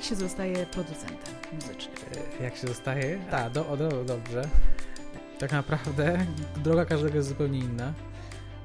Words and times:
jak 0.00 0.08
się 0.08 0.16
zostaje 0.16 0.66
producentem 0.66 1.34
muzycznym? 1.52 1.96
E, 2.40 2.42
jak 2.42 2.56
się 2.56 2.66
zostaje? 2.66 3.18
Tak, 3.30 3.52
do, 3.52 3.76
do, 3.76 4.04
dobrze. 4.04 4.48
Tak 5.38 5.52
naprawdę 5.52 6.26
droga 6.64 6.84
każdego 6.84 7.16
jest 7.16 7.28
zupełnie 7.28 7.58
inna. 7.58 7.94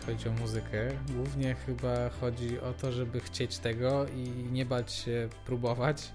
Chodzi 0.06 0.30
o 0.30 0.32
muzykę. 0.32 0.92
Głównie 1.10 1.56
chyba 1.56 2.10
chodzi 2.10 2.60
o 2.60 2.74
to, 2.74 2.92
żeby 2.92 3.20
chcieć 3.20 3.58
tego 3.58 4.06
i 4.08 4.30
nie 4.52 4.66
bać 4.66 4.94
się 4.94 5.30
próbować. 5.46 6.12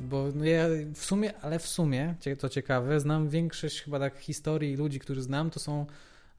Bo 0.00 0.28
no 0.34 0.44
ja 0.44 0.64
w 0.94 1.04
sumie, 1.04 1.36
ale 1.42 1.58
w 1.58 1.66
sumie, 1.66 2.14
to 2.38 2.48
ciekawe, 2.48 3.00
znam 3.00 3.28
większość 3.28 3.82
chyba 3.82 3.98
tak 3.98 4.18
historii 4.18 4.76
ludzi, 4.76 4.98
którzy 4.98 5.22
znam, 5.22 5.50
to 5.50 5.60
są 5.60 5.86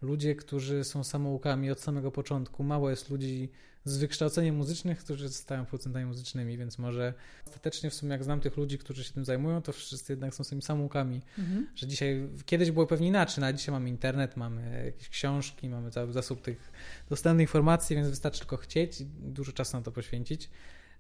ludzie, 0.02 0.36
którzy 0.36 0.84
są 0.84 1.04
samoukami 1.04 1.72
od 1.72 1.80
samego 1.80 2.12
początku. 2.12 2.64
Mało 2.64 2.90
jest 2.90 3.10
ludzi 3.10 3.50
z 3.86 3.98
wykształceniem 3.98 4.56
muzycznych, 4.56 5.00
którzy 5.00 5.30
zostają 5.30 5.66
producentami 5.66 6.06
muzycznymi, 6.06 6.58
więc 6.58 6.78
może 6.78 7.14
ostatecznie 7.48 7.90
w 7.90 7.94
sumie 7.94 8.12
jak 8.12 8.24
znam 8.24 8.40
tych 8.40 8.58
ludzi, 8.58 8.78
którzy 8.78 9.04
się 9.04 9.14
tym 9.14 9.26
zajmują, 9.26 9.62
to 9.62 9.74
wszyscy 9.74 10.14
jednak 10.14 10.36
są 10.36 10.44
tymi 10.44 10.62
samoukami, 10.62 11.22
mhm. 11.38 11.68
że 11.76 11.88
dzisiaj, 11.88 12.30
kiedyś 12.46 12.72
było 12.72 12.88
pewnie 12.88 13.08
inaczej, 13.08 13.42
no 13.42 13.48
a 13.48 13.54
dzisiaj 13.54 13.74
mamy 13.74 13.90
internet, 13.90 14.38
mamy 14.38 14.86
jakieś 14.86 15.10
książki, 15.10 15.70
mamy 15.70 15.92
cały 15.92 16.14
zasób 16.14 16.42
tych 16.42 16.72
dostępnych 17.10 17.44
informacji, 17.44 17.96
więc 17.96 18.10
wystarczy 18.10 18.40
tylko 18.40 18.58
chcieć 18.58 19.02
i 19.02 19.06
dużo 19.06 19.52
czasu 19.52 19.78
na 19.78 19.84
to 19.84 19.92
poświęcić 19.92 20.50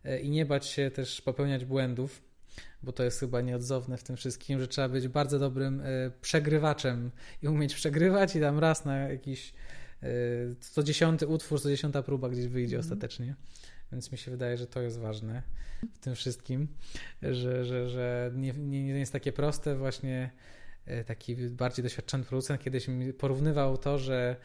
e, 0.04 0.20
i 0.20 0.30
nie 0.30 0.46
bać 0.46 0.66
się 0.66 0.92
też 0.92 1.22
popełniać 1.22 1.66
błędów, 1.66 2.22
bo 2.84 2.92
to 2.92 3.04
jest 3.04 3.20
chyba 3.20 3.42
nieodzowne 3.42 3.98
w 3.98 4.04
tym 4.04 4.16
wszystkim, 4.16 4.60
że 4.60 4.68
trzeba 4.68 4.90
być 4.90 5.08
bardzo 5.08 5.40
dobrym 5.40 5.82
e, 5.82 5.86
przegrywaczem 6.22 7.12
i 7.42 7.48
umieć 7.48 7.76
przegrywać 7.76 8.36
i 8.36 8.40
tam 8.40 8.60
raz 8.60 8.86
na 8.86 8.98
jakiś 8.98 9.54
co 10.60 10.84
dziesiąty 10.84 11.28
utwór, 11.28 11.62
co 11.62 11.70
dziesiąta 11.70 12.04
próba 12.04 12.30
gdzieś 12.30 12.48
wyjdzie 12.48 12.76
mm. 12.76 12.86
ostatecznie. 12.86 13.36
Więc 13.92 14.12
mi 14.12 14.18
się 14.18 14.32
wydaje, 14.32 14.58
że 14.58 14.68
to 14.68 14.82
jest 14.82 15.00
ważne 15.00 15.42
w 15.94 16.00
tym 16.00 16.16
wszystkim, 16.16 16.68
że, 17.22 17.66
że, 17.66 17.90
że 17.90 18.32
nie, 18.36 18.54
nie, 18.54 18.84
nie 18.84 19.00
jest 19.00 19.14
takie 19.14 19.32
proste. 19.32 19.76
Właśnie 19.76 20.30
e, 20.86 21.04
taki 21.04 21.36
bardziej 21.36 21.84
doświadczony 21.84 22.24
producent 22.24 22.62
kiedyś 22.62 22.88
mi 22.88 23.14
porównywał 23.14 23.78
to, 23.78 24.00
że 24.00 24.36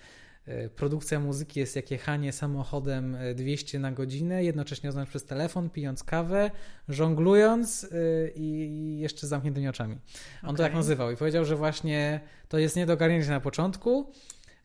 e, 0.47 0.69
produkcja 0.69 1.21
muzyki 1.21 1.61
jest 1.61 1.77
jak 1.77 1.91
jechanie 1.91 2.33
samochodem 2.33 3.17
200 3.35 3.79
e, 3.79 3.81
na 3.81 3.93
godzinę, 3.93 4.45
jednocześnie 4.45 4.89
oznacza 4.89 5.11
przez 5.11 5.25
telefon, 5.25 5.71
pijąc 5.71 6.05
kawę, 6.05 6.51
żonglując 6.89 7.89
i 8.35 8.99
jeszcze 9.01 9.27
z 9.27 9.31
zamkniętymi 9.31 9.69
oczami. 9.69 9.95
On 10.43 10.49
okay. 10.49 10.57
to 10.57 10.63
tak 10.63 10.75
nazywał 10.75 11.11
i 11.11 11.17
powiedział, 11.17 11.45
że 11.45 11.57
właśnie 11.57 12.21
to 12.49 12.59
jest 12.59 12.77
nie 12.77 12.87
do 12.87 12.93
ogarnięcia 12.93 13.31
na 13.31 13.41
początku, 13.41 14.13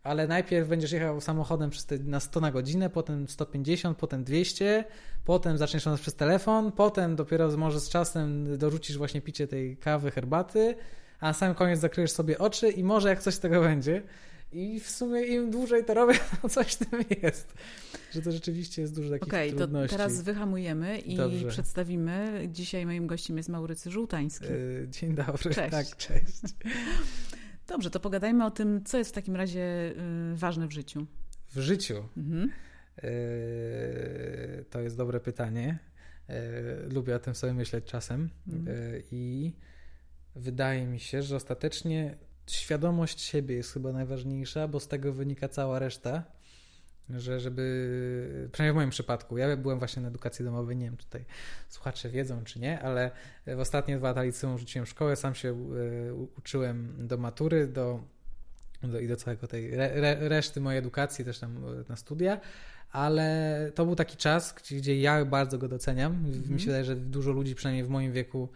ale 0.09 0.27
najpierw 0.27 0.67
będziesz 0.67 0.91
jechał 0.91 1.21
samochodem 1.21 1.69
te, 1.87 1.97
na 1.97 2.19
100 2.19 2.39
na 2.39 2.51
godzinę, 2.51 2.89
potem 2.89 3.27
150, 3.27 3.97
potem 3.97 4.23
200, 4.23 4.83
potem 5.25 5.57
zaczniesz 5.57 5.85
nas 5.85 6.01
przez 6.01 6.15
telefon, 6.15 6.71
potem 6.71 7.15
dopiero 7.15 7.57
może 7.57 7.79
z 7.79 7.89
czasem 7.89 8.57
dorzucisz 8.57 8.97
właśnie 8.97 9.21
picie 9.21 9.47
tej 9.47 9.77
kawy, 9.77 10.11
herbaty, 10.11 10.75
a 11.19 11.25
na 11.25 11.33
sam 11.33 11.55
koniec 11.55 11.79
zakryjesz 11.79 12.11
sobie 12.11 12.37
oczy 12.37 12.69
i 12.69 12.83
może 12.83 13.09
jak 13.09 13.21
coś 13.21 13.33
z 13.33 13.39
tego 13.39 13.61
będzie. 13.61 14.01
I 14.51 14.79
w 14.79 14.89
sumie 14.89 15.21
im 15.21 15.51
dłużej 15.51 15.85
to 15.85 15.93
robię, 15.93 16.19
to 16.41 16.49
coś 16.49 16.75
tym 16.75 17.03
jest. 17.23 17.53
Że 18.11 18.21
to 18.21 18.31
rzeczywiście 18.31 18.81
jest 18.81 18.95
dużo 18.95 19.09
takich 19.09 19.27
okay, 19.27 19.51
trudności. 19.51 19.89
to 19.89 19.97
teraz 19.97 20.21
wyhamujemy 20.21 20.99
i 20.99 21.15
Dobrze. 21.15 21.47
przedstawimy. 21.47 22.47
Dzisiaj 22.51 22.85
moim 22.85 23.07
gościem 23.07 23.37
jest 23.37 23.49
Maurycy 23.49 23.91
Żółtański. 23.91 24.45
Yy, 24.45 24.87
dzień 24.89 25.15
dobry. 25.15 25.53
Cześć. 25.53 25.71
Tak, 25.71 25.97
cześć. 25.97 26.41
Dobrze, 27.69 27.89
to 27.89 27.99
pogadajmy 27.99 28.45
o 28.45 28.51
tym, 28.51 28.83
co 28.83 28.97
jest 28.97 29.11
w 29.11 29.13
takim 29.13 29.35
razie 29.35 29.93
y, 30.31 30.35
ważne 30.35 30.67
w 30.67 30.71
życiu. 30.71 31.05
W 31.55 31.59
życiu? 31.59 32.03
Mhm. 32.17 32.49
Y, 33.03 34.65
to 34.69 34.79
jest 34.81 34.97
dobre 34.97 35.19
pytanie. 35.19 35.79
Y, 36.29 36.33
lubię 36.93 37.15
o 37.15 37.19
tym 37.19 37.35
sobie 37.35 37.53
myśleć 37.53 37.85
czasem 37.85 38.29
mhm. 38.47 38.77
i 39.11 39.53
wydaje 40.35 40.85
mi 40.85 40.99
się, 40.99 41.21
że 41.21 41.35
ostatecznie 41.35 42.17
świadomość 42.47 43.21
siebie 43.21 43.55
jest 43.55 43.73
chyba 43.73 43.91
najważniejsza, 43.91 44.67
bo 44.67 44.79
z 44.79 44.87
tego 44.87 45.13
wynika 45.13 45.47
cała 45.47 45.79
reszta 45.79 46.23
że 47.17 47.39
żeby, 47.39 48.49
przynajmniej 48.51 48.73
w 48.73 48.75
moim 48.75 48.89
przypadku, 48.89 49.37
ja 49.37 49.57
byłem 49.57 49.79
właśnie 49.79 50.01
na 50.01 50.07
edukacji 50.07 50.45
domowej, 50.45 50.77
nie 50.77 50.85
wiem, 50.85 50.97
tutaj 50.97 51.25
słuchacze 51.69 52.09
wiedzą 52.09 52.43
czy 52.43 52.59
nie, 52.59 52.81
ale 52.81 53.11
w 53.47 53.59
ostatnie 53.59 53.97
dwa 53.97 54.07
lata 54.07 54.23
liceum 54.23 54.57
rzuciłem 54.57 54.85
szkołę, 54.85 55.15
sam 55.15 55.35
się 55.35 55.49
e, 55.49 56.13
uczyłem 56.13 57.07
do 57.07 57.17
matury, 57.17 57.67
do, 57.67 57.99
do 58.83 58.99
i 58.99 59.07
do 59.07 59.15
całego 59.15 59.47
tej 59.47 59.73
re, 59.73 60.29
reszty 60.29 60.61
mojej 60.61 60.79
edukacji, 60.79 61.25
też 61.25 61.39
tam 61.39 61.57
e, 61.57 61.83
na 61.89 61.95
studia, 61.95 62.39
ale 62.91 63.71
to 63.75 63.85
był 63.85 63.95
taki 63.95 64.17
czas, 64.17 64.55
gdzie 64.79 64.99
ja 64.99 65.25
bardzo 65.25 65.57
go 65.57 65.67
doceniam. 65.67 66.13
-hmm. 66.13 66.27
Mi 66.27 66.33
się 66.33 66.39
mhm. 66.39 66.59
wydaje, 66.59 66.85
że 66.85 66.95
dużo 66.95 67.31
ludzi, 67.31 67.55
przynajmniej 67.55 67.85
w 67.85 67.89
moim 67.89 68.11
wieku, 68.11 68.49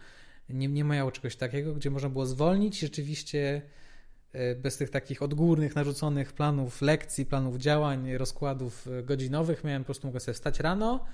nie, 0.48 0.68
nie 0.68 0.84
miało 0.84 1.12
czegoś 1.12 1.36
takiego, 1.36 1.74
gdzie 1.74 1.90
można 1.90 2.08
było 2.08 2.26
zwolnić 2.26 2.80
rzeczywiście 2.80 3.62
bez 4.56 4.76
tych 4.76 4.90
takich 4.90 5.22
odgórnych, 5.22 5.74
narzuconych 5.74 6.32
planów 6.32 6.82
lekcji, 6.82 7.26
planów 7.26 7.56
działań, 7.56 8.16
rozkładów 8.16 8.88
e, 8.88 9.02
godzinowych. 9.02 9.64
Miałem 9.64 9.82
po 9.82 9.86
prostu 9.86 10.06
mogę 10.06 10.20
sobie 10.20 10.34
wstać 10.34 10.60
rano 10.60 11.04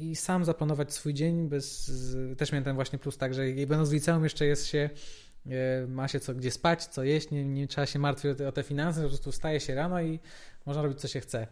i 0.00 0.16
sam 0.16 0.44
zaplanować 0.44 0.92
swój 0.92 1.14
dzień 1.14 1.48
bez... 1.48 1.92
Też 2.38 2.52
miałem 2.52 2.64
ten 2.64 2.74
właśnie 2.74 2.98
plus 2.98 3.18
tak, 3.18 3.34
że 3.34 3.42
będąc 3.46 3.90
w 3.90 3.92
liceum 3.92 4.24
jeszcze 4.24 4.46
jest 4.46 4.66
się 4.66 4.90
e, 5.46 5.86
ma 5.86 6.08
się 6.08 6.20
co 6.20 6.34
gdzie 6.34 6.50
spać, 6.50 6.84
co 6.84 7.04
jeść, 7.04 7.30
nie, 7.30 7.44
nie 7.44 7.68
trzeba 7.68 7.86
się 7.86 7.98
martwić 7.98 8.32
o 8.32 8.34
te, 8.34 8.48
o 8.48 8.52
te 8.52 8.62
finanse, 8.62 9.02
po 9.02 9.08
prostu 9.08 9.32
wstaje 9.32 9.60
się 9.60 9.74
rano 9.74 10.02
i 10.02 10.20
można 10.68 10.82
robić 10.82 11.00
co 11.00 11.08
się 11.08 11.20
chce. 11.20 11.46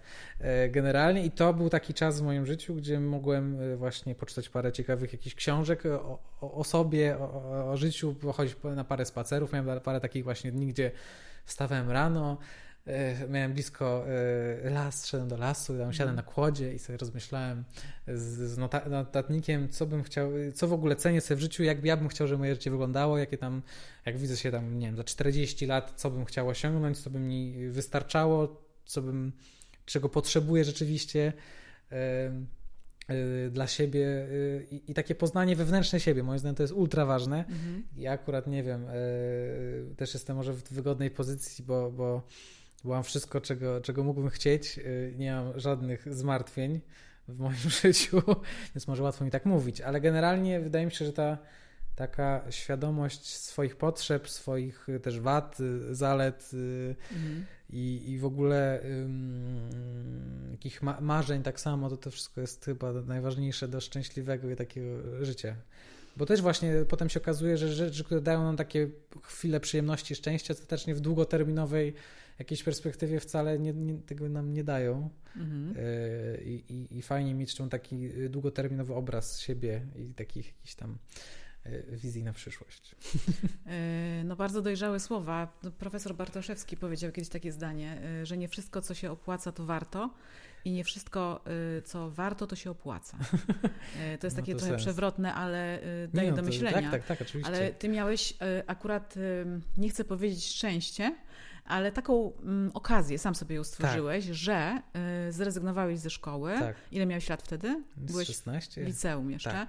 Generalnie 0.69 1.25
i 1.25 1.31
to 1.31 1.55
był 1.55 1.71
taki 1.71 1.95
czas 1.95 2.21
w 2.21 2.25
moim 2.25 2.47
życiu, 2.47 2.75
gdzie 2.75 3.01
mogłem 3.01 3.77
właśnie 3.77 4.15
poczytać 4.15 4.49
parę 4.49 4.73
ciekawych 4.73 5.13
jakichś 5.13 5.35
książek 5.35 5.87
o, 5.87 6.19
o, 6.41 6.55
o 6.55 6.65
sobie, 6.65 7.19
o, 7.19 7.71
o, 7.71 7.77
życiu, 7.77 8.15
pochodzić 8.15 8.57
na 8.77 8.85
parę 8.85 9.05
spacerów, 9.05 9.53
miałem 9.53 9.81
parę 9.81 10.01
takich 10.01 10.25
właśnie 10.25 10.53
dni, 10.53 10.67
gdzie 10.67 10.91
wstawałem 11.45 11.91
rano, 11.91 12.39
miałem 13.29 13.53
blisko 13.53 14.05
las, 14.65 15.07
szedłem 15.07 15.29
do 15.29 15.37
lasu, 15.37 15.79
tam 15.79 15.93
siadłem 15.93 16.17
na 16.17 16.23
kłodzie 16.23 16.75
i 16.75 16.79
sobie 16.79 16.99
rozmyślałem 16.99 17.65
z, 18.09 18.23
z 18.23 18.59
notatnikiem, 18.91 19.69
co 19.69 19.87
bym 19.87 20.03
chciał, 20.03 20.31
co 20.55 20.69
w 20.69 20.73
ogóle 20.73 20.97
cenię 20.97 21.21
sobie 21.21 21.37
w 21.37 21.41
życiu, 21.41 21.63
jak 21.63 21.85
ja 21.85 21.97
bym 21.97 22.09
chciał, 22.09 22.27
żeby 22.27 22.39
moje 22.39 22.55
życie 22.55 22.71
wyglądało, 22.71 23.19
jakie 23.19 23.39
tam, 23.39 23.63
jak 24.07 24.19
widzę 24.19 24.37
się 24.37 24.51
tam, 24.51 24.79
nie 24.79 24.87
wiem, 24.87 24.97
za 24.97 25.05
40 25.05 25.67
lat, 25.67 25.93
co 25.97 26.11
bym 26.11 26.25
chciał 26.25 26.49
osiągnąć, 26.49 26.99
co 26.99 27.11
by 27.11 27.19
mi 27.19 27.69
wystarczało, 27.69 28.66
co 28.87 29.03
bym, 29.03 29.33
czego 29.85 30.09
potrzebuję 30.09 30.65
rzeczywiście 30.65 31.33
y, 31.93 33.51
dla 33.51 33.67
siebie 33.67 34.07
y, 34.07 34.67
i, 34.89 34.95
takie 34.95 35.15
poznanie 35.15 35.57
wewnętrzne 35.57 36.01
siebie, 36.01 36.23
moim 36.23 36.39
zdaniem 36.39 36.55
to 36.55 36.63
jest 36.63 36.73
ultra 36.73 37.07
ważne. 37.07 37.39
Mhm. 37.39 37.83
Ja 37.97 38.13
akurat 38.13 38.47
nie 38.47 38.63
wiem, 38.63 38.89
y, 38.89 39.95
też 39.97 40.15
jestem 40.15 40.37
może 40.37 40.53
w 40.53 40.63
wygodnej 40.63 41.11
pozycji, 41.11 41.65
bo, 41.65 41.91
bo, 41.91 42.23
bo 42.85 42.91
mam 42.91 43.05
wszystko, 43.05 43.41
czego, 43.41 43.81
czego 43.81 44.05
mógłbym 44.05 44.31
chcieć, 44.31 44.81
nie 45.17 45.33
mam 45.33 45.61
żadnych 45.61 46.15
zmartwień 46.15 46.81
w 47.29 47.39
moim 47.39 47.71
życiu, 47.83 48.23
więc 48.75 48.89
może 48.89 49.03
łatwo 49.03 49.25
mi 49.25 49.31
tak 49.31 49.47
mówić, 49.47 49.81
ale 49.81 50.01
generalnie 50.01 50.61
wydaje 50.61 50.87
mi 50.87 50.93
się, 50.93 51.05
że 51.05 51.13
ta 51.13 51.39
taka 51.97 52.45
świadomość 52.51 53.37
swoich 53.37 53.77
potrzeb, 53.77 54.29
swoich 54.29 54.87
też 55.03 55.21
wad, 55.21 55.59
zalet 55.91 56.51
mhm 57.13 57.47
i, 57.71 58.11
i 58.11 58.19
w 58.19 58.25
ogóle 58.25 58.81
um, 58.85 59.71
jakich 60.53 60.83
ma 60.83 61.01
marzeń 61.01 61.43
tak 61.43 61.61
samo, 61.61 61.91
to 61.91 61.97
to 61.97 62.11
wszystko 62.11 62.41
jest 62.41 62.65
chyba 62.65 62.93
najważniejsze 62.93 63.69
do 63.69 63.81
szczęśliwego 63.81 64.51
i 64.51 64.57
takiego 64.57 65.25
życia. 65.25 65.57
Bo 66.17 66.27
też 66.27 66.43
właśnie 66.43 66.73
potem 66.89 67.09
się 67.09 67.21
okazuje, 67.21 67.59
że 67.59 67.75
rzeczy, 67.75 68.05
które 68.05 68.21
dają 68.21 68.43
nam 68.43 68.57
takie 68.57 68.89
chwile 69.23 69.61
przyjemności, 69.61 70.15
szczęścia, 70.15 70.55
ostatecznie 70.55 70.95
w 70.95 71.01
długoterminowej 71.01 71.95
jakiejś 72.39 72.63
perspektywie 72.63 73.21
wcale 73.21 73.59
nie, 73.59 73.73
nie, 73.73 73.99
tego 73.99 74.29
nam 74.29 74.55
nie 74.55 74.65
dają. 74.65 75.11
Mhm. 75.37 75.75
E, 75.79 76.43
i, 76.43 76.99
I 76.99 77.03
fajnie 77.03 77.35
mieć 77.35 77.55
taki 77.71 78.09
długoterminowy 78.29 78.95
obraz 78.95 79.41
siebie 79.41 79.87
i 79.97 80.15
takich 80.15 80.47
jakichś 80.47 80.75
tam 80.75 80.99
wizji 81.93 82.23
na 82.23 82.33
przyszłość. 82.33 82.95
E, 83.67 84.25
no 84.25 84.37
bardzo 84.37 84.63
dojrzałe 84.63 85.01
słowa. 85.01 85.59
Profesor 85.79 86.15
Bartoszewski 86.15 86.77
powiedział 86.77 87.13
kiedyś 87.13 87.29
takie 87.29 87.53
zdanie, 87.53 88.01
e, 88.23 88.27
że 88.27 88.37
nie 88.37 88.49
wszystko, 88.49 88.83
co 88.83 88.95
się 88.95 89.11
opłaca, 89.11 89.53
to 89.53 89.65
warto 89.65 90.11
i 90.65 90.73
nie 90.73 90.85
wszystko, 90.85 91.45
co 91.85 92.11
warto, 92.11 92.47
to 92.47 92.57
się 92.57 92.71
opłaca. 92.71 93.19
To 94.21 94.27
jest 94.27 94.37
takie 94.37 94.53
to 94.53 94.59
trochę 94.59 94.73
sens. 94.73 94.83
przewrotne, 94.83 95.35
ale 95.35 95.81
daje 96.15 96.31
no, 96.31 96.37
do 96.37 96.43
myślenia. 96.43 96.91
Tak, 96.91 96.91
tak, 96.91 97.07
tak, 97.07 97.21
oczywiście. 97.21 97.53
Ale 97.53 97.73
ty 97.73 97.89
miałeś 97.89 98.35
akurat, 98.67 99.15
nie 99.77 99.89
chcę 99.89 100.05
powiedzieć 100.05 100.47
szczęście, 100.47 101.17
ale 101.65 101.93
taką 101.93 102.33
mm, 102.43 102.71
okazję 102.75 103.19
sam 103.19 103.35
sobie 103.35 103.57
ją 103.57 103.65
stworzyłeś, 103.65 104.27
tak. 104.27 104.35
że 104.35 104.83
zrezygnowałeś 105.31 105.99
ze 105.99 106.11
szkoły. 106.11 106.55
Tak. 106.59 106.77
Ile 106.93 107.07
miałeś 107.07 107.29
lat 107.29 107.43
wtedy? 107.43 107.85
Byłeś 107.97 108.29
16. 108.29 108.85
w 108.85 108.87
liceum 108.87 109.31
jeszcze. 109.31 109.51
Tak 109.51 109.69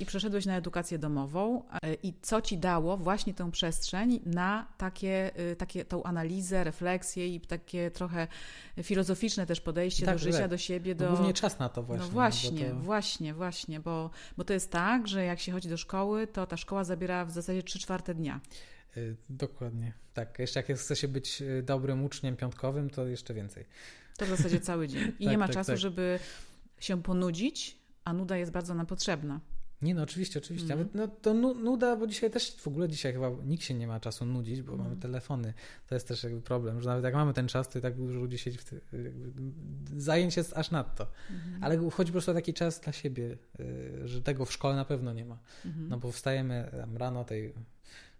I 0.00 0.06
przeszedłeś 0.06 0.46
na 0.46 0.56
edukację 0.56 0.98
domową 0.98 1.62
e, 1.82 1.94
i 1.94 2.12
co 2.22 2.42
ci 2.42 2.58
dało 2.58 2.96
właśnie 2.96 3.34
tę 3.34 3.50
przestrzeń 3.50 4.20
na 4.26 4.66
takie, 4.78 5.30
e, 5.36 5.56
takie 5.56 5.84
tą 5.84 6.02
analizę, 6.02 6.64
refleksję 6.64 7.28
i 7.34 7.40
takie 7.40 7.90
trochę 7.90 8.26
filozoficzne 8.82 9.46
też 9.46 9.60
podejście 9.60 10.06
Tak, 10.06 10.14
do 10.14 10.18
życia, 10.18 10.38
tak. 10.38 10.50
do 10.50 10.58
siebie, 10.58 10.94
No 10.94 10.98
do... 11.06 11.08
głównie 11.16 11.34
czas 11.34 11.58
na 11.58 11.68
to 11.68 11.82
właśnie. 11.82 12.02
no 12.02 12.08
bo 12.08 12.12
właśnie, 12.14 12.68
to- 12.70 12.74
właśnie, 12.76 13.34
właśnie, 13.34 13.80
bo, 13.80 14.10
bo 14.36 14.44
to 14.44 14.52
jest 14.52 14.70
tak, 14.70 15.08
że 15.08 15.24
jak 15.24 15.40
się 15.40 15.52
chodzi 15.52 15.68
do 15.68 15.76
szkoły, 15.76 16.26
to 16.26 16.46
ta 16.46 16.56
szkoła 16.56 16.84
zabiera 16.84 17.24
w 17.24 17.30
zasadzie 17.30 17.62
3 17.62 17.78
czwarte 17.78 18.14
dnia. 18.14 18.40
Y, 18.96 19.16
Dokładnie. 19.30 19.92
Tak, 20.14 20.38
jeszcze 20.38 20.60
jak 20.68 20.78
chce 20.78 20.96
się 20.96 21.08
być 21.08 21.42
y, 21.42 21.62
dobrym 21.62 22.04
uczniem 22.04 22.36
piątkowym, 22.36 22.90
to 22.90 23.06
jeszcze 23.06 23.34
więcej. 23.34 23.64
To 24.16 24.26
w 24.26 24.28
zasadzie 24.28 24.60
cały 24.60 24.88
dzień. 24.88 25.02
I 25.18 25.24
Tak, 25.24 25.30
nie 25.30 25.38
ma 25.38 25.46
tak, 25.46 25.54
czasu, 25.54 25.70
tak. 25.72 25.78
żeby 25.78 26.18
się 26.80 27.02
ponudzić, 27.02 27.78
a 28.04 28.12
nuda 28.12 28.36
jest 28.36 28.52
bardzo 28.52 28.74
nam 28.74 28.86
potrzebna. 28.86 29.40
Nie 29.82 29.94
no, 29.94 30.02
oczywiście, 30.02 30.38
oczywiście. 30.38 30.72
Mhm. 30.74 30.90
Ale 30.94 31.06
no, 31.06 31.14
to 31.22 31.34
nu- 31.34 31.54
nuda, 31.54 31.96
bo 31.96 32.06
dzisiaj 32.06 32.30
też 32.30 32.56
w 32.56 32.68
ogóle 32.68 32.88
dzisiaj 32.88 33.12
chyba 33.12 33.30
nikt 33.44 33.64
się 33.64 33.74
nie 33.74 33.86
ma 33.86 34.00
czasu 34.00 34.24
nudzić, 34.26 34.62
bo 34.62 34.72
Mhm. 34.72 34.88
mamy 34.90 35.00
telefony. 35.02 35.54
To 35.86 35.94
jest 35.94 36.08
też 36.08 36.24
jakby 36.24 36.40
problem, 36.40 36.80
że 36.82 36.88
nawet 36.88 37.04
jak 37.04 37.14
mamy 37.14 37.34
ten 37.34 37.48
czas, 37.48 37.68
to 37.68 37.78
i 37.78 37.82
tak 37.82 37.94
dużo 37.96 38.18
ludzi 38.18 38.38
siedzi 38.38 38.58
w 38.58 38.72
jakby 38.92 39.32
zajęć 40.00 40.36
jest 40.36 40.52
aż 40.56 40.70
nadto. 40.70 41.06
Mhm. 41.30 41.64
Ale 41.64 41.90
chodzi 41.90 42.12
po 42.12 42.14
prostu 42.14 42.30
o 42.30 42.34
taki 42.34 42.54
czas 42.54 42.80
dla 42.80 42.92
siebie, 42.92 43.38
y, 43.60 44.08
że 44.08 44.22
tego 44.22 44.44
w 44.44 44.52
szkole 44.52 44.76
na 44.76 44.84
pewno 44.84 45.12
nie 45.12 45.24
ma. 45.24 45.38
Mhm. 45.66 45.88
No 45.88 45.98
bo 45.98 46.12
wstajemy 46.12 46.70
tam 46.80 46.96
rano 46.96 47.24
tej 47.24 47.54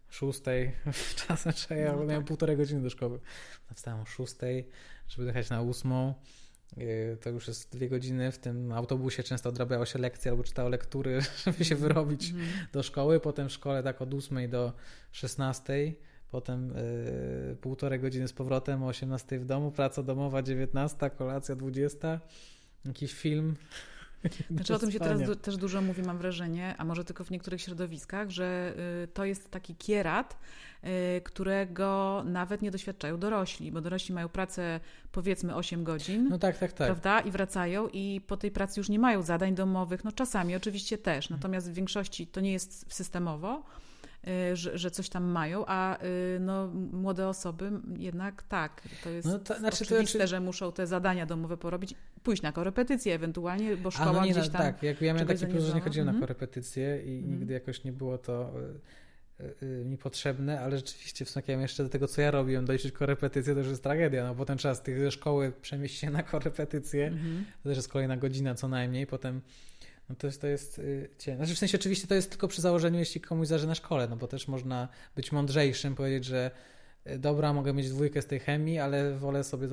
szóstej, 0.09 0.73
czasem 1.27 1.53
trzeba, 1.53 1.81
ja 1.81 1.93
No 1.93 2.05
miałem 2.05 2.23
tak. 2.23 2.25
półtorej 2.29 2.57
godziny 2.57 2.83
do 2.83 2.91
szkoły. 2.91 3.21
No 3.71 3.75
Wstałem 3.77 4.01
o 4.01 4.05
szóstej, 4.05 4.69
żeby 5.09 5.23
dojechać 5.25 5.51
na 5.51 5.63
ósmą. 5.63 6.15
Yy, 6.77 7.17
To 7.21 7.31
już 7.31 7.49
jest 7.49 7.73
dwie 7.73 7.89
godziny. 7.89 8.33
W 8.33 8.39
tym 8.39 8.73
autobusie 8.73 9.23
często 9.23 9.49
odrabiało 9.49 9.87
się 9.87 9.99
lekcje 9.99 10.31
albo 10.31 10.45
czytało 10.45 10.69
lektury, 10.69 11.21
żeby 11.45 11.65
się 11.65 11.77
wyrobić 11.77 12.31
Mhm. 12.31 12.49
do 12.73 12.83
szkoły. 12.83 13.21
Potem 13.21 13.49
w 13.49 13.53
szkole 13.53 13.83
tak 13.83 14.03
od 14.03 14.15
ósmej 14.15 14.49
do 14.49 14.73
szesnastej. 15.13 15.99
Potem 16.31 16.69
yy, 17.49 17.57
półtorej 17.57 18.01
godziny 18.01 18.29
z 18.29 18.33
powrotem, 18.33 18.83
o 18.83 18.87
18 18.87 19.39
w 19.39 19.45
domu, 19.45 19.73
praca 19.73 20.03
domowa 20.03 20.43
19, 20.43 21.11
kolacja 21.11 21.57
20, 21.57 22.21
jakiś 22.85 23.13
film. 23.15 23.57
Znaczy 24.51 24.75
o 24.75 24.79
tym 24.79 24.91
się 24.91 24.99
teraz 24.99 25.23
du- 25.23 25.37
też 25.37 25.57
dużo 25.57 25.83
mówi, 25.83 26.03
mam 26.03 26.19
wrażenie, 26.19 26.75
a 26.79 26.85
może 26.85 27.05
tylko 27.05 27.25
w 27.25 27.31
niektórych 27.31 27.61
środowiskach, 27.63 28.31
że 28.31 28.75
y, 29.05 29.09
to 29.09 29.25
jest 29.25 29.51
taki 29.51 29.75
kierat, 29.77 30.39
y, 30.85 31.21
którego 31.21 32.23
nawet 32.27 32.63
nie 32.63 32.71
doświadczają 32.71 33.19
dorośli, 33.19 33.73
bo 33.73 33.81
dorośli 33.81 34.15
mają 34.15 34.29
pracę 34.29 34.81
powiedzmy 35.13 35.55
8 35.55 35.85
godzin. 35.85 36.29
No 36.31 36.39
tak, 36.39 36.59
tak, 36.59 36.73
tak. 36.73 36.87
Prawda? 36.87 37.21
I 37.21 37.31
wracają 37.31 37.89
i 37.93 38.21
po 38.27 38.37
tej 38.37 38.51
pracy 38.51 38.81
już 38.81 38.89
nie 38.89 38.99
mają 38.99 39.23
zadań 39.23 39.55
domowych. 39.55 40.05
No 40.05 40.13
czasami 40.13 40.57
oczywiście 40.57 40.99
też, 40.99 41.31
natomiast 41.31 41.71
w 41.71 41.75
większości 41.75 42.27
to 42.27 42.41
nie 42.41 42.53
jest 42.53 42.93
systemowo, 42.95 43.63
że, 44.55 44.79
że 44.79 44.91
coś 44.91 45.09
tam 45.09 45.25
mają, 45.25 45.65
a 45.67 46.05
y, 46.05 46.41
no, 46.41 46.67
młode 46.93 47.29
osoby 47.29 47.71
jednak 47.99 48.43
tak. 48.43 48.83
To 49.05 49.11
jest 49.11 49.29
No 49.29 49.39
to- 49.39 49.59
znaczy 49.59 49.79
to- 49.79 49.85
oczywiste, 49.85 50.19
znaczy- 50.19 50.29
że 50.29 50.41
muszą 50.41 50.73
te 50.73 50.87
zadania 50.87 51.27
domowe 51.27 51.57
porobić, 51.57 51.95
pójść 52.23 52.43
na 52.43 52.53
korepetycje 52.53 53.15
ewentualnie, 53.15 53.77
bo 53.77 53.89
A 53.89 53.91
szkoła 53.91 54.13
no 54.13 54.25
nie, 54.25 54.31
gdzieś 54.33 54.47
no, 54.47 54.53
tam... 54.53 54.63
tak, 54.63 54.83
jak 54.83 55.01
ja 55.03 55.15
miałem 55.15 55.29
taki 55.29 55.47
plus, 55.47 55.65
że 55.65 55.75
nie 55.75 55.81
chodziłem 55.81 56.07
na 56.07 56.13
Mhm. 56.13 56.21
korepetycje 56.27 57.03
i 57.03 57.17
Mhm. 57.19 57.39
nigdy 57.39 57.55
jakoś 57.55 57.85
nie 57.85 57.93
było 57.93 58.19
to 58.19 58.51
y, 59.41 59.45
y, 59.45 59.55
y, 59.63 59.85
mi 59.85 59.99
potrzebne, 59.99 60.61
ale 60.61 60.77
rzeczywiście 60.77 61.25
w 61.25 61.31
sumie 61.31 61.45
jak 61.49 61.61
jeszcze 61.61 61.83
do 61.83 61.89
tego, 61.89 62.09
co 62.09 62.21
ja 62.21 62.31
robiłem, 62.31 62.65
dojść 62.65 62.93
korepetycje, 62.93 63.53
to 63.55 63.59
już 63.61 63.69
jest 63.69 63.83
tragedia, 63.83 64.25
no 64.25 64.35
bo 64.35 64.45
ten 64.45 64.59
czas 64.59 64.83
tych 64.83 64.99
ze 64.99 65.11
szkoły 65.11 65.53
przemieścić 65.63 66.01
się 66.01 66.11
na 66.11 66.23
korepetycje, 66.23 67.07
Mhm. 67.07 67.45
to 67.63 67.69
też 67.69 67.77
jest 67.79 67.89
kolejna 67.89 68.17
godzina 68.17 68.55
co 68.55 68.69
najmniej, 68.69 69.07
potem 69.07 69.41
no 70.09 70.17
to 70.17 70.27
jest, 70.27 70.41
to 70.41 70.47
jest 70.47 70.79
y, 70.79 71.11
cię. 71.19 71.37
Znaczy 71.37 71.55
w 71.55 71.59
sensie 71.59 71.79
oczywiście 71.79 72.07
to 72.07 72.15
jest 72.15 72.31
tylko 72.31 72.49
przy 72.49 72.61
założeniu, 72.63 72.99
jeśli 72.99 73.21
komuś 73.21 73.49
zależy 73.49 73.67
na 73.67 73.75
szkole, 73.75 74.09
no 74.09 74.17
bo 74.17 74.29
też 74.29 74.49
można 74.49 74.89
być 75.17 75.33
mądrzejszym, 75.33 75.95
powiedzieć, 75.95 76.25
że 76.25 76.51
y, 77.07 77.19
dobra, 77.19 77.53
mogę 77.53 77.73
mieć 77.73 77.91
dwójkę 77.91 78.23
z 78.23 78.27
tej 78.27 78.41
chemii, 78.41 78.79
ale 78.79 79.15
wolę 79.15 79.45
sobie 79.45 79.67
y, 79.67 79.71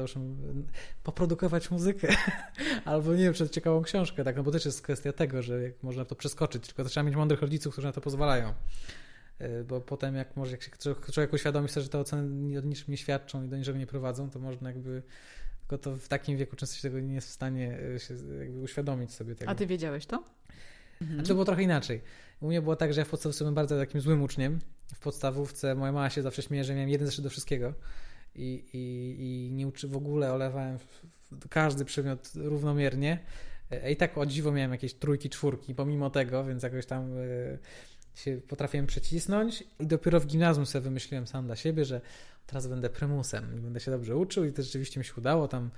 poprodukować 1.03 1.71
muzykę 1.71 2.07
albo 2.85 3.13
nie 3.13 3.23
wiem, 3.23 3.33
czy 3.33 3.49
ciekawą 3.49 3.81
książkę, 3.81 4.23
tak, 4.23 4.35
no 4.35 4.43
bo 4.43 4.51
też 4.51 4.65
jest 4.65 4.81
kwestia 4.81 5.13
tego, 5.13 5.41
że 5.41 5.59
można 5.83 6.05
to 6.05 6.15
przeskoczyć, 6.15 6.67
tylko 6.67 6.83
trzeba 6.83 7.03
mieć 7.03 7.15
mądrych 7.15 7.41
rodziców, 7.41 7.73
którzy 7.73 7.87
na 7.87 7.93
to 7.93 8.01
pozwalają. 8.01 8.53
Y, 9.41 9.63
Bo 9.63 9.81
potem, 9.81 10.15
jak 10.15 10.35
może 10.35 10.51
jak 10.51 10.63
się 10.63 10.71
człowiek- 11.11 11.33
uświadomi 11.33 11.69
sobie, 11.69 11.83
że 11.83 11.89
te 11.89 11.99
oceny 11.99 12.59
o 12.59 12.61
niczym 12.61 12.85
nie 12.87 12.97
świadczą 12.97 13.43
i 13.43 13.47
do 13.47 13.57
niczego 13.57 13.77
nie 13.77 13.87
prowadzą, 13.87 14.29
to 14.29 14.39
można 14.39 14.69
jakby. 14.69 15.03
Tylko 15.67 15.83
to 15.83 15.97
w 15.97 16.07
takim 16.07 16.37
wieku 16.37 16.55
często 16.55 16.75
się 16.75 16.81
tego 16.81 16.99
nie 16.99 17.13
jest 17.13 17.27
w 17.27 17.31
stanie 17.31 17.77
się 17.97 18.13
jakby 18.39 18.59
uświadomić 18.59 19.13
sobie 19.13 19.35
tego. 19.35 19.51
A 19.51 19.55
ty 19.55 19.67
wiedziałeś 19.67 20.05
to? 20.05 20.23
Mhm. 21.01 21.19
Znaczy 21.19 21.33
było 21.33 21.45
trochę 21.45 21.63
inaczej. 21.63 22.01
U 22.41 22.47
mnie 22.47 22.61
było 22.61 22.75
tak, 22.75 22.93
że 22.93 23.01
ja 23.01 23.05
w 23.05 23.09
podstawówce 23.09 23.43
byłem 23.43 23.55
bardzo 23.55 23.77
takim 23.77 24.01
złym 24.01 24.23
uczniem. 24.23 24.59
W 24.95 24.99
podstawówce 24.99 25.75
moja 25.75 25.91
mama 25.91 26.09
się 26.09 26.21
zawsze 26.21 26.41
śmieje, 26.41 26.63
że 26.63 26.75
miałem 26.75 26.89
jeden 26.89 27.07
zeszyt 27.07 27.23
do 27.23 27.29
wszystkiego 27.29 27.73
i, 28.35 28.65
i, 28.73 29.15
i 29.19 29.51
nie 29.51 29.67
uczy 29.67 29.87
w 29.87 29.97
ogóle 29.97 30.33
olewałem 30.33 30.77
każdy 31.49 31.85
przedmiot 31.85 32.31
równomiernie. 32.35 33.19
E, 33.71 33.91
I 33.91 33.95
tak 33.95 34.17
o 34.17 34.25
dziwo 34.25 34.51
miałem 34.51 34.71
jakieś 34.71 34.93
trójki, 34.93 35.29
czwórki, 35.29 35.75
pomimo 35.75 36.09
tego, 36.09 36.43
więc 36.43 36.63
jakoś 36.63 36.85
tam 36.85 37.17
e, 37.17 37.57
się 38.15 38.41
potrafiłem 38.47 38.87
przecisnąć 38.87 39.63
i 39.79 39.87
dopiero 39.87 40.19
w 40.19 40.25
gimnazjum 40.25 40.65
sobie 40.65 40.83
wymyśliłem 40.83 41.27
sam 41.27 41.45
dla 41.45 41.55
siebie, 41.55 41.85
że 41.85 42.01
teraz 42.47 42.67
będę 42.67 42.89
prymusem 42.89 43.57
i 43.57 43.59
będę 43.59 43.79
się 43.79 43.91
dobrze 43.91 44.15
uczył 44.15 44.45
i 44.45 44.53
to 44.53 44.63
rzeczywiście 44.63 44.99
mi 44.99 45.05
się 45.05 45.13
udało. 45.17 45.47
Tam 45.47 45.69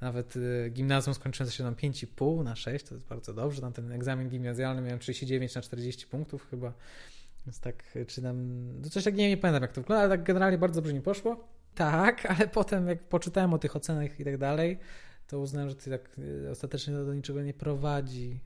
nawet 0.00 0.34
e, 0.36 0.70
gimnazjum 0.70 1.14
skończyłem 1.14 1.52
się 1.52 1.64
tam 1.64 1.74
5,5 1.74 2.44
na 2.44 2.56
6, 2.56 2.84
to 2.84 2.94
jest 2.94 3.06
bardzo 3.06 3.34
dobrze. 3.34 3.60
Tam 3.60 3.72
ten 3.72 3.92
egzamin 3.92 4.28
gimnazjalny 4.28 4.82
miałem 4.82 4.98
39 4.98 5.54
na 5.54 5.62
40 5.62 6.06
punktów 6.06 6.46
chyba. 6.50 6.72
Więc 7.46 7.60
tak, 7.60 7.84
e, 7.96 8.04
czy 8.04 8.22
tam, 8.22 8.66
no 8.80 8.90
coś 8.90 9.04
tak 9.04 9.16
nie, 9.16 9.28
nie 9.28 9.36
pamiętam 9.36 9.62
jak 9.62 9.72
to 9.72 9.80
wygląda, 9.80 10.00
ale 10.00 10.08
tak 10.08 10.22
generalnie 10.22 10.58
bardzo 10.58 10.80
dobrze 10.80 10.94
mi 10.94 11.00
poszło. 11.00 11.48
Tak, 11.74 12.26
ale 12.38 12.48
potem 12.48 12.88
jak 12.88 13.08
poczytałem 13.08 13.54
o 13.54 13.58
tych 13.58 13.76
ocenach 13.76 14.20
i 14.20 14.24
tak 14.24 14.38
dalej, 14.38 14.78
to 15.26 15.40
uznałem, 15.40 15.68
że 15.68 15.74
to 15.74 15.90
tak 15.90 16.16
e, 16.46 16.50
ostatecznie 16.50 16.94
to 16.94 17.04
do 17.04 17.14
niczego 17.14 17.42
nie 17.42 17.54
prowadzi 17.54 18.40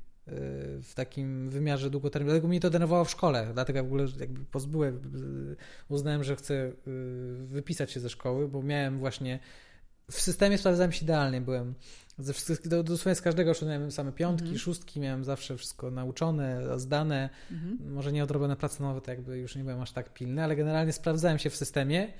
w 0.82 0.90
takim 0.94 1.50
wymiarze 1.50 1.90
długoterminowym. 1.90 2.34
Dlatego 2.34 2.48
mnie 2.48 2.60
to 2.60 2.70
denerwowało 2.70 3.04
w 3.04 3.10
szkole, 3.10 3.50
dlatego 3.54 3.76
ja 3.76 3.82
w 3.82 3.86
ogóle 3.86 4.06
jakby 4.20 4.44
pozbyłem, 4.44 4.96
e, 4.96 5.92
uznałem, 5.94 6.24
że 6.24 6.36
chcę 6.36 6.54
e, 6.54 6.72
wypisać 7.46 7.90
się 7.90 8.00
ze 8.00 8.08
szkoły, 8.08 8.48
bo 8.48 8.62
miałem 8.62 8.98
właśnie 8.98 9.38
w 10.10 10.20
systemie 10.20 10.58
sprawdzałem 10.58 10.92
się 10.92 11.04
idealnie, 11.04 11.40
byłem 11.40 11.74
ze 12.18 12.32
wszystkich, 12.32 12.68
do, 12.70 12.82
dosłownie 12.82 13.14
z 13.14 13.22
każdego 13.22 13.52
miałem 13.66 13.90
same 13.92 14.12
piątki, 14.12 14.44
Mhm. 14.44 14.58
szóstki, 14.58 15.00
miałem 15.00 15.24
zawsze 15.24 15.56
wszystko 15.56 15.90
nauczone, 15.90 16.78
zdane, 16.78 17.30
Mhm. 17.50 17.92
może 17.92 18.12
nie 18.12 18.24
odrobione 18.24 18.56
prace 18.56 18.82
nowe, 18.82 19.00
to 19.00 19.10
jakby 19.10 19.38
już 19.38 19.56
nie 19.56 19.64
byłem 19.64 19.80
aż 19.80 19.92
tak 19.92 20.12
pilny, 20.14 20.44
ale 20.44 20.56
generalnie 20.56 20.92
sprawdzałem 20.92 21.38
się 21.38 21.50
w 21.50 21.56
systemie, 21.56 22.12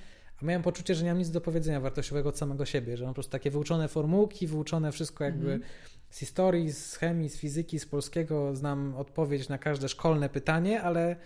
a 0.43 0.45
miałem 0.45 0.63
poczucie, 0.63 0.95
że 0.95 1.05
nie 1.05 1.11
mam 1.11 1.19
nic 1.19 1.31
do 1.31 1.41
powiedzenia 1.41 1.81
wartościowego 1.81 2.29
od 2.29 2.38
samego 2.38 2.64
siebie, 2.64 2.97
że 2.97 3.05
mam 3.05 3.11
po 3.11 3.14
prostu 3.14 3.33
takie 3.33 3.50
wyuczone 3.50 3.88
formułki, 3.88 4.47
wyuczone 4.47 4.93
wszystko 4.93 5.25
jakby 5.25 5.53
Mhm. 5.53 5.71
z 6.11 6.19
historii, 6.19 6.73
z 6.73 6.97
chemii, 6.97 7.29
z 7.29 7.37
fizyki, 7.37 7.79
z 7.79 7.87
polskiego, 7.87 8.57
znam 8.57 8.95
odpowiedź 8.97 9.49
na 9.49 9.59
każde 9.59 9.88
szkolne 9.88 10.29
pytanie, 10.29 10.83
ale 10.83 11.17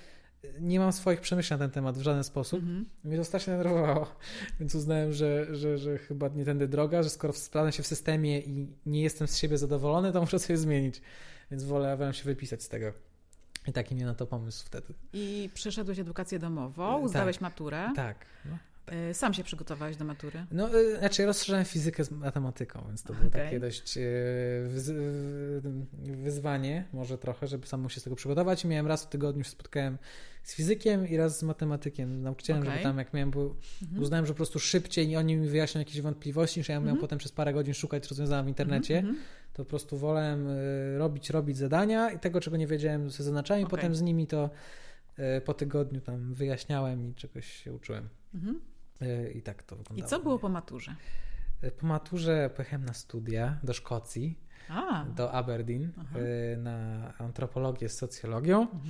nie 0.61 0.79
mam 0.81 0.93
swoich 0.93 1.21
przemyśleń 1.21 1.61
na 1.61 1.65
ten 1.67 1.73
temat 1.73 1.99
w 1.99 2.03
żaden 2.03 2.25
sposób. 2.25 2.61
Mhm. 2.61 2.85
Mnie 3.05 3.17
to 3.17 3.25
strasznie 3.25 3.51
denerwowało, 3.53 4.07
więc 4.61 4.75
uznałem, 4.75 5.13
że, 5.13 5.57
że, 5.57 5.79
że 5.79 5.99
chyba 5.99 6.29
nie 6.29 6.45
tędy 6.45 6.69
droga, 6.69 7.03
że 7.03 7.11
skoro 7.11 7.33
sprawdzam 7.33 7.73
się 7.73 7.83
w 7.83 7.87
systemie 7.87 8.41
i 8.41 8.69
nie 8.87 9.03
jestem 9.03 9.29
z 9.29 9.37
siebie 9.37 9.59
zadowolony, 9.59 10.13
to 10.13 10.21
muszę 10.21 10.39
sobie 10.39 10.57
zmienić. 10.57 11.01
Więc 11.51 11.65
wolałem 11.65 12.13
się 12.13 12.25
wypisać 12.25 12.63
z 12.63 12.69
tego. 12.69 12.93
I 13.69 13.73
taki 13.73 13.95
mnie 13.95 14.05
na 14.07 14.15
to 14.15 14.27
pomysł 14.27 14.67
wtedy. 14.67 14.95
I 15.13 15.51
przeszedłeś 15.55 15.99
edukację 15.99 16.39
domową, 16.39 17.01
Tak. 17.01 17.09
zdałeś 17.09 17.41
maturę. 17.41 17.91
Tak. 17.97 18.17
No. 18.45 18.59
Y, 19.11 19.15
Sam 19.15 19.35
się 19.35 19.45
przygotowałeś 19.45 19.97
do 19.97 20.05
matury. 20.05 20.47
No, 20.51 20.79
y, 20.79 20.99
znaczy 20.99 21.23
ja 21.23 21.27
rozszerzałem 21.27 21.65
fizykę 21.65 22.05
z 22.05 22.11
matematyką, 22.11 22.85
więc 22.89 23.03
to 23.03 23.15
było 23.15 23.27
Okej. 23.29 23.45
takie 23.45 23.61
dość 23.61 23.99
y, 23.99 24.03
wyzwanie, 26.17 26.85
może 26.93 27.19
trochę, 27.19 27.47
żeby 27.47 27.67
samemu 27.67 27.89
się 27.89 28.01
z 28.01 28.05
tego 28.05 28.17
przygotować. 28.17 28.65
I 28.65 28.69
miałem 28.69 28.87
raz 28.87 29.05
w 29.05 29.09
tygodniu 29.09 29.45
się 29.45 29.51
spotkałem 29.51 29.99
z 30.43 30.55
fizykiem 30.55 31.09
i 31.09 31.17
raz 31.17 31.39
z 31.39 31.43
matematykiem, 31.43 32.21
z 32.21 32.23
nauczycielem, 32.23 32.63
żeby 32.63 32.73
Okej. 32.73 32.83
tam 32.83 32.99
jak 32.99 33.15
miałem, 33.15 33.31
bo 33.31 33.55
Mhm. 33.83 34.03
uznałem, 34.03 34.27
że 34.27 34.33
po 34.33 34.37
prostu 34.37 34.59
szybciej 34.59 35.09
i 35.11 35.17
oni 35.17 35.37
mi 35.37 35.49
wyjaśnią 35.49 35.79
jakieś 35.79 36.01
wątpliwości, 36.01 36.61
niż 36.61 36.69
ja 36.69 36.75
miałem 36.75 36.89
Mhm. 36.89 37.01
potem 37.01 37.19
przez 37.19 37.33
parę 37.33 37.53
godzin 37.53 37.75
szukać 37.75 38.09
rozwiązania 38.09 38.43
w 38.43 38.49
internecie. 38.49 38.97
Mhm, 38.97 39.15
mhm. 39.15 39.29
To 39.53 39.65
po 39.65 39.69
prostu 39.71 39.99
wolałem 39.99 40.49
robić, 40.99 41.31
robić 41.31 41.57
zadania 41.57 42.11
i 42.11 42.19
tego, 42.19 42.41
czego 42.41 42.57
nie 42.57 42.67
wiedziałem, 42.67 43.11
sobie 43.11 43.25
zaznaczałem 43.25 43.63
i 43.63 43.65
Okej. 43.65 43.79
potem 43.79 43.95
z 43.95 44.03
nimi 44.03 44.27
to 44.27 44.51
po 45.45 45.55
tygodniu 45.55 46.01
tam 46.01 46.35
wyjaśniałem 46.35 47.07
i 47.11 47.15
czegoś 47.15 47.47
się 47.53 47.73
uczyłem. 47.73 48.09
Mhm. 48.35 48.61
Y, 49.03 49.33
I 49.35 49.43
tak 49.43 49.63
to 49.63 49.75
I 49.75 49.79
wyglądało. 49.79 50.09
co 50.11 50.19
było 50.21 50.39
po 50.39 50.49
maturze? 50.49 50.95
Y, 51.65 51.71
Po 51.71 51.87
maturze 51.87 52.51
pojechałem 52.57 52.85
na 52.87 52.95
studia 52.95 53.59
do 53.63 53.73
Szkocji, 53.73 54.39
A, 54.69 55.05
do 55.05 55.33
Aberdeen, 55.33 55.93
Aha. 56.01 56.19
y, 56.19 56.57
na 56.57 57.13
antropologię 57.19 57.89
z 57.89 57.99
socjologią. 57.99 58.61
mhm. 58.63 58.83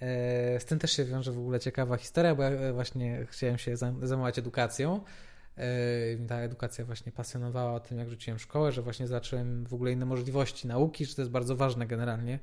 E, 0.00 0.60
Z 0.60 0.64
tym 0.64 0.78
też 0.78 0.92
się 0.92 1.04
wiąże 1.04 1.32
w 1.32 1.38
ogóle 1.38 1.60
ciekawa 1.60 1.96
historia, 1.96 2.34
bo 2.34 2.42
ja 2.42 2.50
e, 2.50 2.72
właśnie 2.72 3.26
chciałem 3.30 3.58
się 3.58 3.74
zajm- 3.74 4.06
zajmować 4.06 4.38
edukacją. 4.38 5.00
E, 5.56 6.12
i 6.12 6.26
Ta 6.26 6.36
edukacja 6.36 6.84
właśnie 6.84 7.12
pasjonowała 7.12 7.72
o 7.74 7.80
tym, 7.80 7.98
jak 7.98 8.10
rzuciłem 8.10 8.38
szkołę, 8.38 8.72
że 8.72 8.82
właśnie 8.82 9.06
zacząłem 9.08 9.66
w 9.66 9.74
ogóle 9.74 9.92
inne 9.92 10.06
możliwości 10.06 10.66
nauki, 10.68 11.04
że 11.06 11.14
to 11.14 11.22
jest 11.22 11.30
bardzo 11.32 11.56
ważne 11.56 11.86
generalnie. 11.86 12.38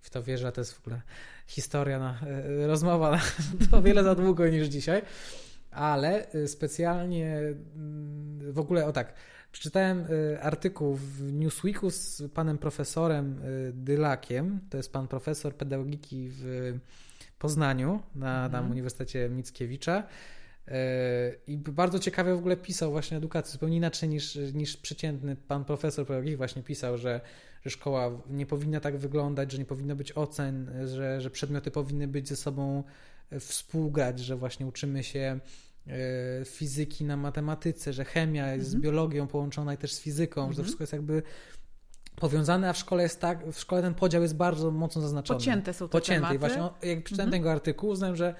w 0.00 0.10
to 0.10 0.22
wierzę, 0.22 0.52
to 0.52 0.60
jest 0.60 0.72
w 0.72 0.80
ogóle 0.80 1.02
historia, 1.46 1.98
na, 1.98 2.20
e, 2.62 2.66
rozmowa 2.66 3.10
na, 3.10 3.20
to 3.70 3.82
wiele 3.82 4.04
za 4.04 4.14
długo 4.14 4.48
niż 4.48 4.66
dzisiaj, 4.68 5.02
ale 5.76 6.32
e, 6.32 6.48
specjalnie 6.48 7.36
mm, 7.36 8.52
w 8.52 8.58
ogóle 8.58 8.86
o 8.86 8.92
tak, 8.92 9.14
przeczytałem 9.52 10.06
e, 10.34 10.40
artykuł 10.40 10.94
w 10.94 11.32
Newsweeku 11.32 11.90
z 11.90 12.22
panem 12.34 12.58
profesorem 12.58 13.40
Dylakiem, 13.72 14.60
to 14.70 14.76
jest 14.76 14.92
pan 14.92 15.08
profesor 15.08 15.54
pedagogiki 15.54 16.28
w 16.30 16.74
Poznaniu 17.38 18.02
na, 18.14 18.44
mhm. 18.44 18.64
na 18.64 18.70
Uniwersytecie 18.70 19.28
Mickiewicza 19.28 20.02
i 21.46 21.58
bardzo 21.58 21.98
ciekawie 21.98 22.34
w 22.34 22.38
ogóle 22.38 22.56
pisał 22.56 22.90
właśnie 22.90 23.16
edukację, 23.16 23.52
zupełnie 23.52 23.76
inaczej 23.76 24.08
niż, 24.08 24.38
niż 24.54 24.76
przeciętny 24.76 25.36
pan 25.36 25.64
profesor 25.64 26.06
pedagogiki 26.06 26.36
właśnie 26.36 26.62
pisał, 26.62 26.98
że 26.98 27.20
że 27.66 27.70
szkoła 27.70 28.10
nie 28.30 28.46
powinna 28.46 28.80
tak 28.80 28.96
wyglądać, 28.96 29.52
że 29.52 29.58
nie 29.58 29.64
powinno 29.64 29.96
być 29.96 30.12
ocen, 30.12 30.70
że, 30.84 31.20
że 31.20 31.30
przedmioty 31.30 31.70
powinny 31.70 32.08
być 32.08 32.28
ze 32.28 32.36
sobą 32.36 32.82
e, 33.30 33.40
współgrać, 33.40 34.20
że 34.20 34.36
właśnie 34.36 34.66
uczymy 34.66 35.04
się 35.04 35.40
fizyki 36.44 37.04
na 37.04 37.16
matematyce, 37.16 37.92
że 37.92 38.04
chemia 38.04 38.52
jest 38.52 38.66
mhm. 38.66 38.80
z 38.80 38.84
biologią 38.84 39.26
połączona 39.26 39.74
i 39.74 39.76
też 39.76 39.92
z 39.92 40.00
fizyką, 40.00 40.40
mhm. 40.40 40.52
że 40.52 40.56
to 40.56 40.60
mhm. 40.60 40.64
wszystko 40.64 40.82
jest 40.82 40.92
jakby 40.92 41.22
powiązane, 42.16 42.68
a 42.68 42.72
w 42.72 42.76
szkole 42.76 43.02
jest 43.02 43.20
tak, 43.20 43.46
w 43.52 43.58
szkole 43.58 43.82
ten 43.82 43.94
podział 43.94 44.22
jest 44.22 44.36
bardzo 44.36 44.70
mocno 44.70 45.02
zaznaczony. 45.02 45.40
Pocięte 45.40 45.74
są 45.74 45.88
te 45.88 45.92
Pocięte. 45.92 46.20
tematy. 46.20 46.34
I 46.34 46.38
właśnie 46.38 46.62
jak 46.62 47.04
przeczytałem 47.04 47.28
mhm. 47.28 47.30
tego 47.30 47.52
artykułu, 47.52 47.92
uznałem, 47.92 48.16
że 48.16 48.34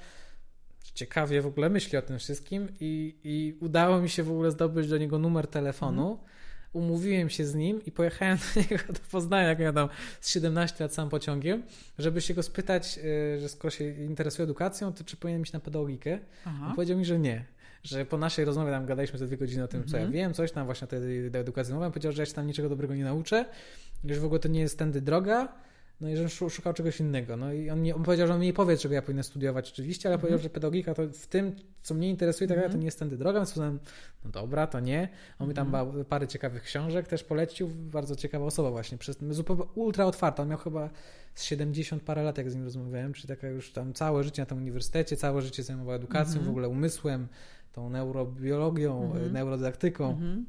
ciekawie 0.94 1.42
w 1.42 1.46
ogóle 1.46 1.70
myśli 1.70 1.98
o 1.98 2.02
tym 2.02 2.18
wszystkim 2.18 2.68
i, 2.80 3.18
i 3.24 3.58
udało 3.60 4.00
mi 4.00 4.08
się 4.08 4.22
w 4.22 4.30
ogóle 4.30 4.50
zdobyć 4.50 4.88
do 4.88 4.98
niego 4.98 5.18
numer 5.18 5.46
telefonu. 5.46 6.10
Mhm 6.10 6.36
umówiłem 6.73 7.30
się 7.30 7.44
z 7.44 7.54
nim 7.54 7.85
i 7.85 7.92
pojechałem 7.92 8.38
do 8.54 8.61
niego 8.70 8.92
do 8.92 9.00
Poznania, 9.11 9.49
jak 9.49 9.58
miałem 9.58 9.88
z 10.20 10.30
17 10.30 10.85
lat 10.85 10.94
sam 10.94 11.08
pociągiem, 11.08 11.62
żeby 11.99 12.20
się 12.20 12.35
go 12.35 12.42
spytać, 12.42 12.99
e, 12.99 13.40
że 13.40 13.49
skoro 13.49 13.70
się 13.70 14.04
interesuje 14.04 14.44
edukacją, 14.44 14.92
to 14.92 15.04
czy 15.04 15.16
powinien 15.16 15.42
iść 15.42 15.52
na 15.52 15.61
pedagogikę. 15.61 16.18
Aha. 16.44 16.66
On 16.68 16.75
powiedział 16.75 16.99
mi, 16.99 17.04
że 17.04 17.18
nie. 17.18 17.44
Że 17.82 18.06
po 18.06 18.18
naszej 18.18 18.44
rozmowie 18.44 18.70
tam 18.70 18.87
gadaliśmy 18.87 19.18
za 19.18 19.26
dwie 19.26 19.37
godziny 19.37 19.64
o 19.64 19.68
tym, 19.68 19.85
co 19.85 19.96
ja 19.96 20.02
mhm. 20.02 20.12
wiem, 20.12 20.35
coś 20.35 20.52
tam 20.52 20.66
właśnie 20.66 20.85
o 20.85 20.88
tej 20.88 21.26
edukacji 21.26 21.75
mówiłem. 21.75 21.92
Powiedział, 21.92 22.12
że 22.12 22.23
ja 22.23 22.26
się 22.26 22.32
tam 22.32 22.46
niczego 22.46 22.68
dobrego 22.68 22.94
nie 22.94 23.04
nauczę, 23.04 23.44
że 24.04 24.20
w 24.20 24.25
ogóle 24.25 24.40
to 24.40 24.49
nie 24.49 24.61
jest 24.61 24.78
tędy 24.78 25.00
droga, 25.00 25.49
no 26.00 26.08
i 26.08 26.16
że 26.16 26.28
szukał 26.28 26.72
czegoś 26.72 27.00
innego. 27.00 27.36
No 27.36 27.52
i 27.52 27.70
on, 27.70 27.82
mi, 27.82 27.92
on 27.92 28.02
powiedział, 28.02 28.26
że 28.26 28.34
on 28.34 28.40
mi 28.40 28.46
nie 28.46 28.52
powie, 28.52 28.76
czego 28.76 28.94
ja 28.94 29.02
powinien 29.02 29.24
studiować 29.24 29.72
oczywiście, 29.72 30.08
ale 30.08 30.14
mm 30.14 30.18
-hmm. 30.18 30.22
powiedział, 30.22 30.42
że 30.42 30.50
pedagogika 30.50 30.94
to 30.94 31.02
w 31.08 31.26
tym, 31.26 31.56
co 31.82 31.94
mnie 31.94 32.10
interesuje, 32.10 32.48
tak 32.48 32.58
mm 32.58 32.68
-hmm. 32.68 32.72
to 32.72 32.78
nie 32.78 32.84
jest 32.84 32.98
tędy 32.98 33.16
droga, 33.16 33.38
więc 33.38 33.56
no 33.56 33.72
dobra, 34.24 34.66
to 34.66 34.80
nie. 34.80 35.08
On 35.38 35.48
mi 35.48 35.54
tam 35.54 35.74
mm 35.74 35.86
-hmm. 35.86 36.04
parę 36.04 36.28
ciekawych 36.28 36.62
książek 36.62 37.08
też 37.08 37.24
polecił, 37.24 37.68
bardzo 37.68 38.16
ciekawa 38.16 38.44
osoba 38.44 38.70
właśnie, 38.70 38.98
przez, 38.98 39.18
zupełnie 39.30 39.64
ultra 39.74 40.04
otwarta, 40.04 40.42
on 40.42 40.48
miał 40.48 40.58
chyba 40.58 40.90
z 41.34 41.42
70 41.42 42.02
parę 42.02 42.22
lat, 42.22 42.38
jak 42.38 42.50
z 42.50 42.54
nim 42.54 42.64
rozmawiałem, 42.64 43.12
czyli 43.12 43.28
taka 43.28 43.48
już 43.48 43.72
tam 43.72 43.92
całe 43.92 44.24
życie 44.24 44.42
na 44.42 44.46
tym 44.46 44.58
uniwersytecie, 44.58 45.16
całe 45.16 45.42
życie 45.42 45.62
zajmował 45.62 45.94
edukacją, 45.94 46.32
w 46.32 46.36
mhm. 46.36 46.50
ogóle 46.50 46.68
umysłem, 46.68 47.28
tą 47.72 47.90
neurobiologią, 47.90 49.04
mhm. 49.04 49.32
neurodydaktyką. 49.32 50.10
Mhm. 50.10 50.46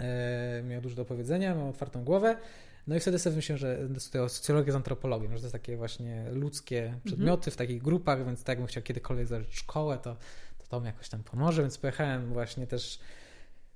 E, 0.00 0.62
miał 0.62 0.80
dużo 0.80 0.96
do 0.96 1.04
powiedzenia, 1.04 1.54
miał 1.54 1.68
otwartą 1.68 2.04
głowę. 2.04 2.36
No 2.86 2.96
i 2.96 3.00
wtedy 3.00 3.18
sobie 3.18 3.36
myślałem, 3.36 3.58
że 3.58 3.88
studiuję 4.00 4.28
socjologię 4.28 4.72
z 4.72 4.74
antropologią, 4.74 5.28
że 5.28 5.36
to 5.36 5.42
jest 5.42 5.52
takie 5.52 5.76
właśnie 5.76 6.24
ludzkie 6.32 6.84
mhm. 6.84 7.00
przedmioty 7.04 7.50
w 7.50 7.56
takich 7.56 7.82
grupach, 7.82 8.26
więc 8.26 8.40
tak 8.40 8.48
jakbym 8.48 8.66
chciał 8.66 8.82
kiedykolwiek 8.82 9.26
zacząć 9.26 9.54
szkołę, 9.54 9.98
to, 9.98 10.16
to 10.58 10.66
to 10.68 10.80
mi 10.80 10.86
jakoś 10.86 11.08
tam 11.08 11.22
pomoże, 11.22 11.62
więc 11.62 11.78
pojechałem 11.78 12.32
właśnie 12.32 12.66
też 12.66 12.98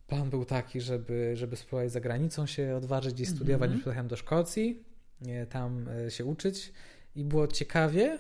plan 0.06 0.30
był 0.30 0.44
taki, 0.44 0.80
żeby, 0.80 1.32
żeby 1.36 1.56
spróbować 1.56 1.92
za 1.92 2.00
granicą 2.00 2.46
się 2.46 2.76
odważyć 2.76 3.20
i 3.20 3.26
studiować, 3.26 3.70
mm 3.70 3.82
pojechałem 3.82 4.08
do 4.08 4.16
Szkocji, 4.16 4.84
tam 5.50 5.88
e, 5.88 6.10
się 6.10 6.24
uczyć 6.24 6.72
i 7.16 7.24
było 7.24 7.46
ciekawie, 7.46 8.18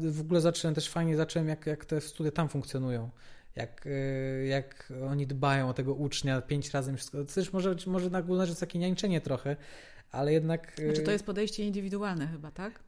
w 0.00 0.20
ogóle 0.20 0.40
zacząłem 0.40 0.74
też 0.74 0.88
fajnie, 0.88 1.16
zacząłem 1.16 1.48
jak, 1.48 1.66
jak 1.66 1.84
te 1.84 2.00
studia 2.00 2.30
tam 2.30 2.48
funkcjonują 2.48 3.10
jak, 3.56 3.86
e, 3.86 4.46
jak 4.46 4.92
oni 5.10 5.26
dbają 5.26 5.68
o 5.68 5.74
tego 5.74 5.94
ucznia 5.94 6.40
pięć 6.40 6.70
razy 6.70 6.96
wszystko. 6.96 7.24
To 7.24 7.34
też 7.34 7.52
może, 7.52 7.76
może 7.86 8.06
uznać, 8.06 8.48
że 8.48 8.50
jest 8.50 8.60
takie 8.60 8.78
niańczenie 8.78 9.20
trochę, 9.20 9.56
ale 10.12 10.32
jednak... 10.32 10.74
Czy 10.74 10.84
znaczy, 10.84 11.02
to 11.02 11.10
y, 11.10 11.12
jest 11.12 11.26
podejście 11.26 11.64
indywidualne 11.64 12.26
chyba, 12.26 12.50
tak? 12.50 12.80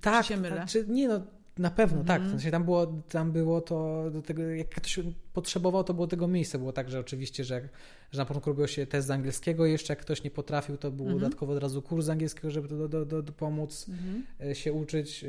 Tak. 0.00 0.24
Czy 0.24 0.28
się 0.28 0.40
mylę? 0.40 0.64
Czy, 0.68 0.84
nie 0.88 1.08
no, 1.08 1.20
na 1.58 1.70
pewno, 1.70 2.04
tak. 2.04 2.20
W 2.20 2.24
mhm. 2.24 2.30
sensie 2.30 2.50
tam 2.50 2.64
było, 2.64 2.86
tam 2.86 3.32
było 3.32 3.60
to, 3.60 4.10
do 4.10 4.22
tego, 4.22 4.42
jak 4.42 4.68
ktoś 4.68 5.00
potrzebował, 5.32 5.84
to 5.84 5.94
było 5.94 6.06
tego 6.06 6.28
miejsca. 6.28 6.58
Było 6.58 6.72
tak, 6.72 6.90
że 6.90 7.00
oczywiście, 7.00 7.44
że, 7.44 7.68
że 8.10 8.18
na 8.18 8.24
początku 8.24 8.50
robiło 8.50 8.66
się 8.66 8.86
test 8.86 9.08
z 9.08 9.10
angielskiego, 9.10 9.66
jeszcze 9.66 9.92
jak 9.92 10.00
ktoś 10.00 10.24
nie 10.24 10.30
potrafił, 10.30 10.76
to 10.76 10.90
był 10.90 11.06
mhm. 11.06 11.20
dodatkowo 11.20 11.52
od 11.52 11.62
razu 11.62 11.82
kurs 11.82 12.06
z 12.06 12.08
angielskiego, 12.08 12.50
żeby 12.50 12.68
do, 12.68 12.88
do, 12.88 13.04
do, 13.04 13.22
do 13.22 13.32
pomóc 13.32 13.86
mhm. 13.88 14.24
E, 14.40 14.54
się 14.54 14.72
uczyć. 14.72 15.24
E, 15.24 15.28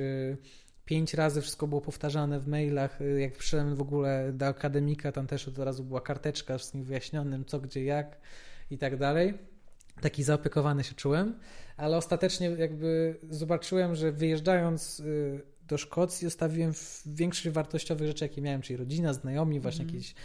pięć 0.86 1.14
razy 1.14 1.42
wszystko 1.42 1.68
było 1.68 1.82
powtarzane 1.82 2.40
w 2.40 2.48
mailach. 2.48 3.00
Jak 3.18 3.34
przyszedłem 3.34 3.76
w 3.76 3.82
ogóle 3.82 4.34
do 4.34 4.46
akademika, 4.46 5.12
tam 5.12 5.28
też 5.28 5.48
od 5.48 5.58
razu 5.58 5.84
była 5.84 6.02
karteczka 6.02 6.58
z 6.58 6.74
nim 6.74 6.84
wyjaśnionym, 6.84 7.46
co, 7.46 7.60
gdzie, 7.60 7.84
jak 7.84 8.18
i 8.72 8.78
tak 8.78 8.98
dalej 8.98 9.34
taki 10.02 10.24
zaopiekowany 10.24 10.84
się 10.84 10.96
czułem, 10.96 11.40
ale 11.78 11.98
ostatecznie 11.98 12.50
jakby 12.50 13.20
zobaczyłem, 13.30 13.96
że 13.96 14.12
wyjeżdżając 14.12 15.00
y, 15.00 15.42
do 15.68 15.78
Szkocji 15.78 16.28
zostawiłem 16.28 16.72
większość 17.06 17.50
wartościowych 17.50 18.08
rzeczy, 18.08 18.26
jakie 18.26 18.42
miałem, 18.42 18.62
czyli 18.62 18.78
rodzina, 18.78 19.14
znajomi, 19.14 19.60
właśnie 19.60 19.84
mm. 19.84 19.96
jakieś 19.96 20.16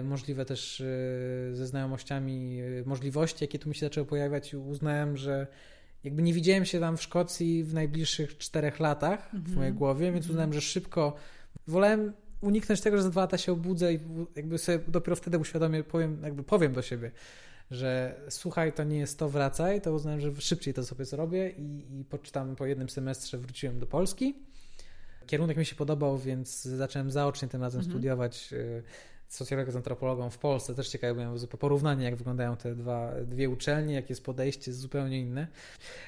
y, 0.00 0.02
możliwe 0.02 0.44
też 0.44 0.80
y, 0.80 1.50
ze 1.52 1.66
znajomościami 1.66 2.60
możliwości, 2.86 3.44
jakie 3.44 3.58
tu 3.58 3.68
mi 3.68 3.74
się 3.74 3.86
zaczęły 3.86 4.06
pojawiać 4.06 4.52
i 4.52 4.56
uznałem, 4.56 5.16
że 5.16 5.46
jakby 6.04 6.22
nie 6.22 6.34
widziałem 6.34 6.64
się 6.64 6.80
tam 6.80 6.96
w 6.96 7.02
Szkocji 7.02 7.64
w 7.64 7.74
najbliższych 7.74 8.38
czterech 8.38 8.80
latach 8.80 9.34
mm 9.34 9.44
-hmm. 9.44 9.48
w 9.48 9.54
mojej 9.56 9.70
mhm. 9.70 9.78
głowie, 9.78 10.12
więc 10.12 10.26
-hmm. 10.26 10.30
uznałem, 10.30 10.52
że 10.52 10.60
szybko 10.60 11.16
wolałem 11.66 12.12
uniknąć 12.40 12.80
tego, 12.80 12.96
że 12.96 13.02
za 13.02 13.10
dwa 13.10 13.20
lata 13.20 13.38
się 13.38 13.52
obudzę 13.52 13.94
i 13.94 13.98
jakby 14.36 14.58
sobie 14.58 14.78
dopiero 14.88 15.16
wtedy 15.16 15.38
uświadomię, 15.38 15.84
powiem, 15.84 16.20
jakby 16.22 16.42
powiem 16.42 16.72
do 16.72 16.82
siebie, 16.82 17.10
że 17.70 18.20
słuchaj, 18.28 18.72
to 18.72 18.84
nie 18.84 18.98
jest 18.98 19.18
to, 19.18 19.28
wracaj, 19.28 19.80
to 19.80 19.92
uznałem, 19.92 20.20
że 20.20 20.30
szybciej 20.38 20.74
to 20.74 20.84
sobie 20.84 21.04
zrobię 21.04 21.50
i, 21.50 22.00
i 22.00 22.04
poczytam 22.04 22.56
po 22.56 22.66
jednym 22.66 22.88
semestrze 22.88 23.38
wróciłem 23.38 23.78
do 23.78 23.86
Polski. 23.86 24.34
Kierunek 25.26 25.56
mi 25.56 25.66
się 25.66 25.74
podobał, 25.74 26.18
więc 26.18 26.62
zacząłem 26.62 27.10
zaocznie 27.10 27.48
tym 27.48 27.62
razem 27.62 27.80
mhm. 27.80 27.92
studiować 27.92 28.54
socjologię 29.30 29.72
z 29.72 29.76
antropologą 29.76 30.30
w 30.30 30.38
Polsce. 30.38 30.74
Też 30.74 30.88
ciekawe 30.88 31.14
byłem 31.14 31.38
porównanie, 31.58 32.04
jak 32.04 32.16
wyglądają 32.16 32.56
te 32.56 32.74
dwa, 32.74 33.12
dwie 33.24 33.48
uczelnie, 33.48 33.94
jakie 33.94 34.06
jest 34.08 34.24
podejście, 34.24 34.70
jest 34.70 34.80
zupełnie 34.80 35.20
inne. 35.20 35.46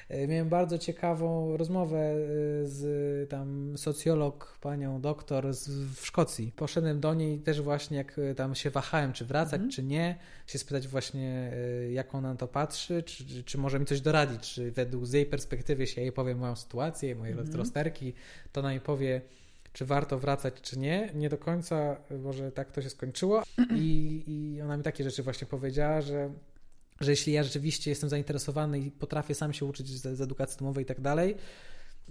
E, 0.09 0.27
miałem 0.27 0.49
bardzo 0.49 0.77
ciekawą 0.77 1.57
rozmowę 1.57 1.97
e, 1.97 2.17
z 2.67 3.29
tam 3.29 3.77
socjolog, 3.77 4.57
panią 4.61 5.01
doktor 5.01 5.53
z, 5.53 5.69
w 5.69 6.05
Szkocji. 6.05 6.51
Poszedłem 6.55 6.99
do 6.99 7.13
niej 7.13 7.39
też 7.39 7.61
właśnie, 7.61 7.97
jak 7.97 8.19
e, 8.19 8.35
tam 8.35 8.55
się 8.55 8.69
wahałem, 8.69 9.13
czy 9.13 9.25
wracać, 9.25 9.53
mhm. 9.53 9.71
czy 9.71 9.83
nie, 9.83 10.15
się 10.47 10.59
spytać 10.59 10.87
właśnie, 10.87 11.51
jak 11.91 12.15
ona 12.15 12.29
na 12.29 12.35
to 12.35 12.47
patrzy, 12.47 13.03
czy, 13.03 13.43
czy 13.43 13.57
może 13.57 13.79
mi 13.79 13.85
coś 13.85 14.01
doradzić, 14.01 14.53
czy 14.53 14.71
według 14.71 15.05
z 15.05 15.13
jej 15.13 15.25
perspektywy 15.25 15.87
się 15.87 16.01
jej 16.01 16.11
powiem 16.11 16.37
moją 16.37 16.55
sytuację, 16.55 17.15
moje 17.15 17.31
mhm. 17.31 17.55
rozterki, 17.55 18.13
to 18.51 18.61
ona 18.61 18.73
mi 18.73 18.79
powie, 18.79 19.21
czy 19.73 19.85
warto 19.85 20.19
wracać, 20.19 20.53
czy 20.61 20.79
nie. 20.79 21.09
Nie 21.15 21.29
do 21.29 21.37
końca, 21.37 21.97
może 22.23 22.51
tak 22.51 22.71
to 22.71 22.81
się 22.81 22.89
skończyło. 22.89 23.43
I, 23.75 24.23
i 24.27 24.61
ona 24.61 24.77
mi 24.77 24.83
takie 24.83 25.03
rzeczy 25.03 25.23
właśnie 25.23 25.47
powiedziała, 25.47 26.01
że, 26.01 26.29
że 26.99 27.11
jeśli 27.11 27.33
ja 27.33 27.43
rzeczywiście 27.43 27.91
jestem 27.91 28.09
zainteresowany 28.09 28.79
i 28.79 28.91
potrafię 28.91 29.35
sam 29.35 29.53
się 29.53 29.65
uczyć 29.65 29.87
z, 29.87 30.17
z 30.17 30.21
edukacji 30.21 30.59
domowej 30.59 30.83
i 30.83 30.87
tak 30.87 31.01
dalej, 31.01 31.35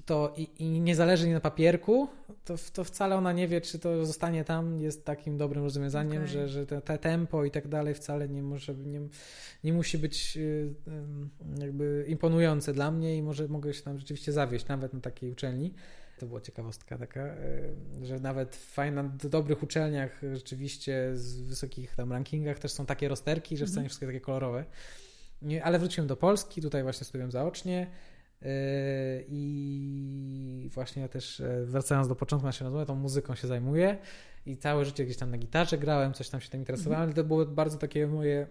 to 0.06 0.34
i, 0.36 0.48
i 0.58 0.80
nie 0.80 0.96
zależy 0.96 1.26
mi 1.26 1.32
na 1.32 1.40
papierku, 1.40 2.08
to, 2.44 2.54
to 2.72 2.84
wcale 2.84 3.16
ona 3.16 3.32
nie 3.32 3.48
wie, 3.48 3.60
czy 3.60 3.78
to 3.78 4.06
zostanie 4.06 4.44
tam 4.44 4.80
jest 4.80 5.04
takim 5.04 5.36
dobrym 5.36 5.64
rozwiązaniem, 5.64 6.22
okay. 6.22 6.26
że, 6.26 6.48
że 6.48 6.66
te, 6.66 6.80
te, 6.80 6.98
tempo 6.98 7.44
i 7.44 7.50
tak 7.50 7.68
dalej 7.68 7.94
wcale 7.94 8.28
nie 8.28 8.42
może, 8.42 8.74
nie, 8.74 9.00
nie 9.64 9.72
musi 9.72 9.98
być 9.98 10.36
y, 10.36 10.74
jakby 11.60 12.04
imponujące 12.08 12.72
dla 12.72 12.90
mnie 12.90 13.16
i 13.16 13.22
może 13.22 13.48
mogę 13.48 13.74
się 13.74 13.82
tam 13.82 13.98
rzeczywiście 13.98 14.32
zawieść 14.32 14.66
nawet 14.66 14.92
na 14.92 15.00
takiej 15.00 15.30
uczelni 15.30 15.74
to 16.18 16.26
była 16.26 16.40
ciekawostka 16.40 16.98
taka, 16.98 17.20
e, 17.20 17.36
że 18.02 18.20
nawet 18.20 18.56
w 18.56 18.64
fajna, 18.72 19.02
dobrych 19.30 19.62
uczelniach 19.62 20.20
rzeczywiście 20.32 21.10
z 21.14 21.40
wysokich 21.40 21.94
tam 21.94 22.12
rankingach 22.12 22.58
też 22.58 22.72
są 22.72 22.86
takie 22.86 23.08
rozterki, 23.08 23.56
że 23.56 23.66
w 23.66 23.68
mhm. 23.68 23.86
wszystkie 23.86 24.06
takie 24.06 24.20
kolorowe. 24.20 24.64
Ale 25.62 25.78
wróciłem 25.78 26.08
do 26.08 26.16
Polski, 26.16 26.62
tutaj 26.62 26.82
właśnie 26.82 27.04
studiłem 27.04 27.30
zaocznie 27.30 27.90
e, 28.42 28.46
i 29.28 30.70
właśnie 30.74 31.02
ja 31.02 31.08
też 31.08 31.40
e, 31.40 31.64
wracając 31.64 32.08
do 32.08 32.16
początku 32.16 32.46
naszej 32.46 32.64
rozmowy, 32.64 32.86
tą 32.86 32.94
muzyką 32.94 33.34
się 33.34 33.48
zajmuję 33.48 33.98
i 34.46 34.56
całe 34.56 34.84
życie 34.84 35.04
gdzieś 35.04 35.16
tam 35.16 35.30
na 35.30 35.38
gitarze 35.38 35.78
grałem, 35.78 36.12
coś 36.12 36.28
tam 36.28 36.40
się 36.40 36.48
tym 36.48 36.60
interesowałem, 36.60 37.02
ale 37.02 37.12
to 37.12 37.24
było 37.24 37.46
bardzo 37.46 37.78
takie 37.78 38.06
moje 38.06 38.46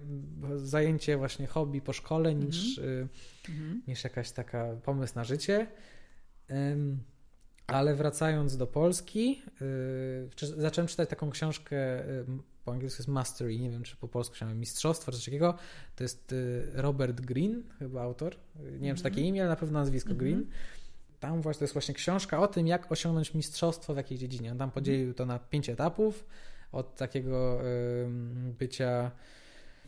zajęcie, 0.56 1.18
właśnie 1.18 1.48
hobby 1.48 1.82
po 1.82 1.94
szkole 1.94 2.36
niż, 2.36 2.80
mhm. 2.80 3.82
niż 3.88 4.04
jakaś 4.04 4.32
taka 4.32 4.76
pomysł 4.84 5.16
na 5.16 5.24
życie. 5.24 5.68
Ale 7.72 7.96
wracając 7.96 8.58
do 8.58 8.68
Polski, 8.68 9.42
yy, 10.42 10.52
zacząłem 10.58 10.88
czytać 10.88 11.10
taką 11.10 11.30
książkę, 11.30 11.76
yy, 12.08 12.26
po 12.66 12.72
angielsku 12.72 13.02
jest 13.02 13.08
Mastery, 13.08 13.60
nie 13.60 13.70
wiem 13.70 13.84
czy 13.84 13.96
po 13.96 14.08
polsku 14.08 14.36
się 14.36 14.56
Mistrzostwo, 14.56 15.12
czy 15.12 15.18
coś 15.18 15.26
takiego. 15.26 15.56
To 15.96 16.04
jest 16.04 16.32
yy, 16.32 16.72
Robert 16.74 17.22
Green, 17.22 17.64
chyba 17.80 18.02
autor. 18.02 18.36
Nie 18.80 18.88
wiem, 18.88 18.96
czy 18.96 19.04
takie 19.04 19.16
mhm. 19.16 19.28
imię, 19.28 19.42
ale 19.42 19.50
na 19.50 19.56
pewno 19.56 19.80
nazwisko 19.80 20.10
mm 20.10 20.18
-hmm. 20.18 20.20
Green. 20.20 20.46
tam 21.20 21.42
właśnie 21.42 21.60
to 21.60 21.64
jest 21.64 21.74
właśnie 21.74 21.94
książka 21.94 22.40
o 22.40 22.48
tym, 22.48 22.68
jak 22.68 22.92
osiągnąć 22.92 23.34
mistrzostwo 23.34 23.94
w 23.94 23.98
jakiejś 23.98 24.22
dziedzinie. 24.22 24.52
On 24.52 24.58
tam 24.58 24.72
podzielił 24.72 25.14
to 25.14 25.26
na 25.26 25.40
pięć 25.40 25.70
etapów, 25.70 26.26
od 26.72 26.96
takiego 26.96 27.62
bycia 28.60 29.12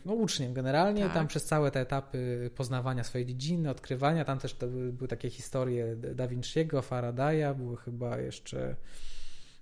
no, 0.04 0.12
uczniem 0.12 0.54
generalnie, 0.54 1.02
tak. 1.02 1.14
tam 1.14 1.26
przez 1.26 1.44
całe 1.44 1.70
te 1.70 1.80
etapy 1.80 2.50
poznawania 2.54 3.04
swojej 3.04 3.26
dziedziny, 3.26 3.70
odkrywania, 3.70 4.24
tam 4.24 4.38
też 4.38 4.56
były 4.92 5.08
takie 5.08 5.30
historie 5.30 5.96
Da 5.96 6.28
Vinci'ego, 6.28 6.82
Faradaya, 6.82 7.54
były 7.54 7.76
chyba 7.76 8.18
jeszcze 8.18 8.76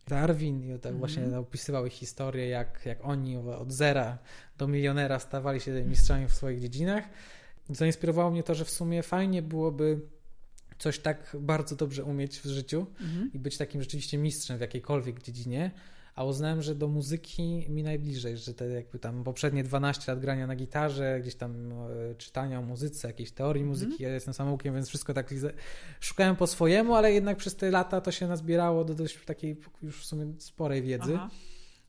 Darwin 0.09 0.75
i 0.77 0.79
tak 0.79 0.91
mm. 0.91 0.99
właśnie 0.99 1.39
opisywały 1.39 1.91
historię, 1.91 2.49
jak, 2.49 2.87
jak 2.87 3.05
oni 3.05 3.37
od 3.37 3.73
zera 3.73 4.19
do 4.59 4.69
milionera 4.69 5.19
stawali 5.19 5.61
się 5.61 5.85
mistrzami 5.85 6.27
w 6.27 6.33
swoich 6.33 6.61
dziedzinach. 6.61 7.05
Zainspirowało 7.71 8.31
mnie 8.31 8.43
to, 8.43 8.55
że 8.55 8.65
w 8.65 8.71
sumie 8.71 9.03
fajnie 9.03 9.43
byłoby 9.43 10.01
coś 10.79 10.99
tak 10.99 11.37
bardzo 11.41 11.77
dobrze 11.77 12.05
umieć 12.05 12.41
w 12.41 12.47
życiu 12.47 12.87
mm. 13.01 13.31
i 13.35 13.39
być 13.39 13.59
takim 13.59 13.83
rzeczywiście 13.83 14.19
mistrzem 14.19 14.59
w 14.59 14.61
jakiejkolwiek 14.61 15.23
dziedzinie, 15.23 15.71
a 16.15 16.25
uznałem, 16.25 16.63
że 16.63 16.75
do 16.75 16.89
muzyki 16.89 17.67
mi 17.69 17.83
najbliżej, 17.83 18.37
że 18.37 18.55
te 18.55 18.69
jakby 18.69 18.99
tam 18.99 19.25
poprzednie 19.25 19.65
12 19.65 20.13
lat 20.13 20.21
grania 20.21 20.47
na 20.47 20.57
gitarze, 20.57 21.19
gdzieś 21.21 21.35
tam 21.35 21.73
e, 21.73 22.15
czytania 22.15 22.59
o 22.59 22.63
muzyce, 22.63 23.09
jakiejś 23.09 23.33
teorii 23.33 23.65
muzyki, 23.65 23.95
mm. 23.95 24.03
ja 24.03 24.15
jestem 24.15 24.35
samoukiem, 24.35 24.75
więc 24.75 24.89
wszystko 24.89 25.15
tak 25.15 25.35
szukałem 26.01 26.37
po 26.37 26.47
swojemu, 26.47 26.95
ale 26.95 27.13
jednak 27.13 27.37
przez 27.37 27.57
te 27.57 27.71
lata 27.71 28.01
to 28.01 28.13
się 28.13 28.29
nazbierało 28.29 28.85
do 28.85 28.95
dość 28.95 29.25
takiej 29.25 29.57
już 29.83 30.03
w 30.03 30.05
sumie 30.05 30.33
sporej 30.39 30.83
wiedzy. 30.83 31.13
Aha. 31.15 31.31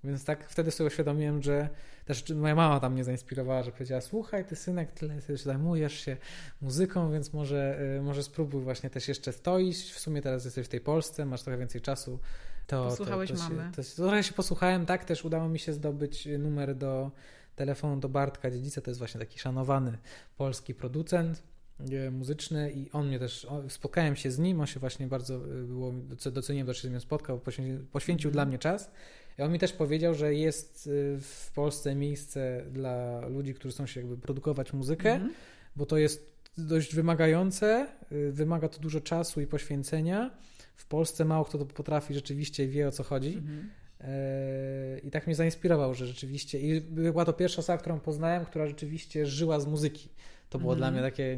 Więc 0.04 0.26
tak 0.26 0.50
wtedy 0.50 0.72
sobie 0.72 0.88
uświadomiłem, 0.88 1.42
że 1.42 1.70
też 2.06 2.30
moja 2.30 2.56
mama 2.56 2.80
tam 2.80 2.94
mnie 2.94 3.04
zainspirowała, 3.04 3.64
że 3.64 3.72
powiedziała, 3.72 4.02
słuchaj, 4.02 4.46
ty 4.46 4.56
synek, 4.56 4.92
tyle 4.92 5.22
się 5.22 5.38
zajmujesz 5.38 5.94
się 5.94 6.18
muzyką, 6.62 7.12
więc 7.12 7.34
może, 7.34 7.80
e, 7.98 8.02
może 8.02 8.24
spróbuj 8.24 8.64
właśnie 8.64 8.90
też 8.90 9.08
jeszcze 9.08 9.32
w 9.32 9.42
to 9.42 9.60
iść. 9.60 9.92
W 9.92 10.00
sumie 10.00 10.22
teraz 10.22 10.46
jesteś 10.46 10.66
w 10.66 10.70
tej 10.70 10.82
Polsce, 10.82 11.26
masz 11.26 11.44
trochę 11.44 11.58
więcej 11.58 11.82
czasu, 11.82 12.20
to, 12.68 12.88
Posłuchałeś 12.90 13.32
to, 13.32 13.38
to 13.38 13.44
mamy. 13.44 13.64
Się, 13.64 13.84
to, 13.84 13.96
trochę 13.96 14.24
się 14.24 14.34
posłuchałem, 14.34 14.86
tak, 14.86 15.06
też 15.06 15.26
udało 15.26 15.50
mi 15.50 15.60
się 15.60 15.74
zdobyć 15.74 16.28
numer 16.40 16.76
do 16.76 17.12
telefonu 17.56 17.98
do 17.98 18.10
Bartka 18.10 18.52
Dziedzica, 18.52 18.82
to 18.82 18.92
jest 18.92 19.00
właśnie 19.00 19.20
taki 19.20 19.40
szanowany 19.40 19.98
polski 20.38 20.74
producent 20.74 21.44
e, 21.92 22.12
muzyczny 22.12 22.72
i 22.72 22.92
on 22.92 23.08
mnie 23.08 23.20
też, 23.20 23.48
spotkałem 23.70 24.16
się 24.16 24.32
z 24.32 24.40
nim, 24.40 24.60
on 24.60 24.68
się 24.68 24.80
właśnie 24.80 25.08
bardzo 25.08 25.36
e, 25.36 25.40
było, 25.64 25.94
doceniłem, 26.32 26.68
że 26.68 26.76
się 26.76 26.88
z 26.88 26.92
nim 26.92 27.00
spotkał, 27.00 27.40
poświęcił, 27.40 27.86
poświęcił 27.86 28.28
mm. 28.28 28.34
dla 28.34 28.46
mnie 28.46 28.60
czas 28.60 28.92
i 29.40 29.42
on 29.42 29.52
mi 29.52 29.60
też 29.60 29.74
powiedział, 29.74 30.14
że 30.14 30.34
jest 30.34 30.88
e, 30.88 31.20
w 31.20 31.52
Polsce 31.56 31.96
miejsce 31.96 32.64
dla 32.72 33.28
ludzi, 33.28 33.54
którzy 33.54 33.74
chcą 33.76 33.86
się 33.86 34.00
jakby 34.00 34.18
produkować 34.18 34.74
muzykę, 34.74 35.12
mm. 35.12 35.34
bo 35.76 35.86
to 35.86 35.98
jest 35.98 36.34
dość 36.58 36.96
wymagające, 36.96 37.88
wymaga 38.32 38.70
to 38.70 38.80
dużo 38.80 39.02
czasu 39.02 39.42
i 39.42 39.48
poświęcenia, 39.48 40.32
w 40.76 40.86
Polsce 40.86 41.26
mało 41.26 41.46
kto 41.46 41.58
to 41.58 41.66
potrafi 41.66 42.14
rzeczywiście 42.14 42.66
i 42.66 42.68
wie 42.68 42.88
o 42.88 42.92
co 42.92 43.04
chodzi. 43.04 43.34
Mhm. 43.38 43.70
E, 44.02 45.00
I 45.00 45.12
tak 45.12 45.28
mnie 45.28 45.36
zainspirował, 45.36 45.94
że 45.94 46.08
rzeczywiście. 46.08 46.60
I 46.60 46.82
była 46.82 47.26
to 47.26 47.34
pierwsza 47.34 47.60
osoba, 47.60 47.78
którą 47.78 48.00
poznałem, 48.00 48.46
która 48.46 48.68
rzeczywiście 48.68 49.26
żyła 49.26 49.60
z 49.60 49.68
muzyki. 49.68 50.10
To 50.50 50.60
było 50.60 50.76
dla 50.76 50.88
mhm. 50.88 51.04
mnie 51.04 51.12
takie 51.12 51.38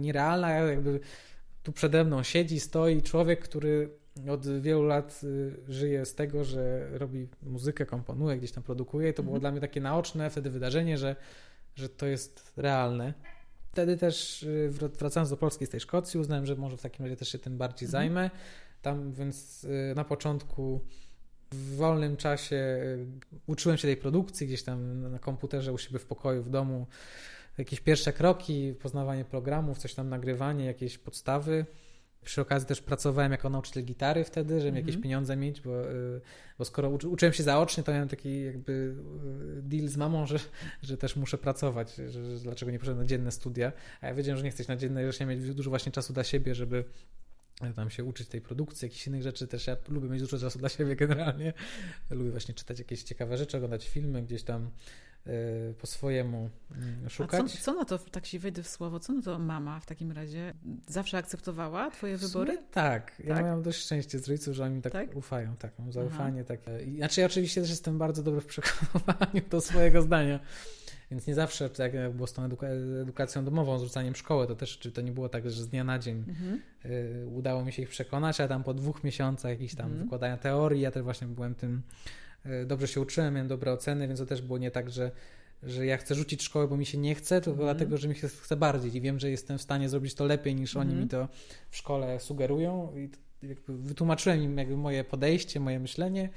nierealne, 0.00 0.50
jakby 0.50 1.00
tu 1.62 1.72
przede 1.72 2.04
mną 2.04 2.22
siedzi, 2.22 2.60
stoi 2.60 3.02
człowiek, 3.02 3.40
który 3.40 3.90
od 4.28 4.60
wielu 4.60 4.82
lat 4.82 5.20
y, 5.24 5.56
żyje 5.68 6.06
z 6.06 6.14
tego, 6.14 6.44
że 6.44 6.88
robi 6.98 7.28
muzykę, 7.42 7.86
komponuje, 7.86 8.36
gdzieś 8.36 8.52
tam 8.52 8.62
produkuje. 8.62 9.12
To 9.12 9.22
było 9.22 9.36
mhm. 9.36 9.40
dla 9.40 9.50
mnie 9.50 9.60
takie 9.60 9.80
naoczne 9.80 10.30
wtedy 10.30 10.50
wydarzenie, 10.50 10.98
że, 10.98 11.16
że 11.74 11.88
to 11.88 12.06
jest 12.06 12.52
realne. 12.56 13.14
Wtedy 13.72 13.96
też 13.96 14.42
y, 14.42 14.70
wracając 14.98 15.30
do 15.30 15.36
Polski 15.36 15.66
z 15.66 15.68
tej 15.68 15.80
Szkocji, 15.80 16.20
uznałem, 16.20 16.46
że 16.46 16.56
może 16.56 16.76
w 16.76 16.82
takim 16.82 17.04
razie 17.04 17.16
też 17.16 17.28
się 17.28 17.38
tym 17.38 17.58
bardziej 17.58 17.88
zajmę. 17.88 18.30
Tam 18.82 19.12
więc 19.12 19.64
y, 19.64 19.92
na 19.96 20.04
początku 20.04 20.80
w 21.52 21.76
wolnym 21.76 22.16
czasie 22.16 22.56
y, 22.56 23.06
uczyłem 23.46 23.78
się 23.78 23.88
tej 23.88 23.96
produkcji 23.96 24.46
gdzieś 24.46 24.62
tam 24.62 25.10
na 25.10 25.18
komputerze 25.18 25.72
u 25.72 25.78
siebie 25.78 25.98
w 25.98 26.04
pokoju, 26.04 26.42
w 26.42 26.50
domu. 26.50 26.86
Jakieś 27.58 27.80
pierwsze 27.80 28.12
kroki, 28.12 28.74
poznawanie 28.82 29.24
programów, 29.24 29.78
coś 29.78 29.94
tam 29.94 30.08
nagrywanie, 30.08 30.64
jakieś 30.64 30.98
podstawy. 30.98 31.66
Przy 32.24 32.40
okazji 32.40 32.68
też 32.68 32.82
pracowałem 32.82 33.32
jako 33.32 33.50
nauczyciel 33.50 33.84
gitary 33.84 34.24
wtedy, 34.24 34.60
żeby 34.60 34.72
-hmm. 34.72 34.76
jakieś 34.76 34.94
mhm. 34.94 35.02
pieniądze 35.02 35.36
mieć, 35.36 35.60
bo, 35.60 35.90
y, 35.90 36.20
bo 36.58 36.64
skoro 36.64 36.90
uczy, 36.90 37.08
uczyłem 37.08 37.32
się 37.32 37.42
zaocznie, 37.42 37.82
to 37.82 37.92
miałem 37.92 38.08
taki 38.08 38.44
jakby 38.44 38.94
deal 39.62 39.88
z 39.88 39.96
mamą, 39.96 40.26
że, 40.26 40.38
że 40.82 40.96
też 40.96 41.16
muszę 41.16 41.38
pracować, 41.38 41.94
że, 41.94 42.10
że 42.10 42.38
dlaczego 42.42 42.72
nie 42.72 42.78
poszedłem 42.78 43.02
na 43.02 43.08
dzienne 43.08 43.30
studia. 43.30 43.72
A 44.00 44.06
ja 44.06 44.14
wiedziałem, 44.14 44.38
że 44.38 44.44
nie 44.44 44.50
chcę 44.50 44.64
na 44.68 44.76
dzienne, 44.76 45.12
że 45.12 45.26
nie 45.26 45.36
mieć 45.36 45.54
dużo 45.54 45.70
właśnie 45.70 45.92
czasu 45.92 46.12
dla 46.12 46.24
siebie, 46.24 46.54
żeby 46.54 46.84
tam 47.76 47.90
się 47.90 48.04
uczyć 48.04 48.28
tej 48.28 48.40
produkcji, 48.40 48.86
jakichś 48.86 49.06
innych 49.06 49.22
rzeczy. 49.22 49.46
Też 49.46 49.66
ja 49.66 49.76
lubię 49.88 50.08
mieć 50.08 50.20
dużo 50.22 50.38
czasu 50.38 50.58
dla 50.58 50.68
siebie 50.68 50.96
generalnie. 50.96 51.52
Lubię 52.10 52.30
właśnie 52.30 52.54
czytać 52.54 52.78
jakieś 52.78 53.02
ciekawe 53.02 53.36
rzeczy, 53.36 53.56
oglądać 53.56 53.88
filmy, 53.88 54.22
gdzieś 54.22 54.42
tam 54.42 54.70
y, 55.26 55.74
po 55.80 55.86
swojemu 55.86 56.50
y, 57.06 57.10
szukać. 57.10 57.52
Co, 57.52 57.62
co, 57.62 57.74
na 57.74 57.84
to, 57.84 57.98
tak 57.98 58.26
się 58.26 58.38
wejdę 58.38 58.62
w 58.62 58.68
słowo, 58.68 59.00
co 59.00 59.12
na 59.12 59.22
to 59.22 59.38
mama 59.38 59.80
w 59.80 59.86
takim 59.86 60.12
razie? 60.12 60.54
Zawsze 60.88 61.18
akceptowała 61.18 61.90
twoje 61.90 62.16
wybory? 62.16 62.58
tak. 62.70 63.12
Ja 63.24 63.34
tak? 63.34 63.44
miałam 63.44 63.62
dość 63.62 63.78
szczęście 63.78 64.18
z 64.18 64.28
rodziców, 64.28 64.54
że 64.54 64.64
oni 64.64 64.74
mi 64.74 64.82
tak, 64.82 64.92
tak? 64.92 65.16
ufają, 65.16 65.56
tak, 65.56 65.78
mam 65.78 65.92
zaufanie. 65.92 66.44
Tak. 66.44 66.60
Znaczy 66.96 67.20
ja 67.20 67.26
oczywiście 67.26 67.60
też 67.60 67.70
jestem 67.70 67.98
bardzo 67.98 68.22
dobry 68.22 68.40
w 68.40 68.46
przekonywaniu 68.46 69.42
do 69.50 69.60
swojego 69.60 70.02
zdania. 70.02 70.40
Więc 71.12 71.26
nie 71.26 71.34
zawsze, 71.34 71.70
tak 71.70 71.94
jak 71.94 72.12
było 72.12 72.26
z 72.26 72.32
tą 72.32 72.44
eduka 72.44 72.66
edukacją 73.02 73.44
domową, 73.44 73.78
z 73.78 73.82
rzucaniem 73.82 74.16
szkoły, 74.16 74.46
to 74.46 74.54
też 74.54 74.78
czy 74.78 74.92
to 74.92 75.00
nie 75.00 75.12
było 75.12 75.28
tak, 75.28 75.50
że 75.50 75.62
z 75.62 75.68
dnia 75.68 75.84
na 75.84 75.98
dzień 75.98 76.24
mhm. 76.28 76.60
y, 76.84 77.26
udało 77.26 77.64
mi 77.64 77.72
się 77.72 77.82
ich 77.82 77.88
przekonać, 77.88 78.40
a 78.40 78.48
tam 78.48 78.64
po 78.64 78.74
dwóch 78.74 79.04
miesiącach 79.04 79.50
jakichś 79.50 79.74
tam 79.74 79.86
mhm. 79.86 80.02
wykładania 80.04 80.36
teorii, 80.36 80.80
ja 80.80 80.90
też 80.90 81.02
właśnie 81.02 81.26
byłem 81.26 81.54
tym, 81.54 81.82
y, 82.46 82.66
dobrze 82.66 82.88
się 82.88 83.00
uczyłem, 83.00 83.34
miałem 83.34 83.48
dobre 83.48 83.72
oceny, 83.72 84.08
więc 84.08 84.20
to 84.20 84.26
też 84.26 84.42
było 84.42 84.58
nie 84.58 84.70
tak, 84.70 84.90
że 84.90 85.10
że 85.62 85.86
ja 85.86 85.96
chcę 85.96 86.14
rzucić 86.14 86.42
szkołę, 86.42 86.68
bo 86.68 86.76
mi 86.76 86.86
się 86.86 86.98
nie 86.98 87.14
chce, 87.14 87.40
tylko 87.40 87.62
mm. 87.62 87.76
dlatego, 87.76 87.96
że 87.96 88.08
mi 88.08 88.14
się 88.14 88.28
chce 88.28 88.56
bardziej 88.56 88.96
i 88.96 89.00
wiem, 89.00 89.18
że 89.18 89.30
jestem 89.30 89.58
w 89.58 89.62
stanie 89.62 89.88
zrobić 89.88 90.14
to 90.14 90.24
lepiej 90.24 90.54
niż 90.54 90.76
mm. 90.76 90.88
oni 90.88 91.00
mi 91.00 91.08
to 91.08 91.28
w 91.70 91.76
szkole 91.76 92.20
sugerują 92.20 92.92
i 92.96 93.10
wytłumaczyłem 93.68 94.42
im 94.42 94.58
jakby 94.58 94.76
moje 94.76 95.04
podejście, 95.04 95.60
moje 95.60 95.80
myślenie 95.80 96.28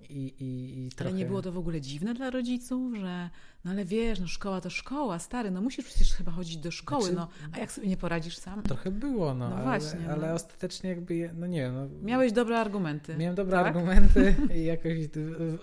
i, 0.00 0.26
i, 0.26 0.86
i 0.86 0.90
trochę... 0.90 1.10
Ale 1.10 1.18
nie 1.18 1.26
było 1.26 1.42
to 1.42 1.52
w 1.52 1.58
ogóle 1.58 1.80
dziwne 1.80 2.14
dla 2.14 2.30
rodziców, 2.30 2.96
że 2.96 3.30
no 3.64 3.70
ale 3.70 3.84
wiesz, 3.84 4.20
no 4.20 4.26
szkoła 4.26 4.60
to 4.60 4.70
szkoła, 4.70 5.18
stary, 5.18 5.50
no 5.50 5.60
musisz 5.60 5.84
przecież 5.84 6.12
chyba 6.12 6.32
chodzić 6.32 6.56
do 6.56 6.70
szkoły, 6.70 7.02
znaczy, 7.02 7.16
no 7.16 7.48
a 7.52 7.58
jak 7.58 7.72
sobie 7.72 7.88
nie 7.88 7.96
poradzisz 7.96 8.36
sam? 8.36 8.62
Trochę 8.62 8.90
było, 8.90 9.34
no, 9.34 9.50
no 9.50 9.56
ale, 9.56 9.64
właśnie, 9.64 10.10
ale 10.10 10.28
no. 10.28 10.34
ostatecznie 10.34 10.90
jakby, 10.90 11.30
no 11.34 11.46
nie. 11.46 11.70
No, 11.70 11.86
Miałeś 12.02 12.32
dobre 12.32 12.58
argumenty. 12.58 13.16
Miałem 13.16 13.34
dobre 13.34 13.56
tak? 13.56 13.66
argumenty 13.66 14.34
i 14.58 14.64
jakoś 14.64 14.94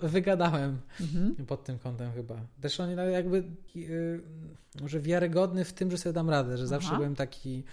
wygadałem 0.02 0.78
mhm. 1.00 1.34
pod 1.46 1.64
tym 1.64 1.78
kątem 1.78 2.12
chyba. 2.12 2.36
Też 2.60 2.80
on 2.80 2.90
jakby 3.12 3.44
yy, 3.74 4.20
może 4.82 5.00
wiarygodny 5.00 5.64
w 5.64 5.72
tym, 5.72 5.90
że 5.90 5.98
sobie 5.98 6.12
dam 6.12 6.30
radę, 6.30 6.58
że 6.58 6.66
zawsze 6.66 6.88
Aha. 6.88 6.96
byłem 6.96 7.14
taki 7.14 7.64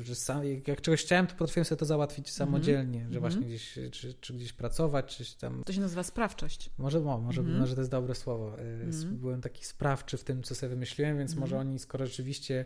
że 0.00 0.14
sam, 0.14 0.42
jak 0.66 0.80
czegoś 0.80 1.02
chciałem, 1.04 1.26
to 1.26 1.34
potrafiłem 1.34 1.64
sobie 1.64 1.78
to 1.78 1.84
załatwić 1.84 2.30
samodzielnie, 2.30 2.98
mm 2.98 3.10
-hmm. 3.10 3.14
że 3.14 3.20
właśnie 3.20 3.38
mhm. 3.38 3.54
gdzieś, 3.54 3.78
czy, 3.92 4.14
czy, 4.14 4.34
gdzieś 4.34 4.52
pracować, 4.52 5.16
czy 5.16 5.38
tam... 5.38 5.62
To 5.64 5.72
się 5.72 5.80
nazywa 5.80 6.02
sprawczość. 6.02 6.70
Może, 6.78 6.98
o, 6.98 7.18
może, 7.18 7.40
mm 7.40 7.54
-hmm. 7.54 7.58
może 7.58 7.74
to 7.74 7.80
jest 7.80 7.90
dobre 7.90 8.14
słowo. 8.14 8.58
Mm 8.58 8.90
-hmm. 8.90 9.04
Byłem 9.04 9.40
taki 9.40 9.64
sprawczy 9.64 10.16
w 10.16 10.24
tym, 10.24 10.42
co 10.42 10.54
sobie 10.54 10.70
wymyśliłem, 10.70 11.18
więc 11.18 11.34
może 11.34 11.56
mhm. 11.56 11.68
oni, 11.68 11.78
skoro 11.78 12.06
rzeczywiście 12.06 12.64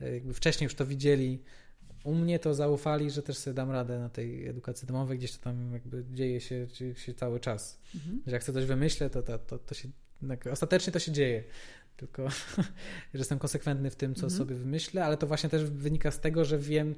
y, 0.00 0.14
jakby 0.14 0.34
wcześniej 0.34 0.66
już 0.66 0.74
to 0.74 0.86
widzieli, 0.86 1.42
u 2.04 2.14
mnie 2.14 2.38
to 2.38 2.54
zaufali, 2.54 3.10
że 3.10 3.22
też 3.22 3.38
sobie 3.38 3.54
dam 3.54 3.70
radę 3.70 3.98
na 3.98 4.08
tej 4.08 4.48
edukacji 4.48 4.88
domowej, 4.88 5.18
gdzieś 5.18 5.32
to 5.32 5.44
tam 5.44 5.72
jakby 5.72 6.04
dzieje 6.10 6.40
się, 6.40 6.66
się 6.96 7.14
cały 7.14 7.40
czas. 7.40 7.80
Mhm. 7.94 8.22
Że 8.26 8.32
jak 8.32 8.42
chcę 8.42 8.52
coś 8.52 8.64
wymyślę, 8.64 9.10
to, 9.10 9.22
to, 9.22 9.38
to, 9.38 9.58
to 9.58 9.74
się, 9.74 9.88
ostatecznie 10.50 10.92
to 10.92 10.98
się 10.98 11.12
dzieje 11.12 11.44
tylko 12.00 12.28
że 13.14 13.18
jestem 13.18 13.38
konsekwentny 13.38 13.90
w 13.90 13.96
tym, 13.96 14.14
co 14.14 14.26
mhm. 14.26 14.38
sobie 14.38 14.54
wymyślę, 14.54 15.04
ale 15.04 15.16
to 15.16 15.26
właśnie 15.26 15.50
też 15.50 15.64
wynika 15.64 16.10
z 16.10 16.20
tego, 16.20 16.44
że 16.44 16.58
wiem, 16.58 16.94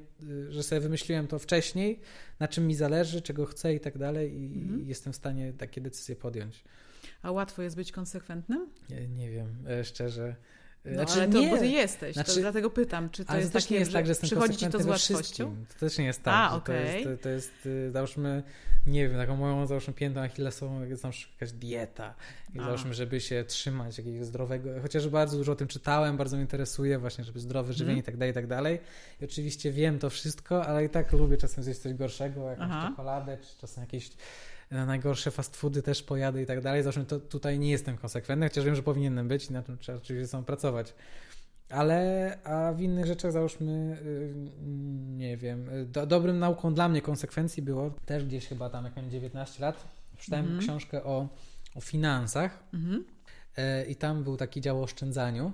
że 0.49 0.63
sobie 0.63 0.81
wymyśliłem 0.81 1.27
to 1.27 1.39
wcześniej, 1.39 1.99
na 2.39 2.47
czym 2.47 2.67
mi 2.67 2.75
zależy, 2.75 3.21
czego 3.21 3.45
chcę 3.45 3.73
i 3.73 3.79
tak 3.79 3.97
dalej 3.97 4.33
i, 4.41 4.45
mhm. 4.45 4.87
jestem 4.87 5.13
w 5.13 5.15
stanie 5.15 5.53
takie 5.53 5.81
decyzje 5.81 6.15
podjąć. 6.15 6.63
A 7.21 7.31
łatwo 7.31 7.61
jest 7.61 7.75
być 7.75 7.91
konsekwentnym? 7.91 8.69
Nie, 8.89 9.07
nie 9.07 9.31
wiem, 9.31 9.47
e, 9.67 9.83
szczerze. 9.83 10.35
No, 10.85 10.93
znaczy, 10.93 11.13
ale 11.13 11.27
to, 11.27 11.39
nie. 11.39 11.49
bo 11.49 11.57
ty 11.57 11.67
jesteś, 11.67 12.13
znaczy, 12.13 12.33
to 12.33 12.39
dlatego 12.39 12.69
pytam, 12.69 13.09
czy 13.09 13.25
to 13.25 13.37
jest 13.37 13.53
to 13.53 13.59
takie, 13.59 13.73
nie 13.73 13.79
jest 13.79 13.91
tak, 13.91 14.05
że 14.05 14.11
jestem 14.11 14.27
przychodzi 14.27 14.57
ci 14.57 14.67
to 14.67 14.79
z 14.79 14.85
łatwością? 14.85 15.55
To 15.73 15.79
też 15.79 15.97
nie 15.97 16.05
jest 16.05 16.23
tak, 16.23 16.51
A, 16.51 16.55
okay. 16.55 16.75
to 16.75 16.81
jest, 16.81 17.21
to 17.23 17.29
jest, 17.29 17.65
y, 17.65 17.91
załóżmy, 17.91 18.43
nie 18.87 19.09
wiem, 19.09 19.17
taką 19.17 19.35
moją, 19.35 19.67
załóżmy, 19.67 19.93
piętą 19.93 20.21
achillesową 20.21 20.83
jest 20.83 21.03
jakaś 21.03 21.51
dieta 21.51 22.15
i 22.53 22.59
A. 22.59 22.65
załóżmy, 22.65 22.93
żeby 22.93 23.21
się 23.21 23.43
trzymać 23.43 23.97
jakiegoś 23.97 24.25
zdrowego, 24.25 24.69
chociaż 24.81 25.09
bardzo 25.09 25.37
dużo 25.37 25.51
o 25.51 25.55
tym 25.55 25.67
czytałem, 25.67 26.17
bardzo 26.17 26.35
mnie 26.35 26.43
interesuje 26.43 26.99
właśnie, 26.99 27.23
żeby 27.23 27.39
zdrowe 27.39 27.73
żywienie 27.73 28.01
hmm. 28.01 28.03
i 28.03 28.05
tak 28.05 28.17
dalej, 28.17 28.31
i 28.31 28.33
tak 28.33 28.47
dalej. 28.47 28.79
I 29.21 29.25
oczywiście 29.25 29.71
wiem 29.71 29.99
to 29.99 30.09
wszystko, 30.09 30.65
ale 30.65 30.85
i 30.85 30.89
tak 30.89 31.11
lubię 31.11 31.37
czasem 31.37 31.63
zjeść 31.63 31.79
coś 31.79 31.93
gorszego, 31.93 32.49
jakąś 32.49 32.67
Aha. 32.69 32.87
czekoladę, 32.89 33.37
czy 33.37 33.57
czasem 33.61 33.83
jakieś 33.83 34.09
na 34.73 34.85
najgorsze 34.85 35.31
fast 35.31 35.55
foody 35.57 35.81
też 35.81 36.03
pojadę 36.03 36.41
i 36.41 36.45
tak 36.45 36.61
dalej. 36.61 36.83
Zresztą 36.83 37.05
to 37.05 37.19
tutaj 37.19 37.59
nie 37.59 37.71
jestem 37.71 37.97
konsekwentny, 37.97 38.49
chociaż 38.49 38.65
wiem, 38.65 38.75
że 38.75 38.83
powinienem 38.83 39.27
być 39.27 39.49
i 39.49 39.53
na 39.53 39.61
tym 39.61 39.77
trzeba 39.77 39.97
oczywiście 39.97 40.27
są 40.27 40.43
pracować. 40.43 40.93
ale 41.69 42.37
a 42.43 42.73
w 42.73 42.81
innych 42.81 43.05
rzeczach 43.05 43.31
załóżmy, 43.31 43.97
y, 44.05 44.33
nie 45.17 45.37
wiem, 45.37 45.69
do, 45.85 46.05
dobrym 46.05 46.39
nauką 46.39 46.73
dla 46.73 46.89
mnie 46.89 47.01
konsekwencji 47.01 47.63
było 47.63 47.91
też 48.05 48.25
gdzieś 48.25 48.47
chyba 48.47 48.69
tam, 48.69 48.85
jak 48.85 48.95
miałem 48.95 49.11
19 49.11 49.61
lat, 49.61 49.87
przeczytałem 50.17 50.45
Mhm. 50.45 50.61
książkę 50.63 51.03
o, 51.03 51.27
o 51.75 51.81
finansach 51.81 52.63
Mhm. 52.73 53.03
e, 53.57 53.85
i 53.85 53.95
tam 53.95 54.23
był 54.23 54.37
taki 54.37 54.61
dział 54.61 54.79
o 54.79 54.83
oszczędzaniu, 54.83 55.51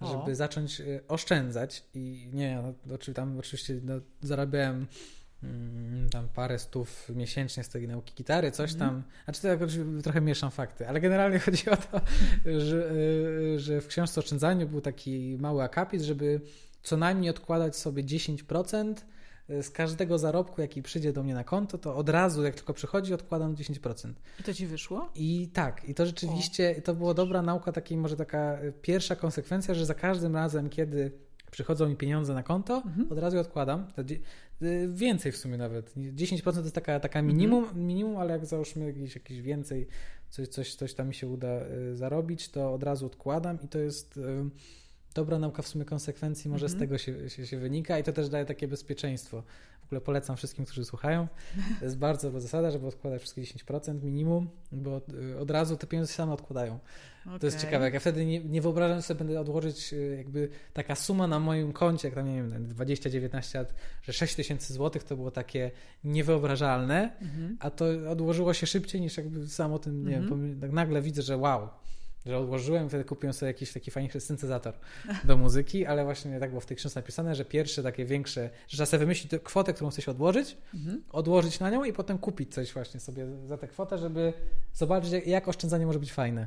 O. 0.00 0.12
żeby 0.12 0.34
zacząć 0.34 0.80
e, 0.80 0.84
oszczędzać 1.08 1.84
i 1.94 2.30
nie, 2.32 2.62
no, 2.86 2.98
tam 3.14 3.38
oczywiście 3.38 3.80
no, 3.82 3.94
zarabiałem 4.22 4.86
tam 6.10 6.28
parę 6.28 6.58
stów 6.58 7.08
miesięcznie 7.14 7.64
z 7.64 7.68
tej 7.68 7.88
nauki 7.88 8.14
gitary, 8.14 8.50
coś 8.50 8.72
Mhm. 8.72 8.90
tam. 8.90 9.02
Znaczy 9.24 9.42
to 9.42 9.48
jakoś 9.48 9.72
trochę 10.02 10.20
mieszam 10.20 10.50
fakty, 10.50 10.88
ale 10.88 11.00
generalnie 11.00 11.38
chodzi 11.48 11.70
o 11.70 11.76
to, 11.76 12.00
że, 12.58 12.90
y, 12.92 13.60
że 13.60 13.80
w 13.80 13.86
książce 13.86 14.20
o 14.20 14.24
oszczędzaniu 14.24 14.68
był 14.68 14.80
taki 14.80 15.36
mały 15.40 15.62
akapit, 15.62 16.02
żeby 16.02 16.40
co 16.82 16.96
najmniej 16.96 17.30
odkładać 17.30 17.76
sobie 17.76 18.04
10% 18.04 18.94
z 19.48 19.70
każdego 19.70 20.18
zarobku, 20.18 20.60
jaki 20.60 20.82
przyjdzie 20.82 21.12
do 21.12 21.22
mnie 21.22 21.34
na 21.34 21.44
konto, 21.44 21.78
to 21.78 21.96
od 21.96 22.08
razu, 22.08 22.42
jak 22.42 22.54
tylko 22.54 22.74
przychodzi, 22.74 23.14
odkładam 23.14 23.54
10%. 23.54 24.12
I 24.40 24.42
to 24.42 24.54
ci 24.54 24.66
wyszło? 24.66 25.10
I 25.14 25.48
tak, 25.52 25.88
i 25.88 25.94
to 25.94 26.06
rzeczywiście, 26.06 26.82
to 26.82 26.94
była 26.94 27.14
dobra 27.14 27.42
nauka, 27.42 27.72
takiej 27.72 27.98
może 27.98 28.16
taka 28.16 28.62
y, 28.62 28.72
pierwsza 28.82 29.16
konsekwencja, 29.16 29.74
że 29.74 29.86
za 29.86 29.94
każdym 29.94 30.34
razem, 30.36 30.70
kiedy 30.70 31.12
przychodzą 31.50 31.88
mi 31.88 31.96
pieniądze 31.96 32.34
na 32.34 32.42
konto, 32.42 32.82
Mhm. 32.86 33.12
od 33.12 33.18
razu 33.18 33.38
odkładam. 33.38 33.86
Y, 34.62 34.88
Więcej 34.88 35.32
w 35.32 35.36
sumie 35.36 35.56
nawet. 35.56 35.94
10% 35.96 36.52
to 36.54 36.60
jest 36.60 36.74
taka, 36.74 37.00
taka 37.00 37.22
minimum, 37.22 37.66
minimum, 37.74 38.16
ale 38.16 38.32
jak 38.32 38.46
załóżmy 38.46 38.86
jakieś, 38.86 39.14
jakieś 39.14 39.40
więcej, 39.42 39.86
coś, 40.30 40.48
coś, 40.48 40.74
coś 40.74 40.94
tam 40.94 41.08
mi 41.08 41.14
się 41.14 41.28
uda 41.28 41.48
y, 41.92 41.96
zarobić, 41.96 42.48
to 42.48 42.74
od 42.74 42.82
razu 42.82 43.06
odkładam 43.06 43.58
i 43.64 43.68
to 43.68 43.78
jest 43.78 44.16
y, 44.16 44.20
dobra 45.14 45.38
nauka 45.38 45.62
w 45.62 45.68
sumie 45.68 45.84
konsekwencji, 45.84 46.50
może 46.50 46.68
z 46.68 46.72
Mhm. 46.72 46.88
tego 46.88 46.98
się, 46.98 47.30
się, 47.30 47.46
się 47.46 47.58
wynika 47.58 47.98
i 47.98 48.02
to 48.02 48.12
też 48.12 48.28
daje 48.28 48.44
takie 48.44 48.68
bezpieczeństwo. 48.68 49.42
Ogóle 49.88 50.00
polecam 50.00 50.36
wszystkim, 50.36 50.64
którzy 50.64 50.84
słuchają. 50.84 51.28
To 51.78 51.84
jest 51.84 51.98
bardzo 51.98 52.26
dobra 52.28 52.40
zasada, 52.40 52.70
żeby 52.70 52.86
odkładać 52.86 53.20
wszystkie 53.22 53.42
10% 53.42 54.02
minimum, 54.02 54.48
bo 54.72 55.00
y, 55.32 55.38
od 55.38 55.50
razu 55.50 55.76
te 55.76 55.86
pieniądze 55.86 56.12
same 56.12 56.32
odkładają. 56.32 56.78
To 57.40 57.46
jest 57.46 57.60
ciekawe, 57.60 57.84
jak 57.84 57.94
ja 57.94 58.00
wtedy 58.00 58.26
nie, 58.26 58.44
nie 58.44 58.60
wyobrażam 58.62 59.02
sobie, 59.02 59.18
będę 59.18 59.40
odłożyć 59.40 59.92
y, 59.92 60.14
jakby 60.16 60.48
taka 60.72 60.94
suma 60.94 61.26
na 61.26 61.38
moim 61.40 61.72
koncie, 61.72 62.08
jak 62.08 62.14
tam 62.14 62.26
nie 62.28 62.34
wiem, 62.34 62.68
20-19 62.68 63.54
lat, 63.58 63.74
że 64.02 64.12
6 64.12 64.34
tysięcy 64.34 64.72
złotych 64.72 65.04
to 65.04 65.16
było 65.16 65.30
takie 65.30 65.70
niewyobrażalne, 66.04 67.10
Mhm. 67.22 67.56
a 67.60 67.70
to 67.70 67.84
odłożyło 68.10 68.54
się 68.54 68.66
szybciej 68.66 69.00
niż 69.00 69.16
jakby 69.16 69.46
sam 69.48 69.72
o 69.72 69.78
tym, 69.78 70.08
nie 70.08 70.16
Mhm. 70.16 70.22
wiem, 70.22 70.30
pomyśl- 70.56 70.60
tak 70.60 70.72
nagle 70.72 71.02
widzę, 71.02 71.22
że 71.22 71.36
wow, 71.36 71.68
że 72.28 72.38
odłożyłem, 72.38 72.88
wtedy 72.88 73.04
kupiłem 73.04 73.32
sobie 73.34 73.50
jakiś 73.50 73.72
taki 73.72 73.90
fajniejszy 73.90 74.20
syntezator 74.20 74.74
do 75.24 75.36
muzyki, 75.36 75.86
ale 75.86 76.04
właśnie 76.04 76.40
tak 76.40 76.50
było 76.50 76.60
w 76.60 76.66
tej 76.66 76.76
książce 76.76 77.00
napisane, 77.00 77.34
że 77.34 77.44
pierwsze 77.44 77.82
takie 77.82 78.04
większe, 78.04 78.50
że 78.68 78.76
trzeba 78.76 78.86
sobie 78.86 78.98
wymyślić 78.98 79.30
tę 79.30 79.38
kwotę, 79.38 79.72
którą 79.74 79.90
chce 79.90 80.02
się 80.02 80.10
odłożyć, 80.10 80.56
Mhm. 80.74 81.02
odłożyć 81.12 81.60
na 81.60 81.70
nią 81.70 81.84
i 81.84 81.92
potem 81.92 82.18
kupić 82.18 82.54
coś 82.54 82.72
właśnie 82.72 83.00
sobie 83.00 83.26
za 83.46 83.56
tę 83.58 83.68
kwotę, 83.68 83.98
żeby 83.98 84.32
zobaczyć, 84.74 85.12
jak- 85.26 85.48
oszczędzanie 85.48 85.86
może 85.86 85.98
być 85.98 86.12
fajne. 86.12 86.46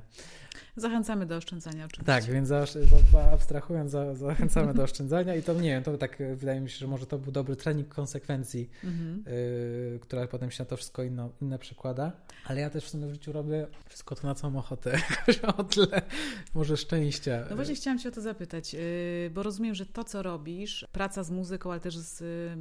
Zachęcamy 0.76 1.26
do 1.26 1.36
oszczędzania 1.38 1.86
oczywiście. 1.86 2.06
Tak, 2.06 2.24
więc 2.24 2.50
zaosz- 2.50 2.78
za- 3.12 3.32
abstrahując, 3.32 3.91
za, 3.91 4.15
zachęcamy 4.15 4.74
do 4.74 4.84
oszczędzania 4.84 5.36
i 5.36 5.44
to 5.44 5.54
nie 5.54 5.70
wiem, 5.70 5.84
to 5.84 5.98
tak 5.98 6.17
wydaje 6.36 6.60
mi 6.62 6.70
się, 6.70 6.78
że 6.78 6.88
może 6.88 7.06
to 7.06 7.17
był 7.17 7.32
dobry 7.32 7.56
trening 7.56 7.88
konsekwencji, 7.89 8.70
Mhm. 8.84 9.24
Która 10.00 10.28
potem 10.28 10.52
się 10.52 10.64
na 10.64 10.70
to 10.70 10.78
wszystko 10.78 11.04
inno, 11.04 11.30
inne 11.42 11.60
przekłada. 11.60 12.12
Ale 12.46 12.62
ja 12.62 12.70
też 12.70 12.86
w 12.86 12.90
sumie 12.90 13.08
w 13.08 13.12
życiu 13.12 13.32
robię 13.32 13.68
wszystko 13.90 14.16
to, 14.16 14.28
na 14.28 14.36
co 14.36 14.50
mam 14.50 14.58
ochotę. 14.58 14.98
O 15.58 15.64
tyle 15.64 16.02
może 16.54 16.78
szczęścia. 16.78 17.46
No 17.50 17.56
właśnie 17.56 17.76
chciałam 17.76 18.00
Cię 18.00 18.10
o 18.10 18.12
to 18.12 18.22
zapytać, 18.22 18.74
yy, 18.74 18.80
bo 19.34 19.44
rozumiem, 19.44 19.76
że 19.76 19.86
to, 19.86 20.04
co 20.04 20.24
robisz, 20.24 20.86
praca 20.92 21.24
z 21.24 21.32
muzyką, 21.32 21.72
ale 21.72 21.80
też 21.82 21.98
z 21.98 22.22
y, 22.22 22.56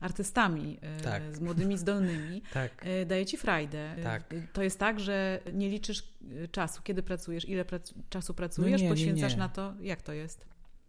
artystami, 0.00 0.78
y, 1.00 1.02
Tak. 1.02 1.36
z 1.36 1.40
młodymi, 1.40 1.78
zdolnymi, 1.78 2.42
Tak. 2.52 2.86
y, 2.86 3.06
daje 3.06 3.26
Ci 3.26 3.36
frajdę. 3.36 3.98
Y, 3.98 4.02
Tak. 4.02 4.22
To 4.52 4.62
jest 4.62 4.78
tak, 4.78 5.00
że 5.00 5.40
nie 5.52 5.68
liczysz 5.68 5.98
y, 6.44 6.48
czasu, 6.48 6.82
kiedy 6.82 7.02
pracujesz, 7.02 7.48
ile 7.48 7.64
prac- 7.64 7.92
czasu 8.08 8.34
pracujesz, 8.34 8.72
No 8.72 8.76
nie, 8.78 8.84
nie, 8.84 8.90
poświęcasz 8.90 9.32
nie. 9.32 9.38
na 9.38 9.48
to, 9.48 9.74
jak 9.80 10.02
to 10.02 10.12
jest? 10.12 10.44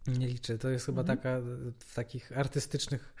Nie 0.06 0.26
liczę. 0.28 0.58
To 0.58 0.68
jest 0.70 0.86
chyba 0.86 1.00
Mhm. 1.00 1.18
taka, 1.18 1.40
w 1.78 1.94
takich 1.94 2.38
artystycznych 2.38 3.14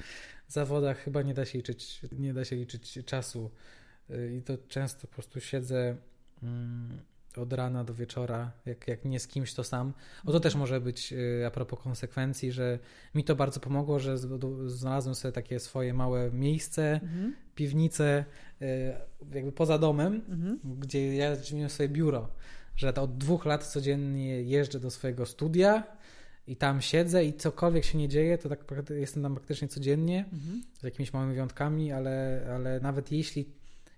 zawodach 0.54 0.98
chyba 0.98 1.22
nie 1.22 1.34
da 1.34 1.44
się 1.44 1.58
liczyć, 1.58 2.00
nie 2.18 2.34
da 2.34 2.44
się 2.44 2.56
liczyć 2.56 2.98
czasu. 3.06 3.50
Y, 4.10 4.36
I 4.38 4.42
to 4.42 4.58
często 4.68 5.06
po 5.06 5.14
prostu 5.14 5.40
siedzę 5.40 5.96
mm, 6.42 6.98
od 7.36 7.52
rana 7.52 7.84
do 7.84 7.94
wieczora, 7.94 8.52
jak, 8.66 8.88
jak 8.88 9.04
nie 9.04 9.20
z 9.20 9.26
kimś, 9.28 9.54
to 9.54 9.64
sam. 9.64 9.92
O 10.24 10.32
to 10.32 10.40
też 10.40 10.54
może 10.54 10.80
być 10.80 11.12
y, 11.12 11.46
a 11.46 11.50
propos 11.50 11.80
konsekwencji, 11.80 12.52
że 12.52 12.78
mi 13.14 13.24
to 13.24 13.36
bardzo 13.36 13.60
pomogło, 13.60 13.98
że 13.98 14.18
znalazłem 14.66 15.14
sobie 15.14 15.32
takie 15.32 15.60
swoje 15.60 15.94
małe 15.94 16.30
miejsce, 16.32 16.92
Mhm. 17.02 17.34
piwnicę, 17.54 18.24
y, 18.62 18.66
jakby 19.34 19.52
poza 19.52 19.78
domem, 19.78 20.14
Mhm. 20.28 20.58
gdzie 20.80 21.16
ja 21.16 21.36
miałem 21.54 21.70
swoje 21.70 21.88
biuro, 21.88 22.28
że 22.76 22.94
od 22.94 23.18
dwóch 23.18 23.44
lat 23.44 23.64
codziennie 23.66 24.42
jeżdżę 24.42 24.80
do 24.80 24.90
swojego 24.90 25.26
studia 25.26 25.84
i 26.46 26.56
tam 26.56 26.80
siedzę 26.80 27.24
i 27.24 27.34
cokolwiek 27.34 27.84
się 27.84 27.98
nie 27.98 28.08
dzieje, 28.08 28.38
to 28.38 28.48
tak 28.48 28.64
jestem 28.90 29.22
tam 29.22 29.34
praktycznie 29.34 29.68
codziennie, 29.68 30.24
Mhm. 30.32 30.62
z 30.80 30.82
jakimiś 30.82 31.12
małymi 31.12 31.32
wyjątkami, 31.32 31.92
ale, 31.92 32.46
ale 32.54 32.80
nawet 32.80 33.12
jeśli 33.12 33.48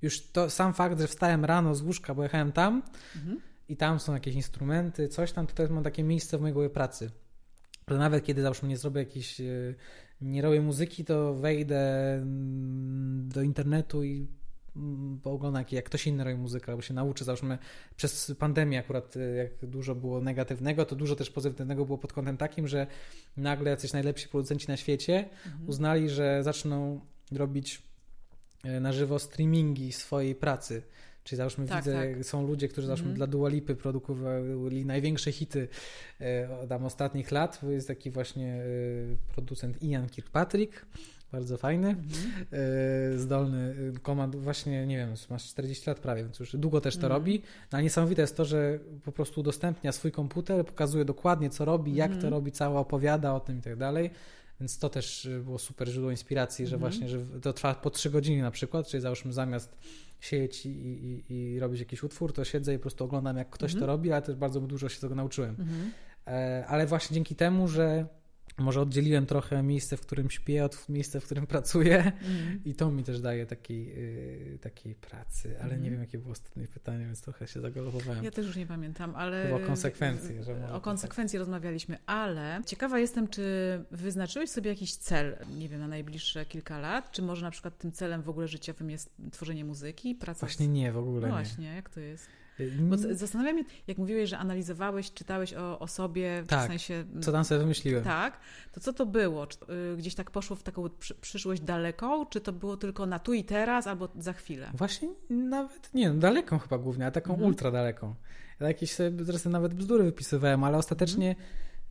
już 0.03 0.23
to 0.27 0.51
sam 0.51 0.75
fakt, 0.75 1.01
że 1.01 1.07
wstałem 1.07 1.45
rano 1.45 1.75
z 1.75 1.83
łóżka, 1.83 2.15
bo 2.15 2.23
jechałem 2.23 2.53
tam 2.53 2.83
Mhm. 3.17 3.41
i 3.69 3.77
tam 3.77 4.01
są 4.01 4.15
jakieś 4.15 4.35
instrumenty, 4.35 5.09
coś 5.09 5.33
tam, 5.33 5.47
to 5.47 5.55
też 5.55 5.71
mam 5.71 5.85
takie 5.85 6.03
miejsce 6.05 6.39
w 6.39 6.41
mojej 6.41 6.55
głowie 6.55 6.71
pracy. 6.71 7.11
Że 7.89 7.99
nawet 7.99 8.25
kiedy 8.25 8.43
załóżmy 8.43 8.69
nie 8.69 8.77
zrobię 8.77 9.01
jakiejś, 9.01 9.41
e, 9.41 9.45
nie 10.21 10.43
robię 10.43 10.61
muzyki, 10.61 11.05
to 11.05 11.35
wejdę 11.35 12.13
mm, 12.15 13.29
do 13.29 13.43
internetu 13.43 14.05
i 14.05 14.27
mm, 14.77 15.21
pooglądam, 15.23 15.61
jak- 15.61 15.73
jak 15.73 15.85
ktoś 15.85 16.07
inny 16.07 16.25
robi 16.25 16.37
muzykę, 16.37 16.73
albo 16.73 16.83
się 16.83 16.95
nauczy. 16.95 17.25
Załóżmy 17.25 17.59
przez 17.97 18.33
pandemię 18.39 18.79
akurat, 18.79 19.17
e, 19.17 19.21
jak 19.21 19.67
dużo 19.67 19.95
było 19.95 20.21
negatywnego, 20.21 20.85
to 20.85 20.97
dużo 20.97 21.17
też 21.17 21.31
pozytywnego 21.31 21.85
było 21.85 21.99
pod 21.99 22.13
kątem 22.13 22.37
takim, 22.37 22.69
że 22.69 22.87
nagle 23.37 23.71
jacyś 23.71 23.93
najlepsi 23.93 24.29
producenci 24.29 24.69
na 24.69 24.77
świecie 24.77 25.29
Mhm. 25.47 25.69
uznali, 25.69 26.11
że 26.11 26.43
zaczną 26.43 27.01
robić 27.33 27.83
e, 28.65 28.81
na 28.81 28.93
żywo 28.93 29.19
streamingi 29.19 29.93
swojej 29.93 30.35
pracy. 30.35 30.83
Czyli 31.25 31.37
załóżmy 31.37 31.67
Tak, 31.67 31.85
widzę, 31.85 32.15
tak. 32.15 32.25
są 32.25 32.47
ludzie, 32.47 32.69
którzy 32.69 32.87
załóżmy 32.87 33.05
Mhm. 33.05 33.17
dla 33.17 33.27
Dua 33.27 33.49
Lipy 33.49 33.77
produkowali 33.77 34.87
największe 34.87 35.33
hity 35.33 35.69
e, 36.21 36.67
tam 36.67 36.85
ostatnich 36.85 37.31
lat. 37.31 37.61
Jest 37.71 37.89
taki 37.89 38.11
właśnie 38.11 38.63
producent 39.35 39.83
Ian 39.83 40.09
Kirkpatrick, 40.09 40.87
bardzo 41.33 41.57
fajny, 41.57 41.89
Mhm. 41.89 42.07
e, 43.15 43.19
zdolny 43.19 43.75
e, 43.97 43.99
komand, 43.99 44.37
właśnie 44.37 44.87
nie 44.87 44.97
wiem, 44.97 45.15
masz 45.31 45.45
40 45.49 45.91
lat 45.91 45.99
prawie, 46.01 46.23
więc 46.23 46.39
już 46.39 46.57
długo 46.57 46.81
też 46.81 46.95
to 46.95 47.03
Mhm. 47.03 47.13
robi. 47.13 47.43
No, 47.73 47.77
ale 47.77 47.83
niesamowite 47.83 48.23
jest 48.23 48.37
to, 48.37 48.45
że 48.45 48.79
po 49.05 49.13
prostu 49.13 49.41
udostępnia 49.41 49.93
swój 49.93 50.13
komputer, 50.13 50.65
pokazuje 50.67 51.05
dokładnie 51.05 51.51
co 51.51 51.65
robi, 51.65 51.95
jak 51.95 52.11
to 52.11 52.15
Mhm. 52.15 52.33
robi, 52.33 52.53
całe 52.53 52.79
opowiada 52.79 53.35
o 53.35 53.41
tym 53.41 53.59
i 53.59 53.63
tak 53.63 53.77
dalej. 53.77 54.11
Więc 54.61 54.79
to 54.79 54.89
też 54.89 55.25
y, 55.25 55.41
było 55.45 55.59
super 55.59 55.89
źródło 55.89 56.11
inspiracji, 56.11 56.67
że 56.67 56.77
Mhm. 56.77 56.93
właśnie, 56.93 57.09
że 57.09 57.41
to 57.41 57.53
trwa 57.53 57.75
po 57.75 57.91
trzy 57.91 58.11
godziny 58.11 58.43
na 58.43 58.51
przykład, 58.51 58.87
czyli 58.87 59.01
załóżmy 59.01 59.33
zamiast 59.33 59.77
siedzieć 60.21 60.67
i, 60.67 60.69
i, 60.69 61.25
i 61.55 61.61
robić 61.61 61.81
jakiś 61.81 62.03
utwór, 62.03 62.33
to 62.33 62.45
siedzę 62.45 62.75
i 62.75 62.79
po 62.79 62.83
prostu 62.83 63.05
oglądam 63.05 63.37
jak 63.37 63.51
ktoś 63.51 63.71
Mhm. 63.73 63.81
to 63.81 63.87
robi, 63.87 64.13
ale 64.13 64.23
też 64.23 64.35
bardzo 64.37 64.61
dużo 64.61 64.89
się 64.89 65.01
tego 65.01 65.15
nauczyłem. 65.15 65.51
Mhm. 65.51 65.91
E, 66.27 66.65
ale 66.69 66.87
właśnie 66.87 67.15
dzięki 67.15 67.35
temu, 67.35 67.69
że 67.69 68.07
może 68.59 68.81
oddzieliłem 68.81 69.27
trochę 69.27 69.63
miejsce, 69.63 69.97
w 69.97 70.01
którym 70.01 70.31
śpię 70.31 70.65
od 70.65 70.89
miejsca, 70.89 71.21
w 71.21 71.25
którym 71.25 71.47
pracuję 71.47 71.99
Mhm. 71.99 72.61
i 72.65 72.75
to 72.75 72.91
mi 72.91 73.05
też 73.05 73.21
daje 73.21 73.47
takiej, 73.47 73.93
y, 74.55 74.59
takiej 74.59 74.95
pracy, 74.95 75.49
ale 75.55 75.63
Mhm. 75.65 75.83
nie 75.83 75.91
wiem 75.91 76.01
jakie 76.01 76.19
było 76.19 76.33
ostatnie 76.33 76.67
pytanie, 76.67 77.07
więc 77.07 77.21
trochę 77.23 77.47
się 77.47 77.61
zagalopowałem. 77.61 78.25
Ja 78.25 78.31
też 78.31 78.47
już 78.47 78.57
nie 78.57 78.67
pamiętam, 78.67 79.15
ale. 79.17 79.43
Chyba 79.47 79.57
o 79.65 79.67
konsekwencje, 79.67 80.43
że 80.45 80.67
O 80.69 80.73
tak. 80.73 80.83
konsekwencji 80.83 81.39
rozmawialiśmy, 81.39 81.99
ale 82.07 82.61
ciekawa 82.67 82.99
jestem, 82.99 83.29
czy 83.29 83.43
wyznaczyłeś 83.91 84.51
sobie 84.51 84.71
jakiś 84.71 84.95
cel, 84.97 85.37
nie 85.59 85.69
wiem, 85.69 85.81
na 85.81 85.89
najbliższe 85.89 86.47
kilka 86.47 86.79
lat? 86.79 87.13
Czy 87.13 87.23
może 87.23 87.43
na 87.45 87.51
przykład 87.51 87.79
tym 87.79 87.93
celem 87.93 88.23
w 88.23 88.29
ogóle 88.29 88.49
życiowym 88.49 88.91
jest 88.91 89.15
tworzenie 89.33 89.65
muzyki, 89.65 90.15
praca 90.15 90.41
Właśnie 90.47 90.69
nie, 90.69 90.93
w 90.93 90.99
ogóle 90.99 91.21
No 91.21 91.27
nie. 91.27 91.33
właśnie, 91.45 91.67
jak 91.75 91.91
to 91.91 92.01
jest? 92.01 92.27
Bo 92.81 92.97
z- 92.97 93.19
zastanawiam 93.19 93.59
się, 93.59 93.65
jak 93.87 93.99
mówiłeś, 93.99 94.31
że 94.31 94.39
analizowałeś, 94.39 95.13
czytałeś 95.13 95.55
o, 95.55 95.79
o 95.79 95.87
sobie, 95.89 96.43
Tak. 96.49 96.65
w 96.65 96.67
sensie... 96.69 97.05
Co 97.21 97.33
tam 97.33 97.45
sobie 97.45 97.59
wymyśliłem? 97.61 98.05
Tak, 98.05 98.41
to 98.73 98.81
co 98.81 98.93
to 98.93 99.07
było? 99.07 99.47
Czy, 99.47 99.59
y, 99.93 99.97
gdzieś 99.97 100.15
tak 100.15 100.31
poszło 100.31 100.57
w 100.57 100.63
taką 100.63 100.91
przy, 100.91 101.15
przyszłość 101.15 101.63
daleką, 101.63 102.27
czy 102.27 102.41
to 102.41 102.53
było 102.53 102.77
tylko 102.77 103.07
na 103.07 103.19
tu 103.19 103.33
i 103.33 103.45
teraz, 103.45 103.87
albo 103.87 104.09
za 104.19 104.33
chwilę? 104.33 104.71
Właśnie 104.75 105.09
nawet, 105.31 105.95
nie 105.95 106.09
no, 106.11 106.15
daleką 106.15 106.59
chyba 106.59 106.79
głównie, 106.79 107.05
ale 107.05 107.13
taką 107.13 107.31
Mhm. 107.33 107.49
ultra 107.49 107.71
daleką. 107.71 108.15
Ja 108.61 108.67
jakieś 108.69 108.93
sobie 108.93 109.25
zresztą 109.25 109.51
nawet 109.51 109.75
bzdury 109.75 110.05
wypisywałem, 110.05 110.65
ale 110.65 110.79
ostatecznie, 110.79 111.29
Mhm. 111.29 111.47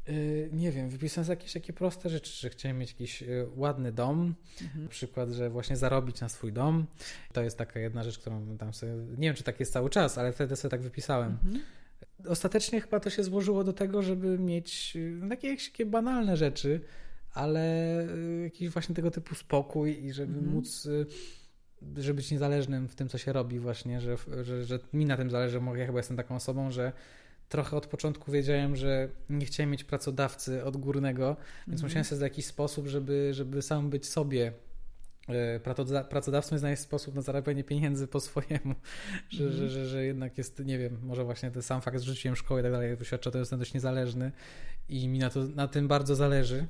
Y, 0.10 0.50
nie 0.54 0.72
wiem, 0.72 0.90
wypisałem 0.90 1.30
jakieś 1.30 1.54
takie 1.54 1.74
proste 1.74 2.10
rzeczy, 2.10 2.32
że 2.32 2.50
chciałem 2.50 2.78
mieć 2.78 2.92
jakiś 2.92 3.24
y, 3.24 3.48
ładny 3.56 3.92
dom, 3.92 4.36
Mhm. 4.62 4.84
na 4.84 4.90
przykład, 4.90 5.30
że 5.30 5.50
właśnie 5.50 5.78
zarobić 5.78 6.22
na 6.22 6.30
swój 6.30 6.54
dom. 6.54 6.86
To 7.34 7.42
jest 7.42 7.58
taka 7.58 7.80
jedna 7.80 8.04
rzecz, 8.04 8.20
którą 8.20 8.58
tam 8.58 8.74
sobie, 8.74 8.94
nie 8.94 9.28
wiem 9.28 9.36
czy 9.36 9.44
tak 9.44 9.60
jest 9.60 9.74
cały 9.74 9.90
czas, 9.90 10.18
ale 10.18 10.34
wtedy 10.34 10.56
sobie 10.56 10.70
tak 10.70 10.82
wypisałem. 10.82 11.32
Mhm. 11.32 11.62
ostatecznie 12.28 12.82
chyba 12.82 13.00
to 13.00 13.10
się 13.10 13.24
złożyło 13.24 13.64
do 13.64 13.74
tego, 13.74 14.02
żeby 14.02 14.40
mieć 14.40 14.98
no, 15.12 15.30
takie 15.30 15.48
jakieś 15.48 15.72
banalne 15.86 16.38
rzeczy, 16.38 16.82
ale 17.34 18.02
y, 18.16 18.42
jakiś 18.44 18.70
właśnie 18.70 18.96
tego 18.96 19.12
typu 19.12 19.36
spokój 19.36 20.06
i 20.06 20.14
żeby 20.14 20.38
mhm. 20.38 20.56
móc 20.56 20.88
żeby 21.98 22.14
być 22.14 22.32
niezależnym 22.32 22.88
w 22.88 22.96
tym, 22.96 23.10
co 23.10 23.18
się 23.18 23.34
robi 23.34 23.60
właśnie, 23.60 24.02
że, 24.02 24.18
że, 24.42 24.66
że 24.66 24.80
mi 24.94 25.06
na 25.06 25.18
tym 25.18 25.30
zależy, 25.30 25.62
ja 25.76 25.86
chyba 25.86 26.00
jestem 26.00 26.18
taką 26.18 26.36
osobą, 26.36 26.72
że 26.72 26.92
trochę 27.50 27.78
od 27.78 27.88
początku 27.88 28.32
wiedziałem, 28.32 28.76
że 28.76 29.10
nie 29.30 29.46
chciałem 29.46 29.70
mieć 29.70 29.84
pracodawcy 29.84 30.64
odgórnego, 30.64 31.36
więc 31.68 31.82
mm 31.82 31.90
musiałem 31.90 32.06
sobie 32.06 32.20
w 32.20 32.22
jakiś 32.22 32.46
sposób, 32.46 32.88
żeby, 32.88 33.30
żeby 33.34 33.62
sam 33.62 33.90
być 33.90 34.10
sobie 34.10 34.54
e, 35.28 35.60
pracodawcą 36.10 36.56
i 36.56 36.60
znaleźć 36.60 36.82
sposób 36.82 37.16
na 37.16 37.22
zarabianie 37.22 37.64
pieniędzy 37.64 38.08
po 38.08 38.20
swojemu, 38.20 38.76
że, 39.30 39.44
mm 39.44 39.58
że, 39.58 39.70
że, 39.70 39.88
że, 39.88 40.06
jednak 40.06 40.38
jest, 40.38 40.66
nie 40.66 40.78
wiem, 40.78 41.00
może 41.04 41.24
właśnie 41.24 41.52
ten 41.52 41.62
sam 41.62 41.82
fakt, 41.82 42.00
że 42.00 42.14
rzuciłem 42.14 42.36
szkołę 42.36 42.62
i 42.62 42.64
tak 42.64 42.72
dalej, 42.72 42.96
wyświadcza, 42.96 43.32
to 43.32 43.40
jestem 43.40 43.60
dość 43.60 43.74
niezależny 43.74 44.32
i 44.90 45.08
mi 45.08 45.20
na, 45.20 45.30
to, 45.30 45.44
na 45.44 45.68
tym 45.68 45.88
bardzo 45.88 46.16
zależy 46.16 46.68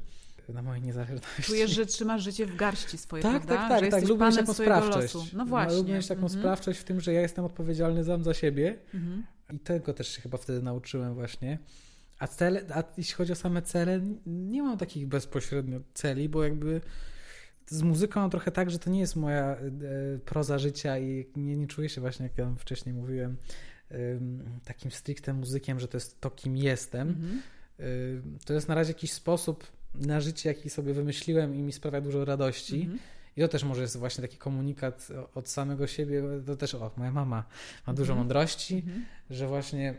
na 0.54 0.62
mojej 0.62 0.84
niezależności. 0.84 1.44
Czujesz, 1.44 1.72
że 1.72 1.86
trzymasz 1.86 2.24
życie 2.24 2.46
w 2.46 2.56
garści 2.56 2.98
swoje, 2.98 3.24
tak, 3.24 3.32
prawda? 3.32 3.56
Tak, 3.56 3.70
tak, 3.70 3.86
że 3.86 3.92
tak. 3.92 4.10
Lubię 4.10 4.26
mieć 4.26 4.36
taką 4.36 4.54
sprawczość. 4.54 5.14
Losu. 5.14 5.28
No 5.34 5.46
właśnie. 5.46 5.78
Lubię 5.78 5.94
mieć 5.94 6.08
taką 6.08 6.22
mhm. 6.22 6.40
sprawczość 6.40 6.80
w 6.80 6.84
tym, 6.84 7.02
że 7.02 7.14
ja 7.14 7.22
jestem 7.22 7.46
odpowiedzialny 7.46 8.04
sam 8.04 8.24
za 8.24 8.34
siebie 8.34 8.78
mhm. 8.94 9.24
I 9.54 9.60
tego 9.60 9.94
też 9.94 10.16
się 10.16 10.22
chyba 10.22 10.38
wtedy 10.38 10.62
nauczyłem 10.62 11.14
właśnie. 11.14 11.60
A, 12.20 12.28
cele, 12.28 12.62
a 12.74 12.84
jeśli 12.98 13.14
chodzi 13.14 13.32
o 13.32 13.36
same 13.36 13.62
cele, 13.62 14.02
nie 14.26 14.64
mam 14.64 14.78
takich 14.78 15.08
bezpośrednio 15.08 15.80
celi, 15.94 16.30
bo 16.30 16.44
jakby 16.44 16.82
z 17.68 17.82
muzyką 17.82 18.20
mam 18.20 18.30
trochę 18.30 18.52
tak, 18.52 18.72
że 18.72 18.80
to 18.80 18.90
nie 18.90 19.00
jest 19.00 19.16
moja 19.16 19.46
e, 19.46 19.60
proza 20.26 20.60
życia 20.60 21.00
i 21.00 21.26
nie, 21.36 21.58
nie 21.58 21.68
czuję 21.68 21.90
się 21.90 22.02
właśnie, 22.02 22.24
jak 22.24 22.38
ja 22.38 22.56
wcześniej 22.60 22.96
mówiłem, 22.96 23.38
takim 24.66 24.92
stricte 24.92 25.34
muzykiem, 25.34 25.80
że 25.80 25.88
to 25.88 25.98
jest 25.98 26.22
to, 26.22 26.30
kim 26.30 26.58
jestem. 26.58 27.08
Mhm. 27.10 27.42
To 28.46 28.54
jest 28.54 28.68
na 28.68 28.76
razie 28.76 28.90
jakiś 28.90 29.12
sposób 29.12 29.68
na 29.96 30.22
życie, 30.22 30.50
jaki 30.50 30.70
sobie 30.70 30.94
wymyśliłem 30.94 31.56
i 31.56 31.62
mi 31.62 31.72
sprawia 31.72 32.02
dużo 32.02 32.26
radości. 32.26 32.82
Mhm. 32.82 33.00
I 33.38 33.42
to 33.42 33.48
też 33.48 33.64
może 33.64 33.82
jest 33.82 33.98
właśnie 33.98 34.22
taki 34.22 34.38
komunikat 34.38 35.08
od 35.36 35.50
samego 35.50 35.88
siebie. 35.88 36.24
To 36.46 36.56
też, 36.56 36.76
o, 36.76 36.92
moja 36.98 37.12
mama 37.12 37.44
ma 37.88 37.94
dużo 37.94 38.14
mhm. 38.14 38.20
mądrości, 38.20 38.76
mhm. 38.76 39.06
że 39.30 39.48
właśnie 39.48 39.96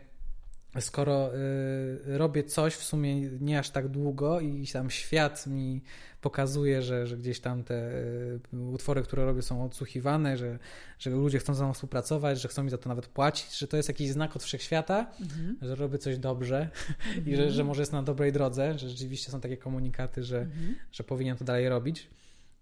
skoro 0.81 1.35
y, 1.35 2.17
robię 2.17 2.43
coś 2.43 2.73
w 2.73 2.83
sumie 2.83 3.21
nie 3.21 3.59
aż 3.59 3.69
tak 3.69 3.87
długo 3.87 4.39
i 4.39 4.67
tam 4.67 4.89
świat 4.89 5.47
mi 5.47 5.81
pokazuje, 6.21 6.81
że, 6.81 7.07
że 7.07 7.17
gdzieś 7.17 7.39
tam 7.39 7.63
te 7.63 7.91
y, 8.53 8.59
utwory, 8.71 9.03
które 9.03 9.25
robię 9.25 9.41
są 9.41 9.63
odsłuchiwane, 9.63 10.37
że, 10.37 10.59
że 10.99 11.09
ludzie 11.09 11.39
chcą 11.39 11.53
ze 11.53 11.63
mną 11.63 11.73
współpracować, 11.73 12.41
że 12.41 12.47
chcą 12.47 12.63
mi 12.63 12.69
za 12.69 12.77
to 12.77 12.89
nawet 12.89 13.07
płacić, 13.07 13.57
że 13.57 13.67
to 13.67 13.77
jest 13.77 13.89
jakiś 13.89 14.11
znak 14.11 14.35
od 14.35 14.43
wszechświata, 14.43 15.11
mhm. 15.21 15.57
że 15.61 15.75
robię 15.75 15.97
coś 15.97 16.17
dobrze 16.17 16.69
mhm. 16.89 17.27
i 17.27 17.35
że, 17.35 17.51
że 17.51 17.63
może 17.63 17.81
jest 17.81 17.91
na 17.91 18.03
dobrej 18.03 18.31
drodze, 18.31 18.79
że 18.79 18.89
rzeczywiście 18.89 19.31
są 19.31 19.41
takie 19.41 19.57
komunikaty, 19.57 20.23
że, 20.23 20.39
mhm. 20.41 20.75
że 20.91 21.03
powinien 21.03 21.37
to 21.37 21.45
dalej 21.45 21.69
robić 21.69 22.09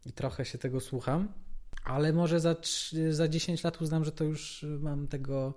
i 0.05 0.11
trochę 0.11 0.45
się 0.45 0.57
tego 0.57 0.79
słucham, 0.79 1.33
ale 1.83 2.13
może 2.13 2.39
za, 2.39 2.55
za 3.09 3.27
10 3.27 3.63
lat 3.63 3.81
uznam, 3.81 4.05
że 4.05 4.11
to 4.11 4.23
już 4.23 4.65
mam 4.79 5.07
tego 5.07 5.53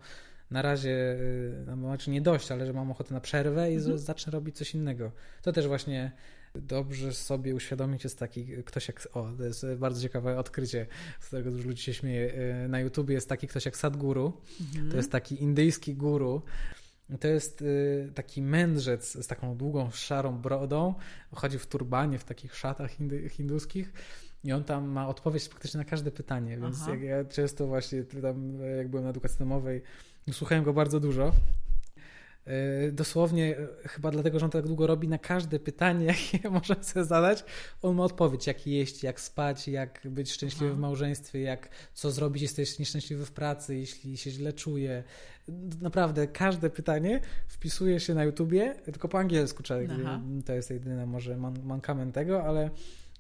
na 0.50 0.62
razie, 0.62 0.90
y, 0.90 1.64
no, 1.66 1.76
znaczy 1.76 2.10
nie 2.10 2.20
dość, 2.20 2.52
ale 2.52 2.66
że 2.66 2.72
mam 2.72 2.90
ochotę 2.90 3.14
na 3.14 3.20
przerwę 3.20 3.72
i 3.72 3.74
mhm. 3.74 3.98
zacznę 3.98 4.32
robić 4.32 4.56
coś 4.56 4.74
innego. 4.74 5.12
To 5.42 5.52
też 5.52 5.66
właśnie 5.66 6.12
dobrze 6.54 7.14
sobie 7.14 7.54
uświadomić 7.54 8.04
jest 8.04 8.18
taki 8.18 8.46
ktoś 8.64 8.88
jak, 8.88 9.08
o, 9.12 9.32
to 9.38 9.44
jest 9.44 9.66
bardzo 9.78 10.02
ciekawe 10.02 10.38
odkrycie, 10.38 10.86
z 11.20 11.26
którego 11.26 11.50
dużo 11.50 11.68
ludzi 11.68 11.82
się 11.82 11.94
śmieje, 11.94 12.34
y, 12.64 12.68
na 12.68 12.80
YouTubie 12.80 13.14
jest 13.14 13.28
taki 13.28 13.48
ktoś 13.48 13.64
jak 13.64 13.76
Sadhguru, 13.76 14.32
mhm. 14.60 14.90
to 14.90 14.96
jest 14.96 15.12
taki 15.12 15.42
indyjski 15.42 15.94
guru, 15.94 16.42
to 17.20 17.28
jest 17.28 17.62
y, 17.62 18.12
taki 18.14 18.42
mędrzec 18.42 19.24
z 19.24 19.26
taką 19.26 19.56
długą, 19.56 19.90
szarą 19.90 20.38
brodą, 20.38 20.94
chodzi 21.34 21.58
w 21.58 21.66
turbanie, 21.66 22.18
w 22.18 22.24
takich 22.24 22.54
szatach 22.54 22.90
hinduskich 23.30 23.92
i 24.44 24.52
on 24.52 24.64
tam 24.64 24.88
ma 24.88 25.08
odpowiedź 25.08 25.48
praktycznie 25.48 25.78
na 25.78 25.84
każde 25.84 26.10
pytanie, 26.10 26.58
więc 26.58 26.86
jak 26.86 27.02
ja 27.02 27.24
często 27.24 27.66
właśnie 27.66 28.04
tam, 28.04 28.58
jak 28.76 28.88
byłem 28.88 29.04
na 29.04 29.10
edukacji 29.10 29.38
domowej, 29.38 29.82
Słuchałem 30.32 30.64
go 30.64 30.72
bardzo 30.72 31.00
dużo. 31.00 31.32
E, 32.46 32.92
dosłownie, 32.92 33.56
e, 33.58 33.88
chyba 33.88 34.10
dlatego, 34.10 34.38
że 34.38 34.44
on 34.44 34.50
tak 34.50 34.66
długo 34.66 34.86
robi, 34.86 35.08
na 35.08 35.18
każde 35.18 35.60
pytanie, 35.60 36.06
jakie 36.32 36.50
możemy 36.50 36.84
sobie 36.84 37.04
zadać, 37.04 37.44
on 37.82 37.96
ma 37.96 38.04
odpowiedź, 38.04 38.46
jak 38.46 38.66
jeść, 38.66 39.02
jak 39.02 39.20
spać, 39.20 39.68
jak 39.68 40.00
być 40.04 40.32
szczęśliwy 40.32 40.74
w 40.74 40.78
małżeństwie, 40.78 41.40
jak 41.40 41.68
co 41.94 42.10
zrobić, 42.10 42.42
jeśli 42.42 42.60
jesteś 42.60 42.78
nieszczęśliwy 42.78 43.26
w 43.26 43.32
pracy, 43.32 43.76
jeśli 43.76 44.16
się 44.16 44.30
źle 44.30 44.52
czuje. 44.52 45.04
Naprawdę, 45.80 46.26
każde 46.26 46.70
pytanie 46.70 47.20
wpisuje 47.48 48.00
się 48.00 48.14
na 48.14 48.24
YouTubie, 48.24 48.74
tylko 48.84 49.08
po 49.08 49.18
angielsku 49.18 49.62
trzeba, 49.62 49.80
to 50.46 50.52
jest 50.52 50.70
jedyny 50.70 51.06
może 51.06 51.36
man 51.36 51.54
mankament 51.64 52.14
tego, 52.14 52.44
ale, 52.44 52.70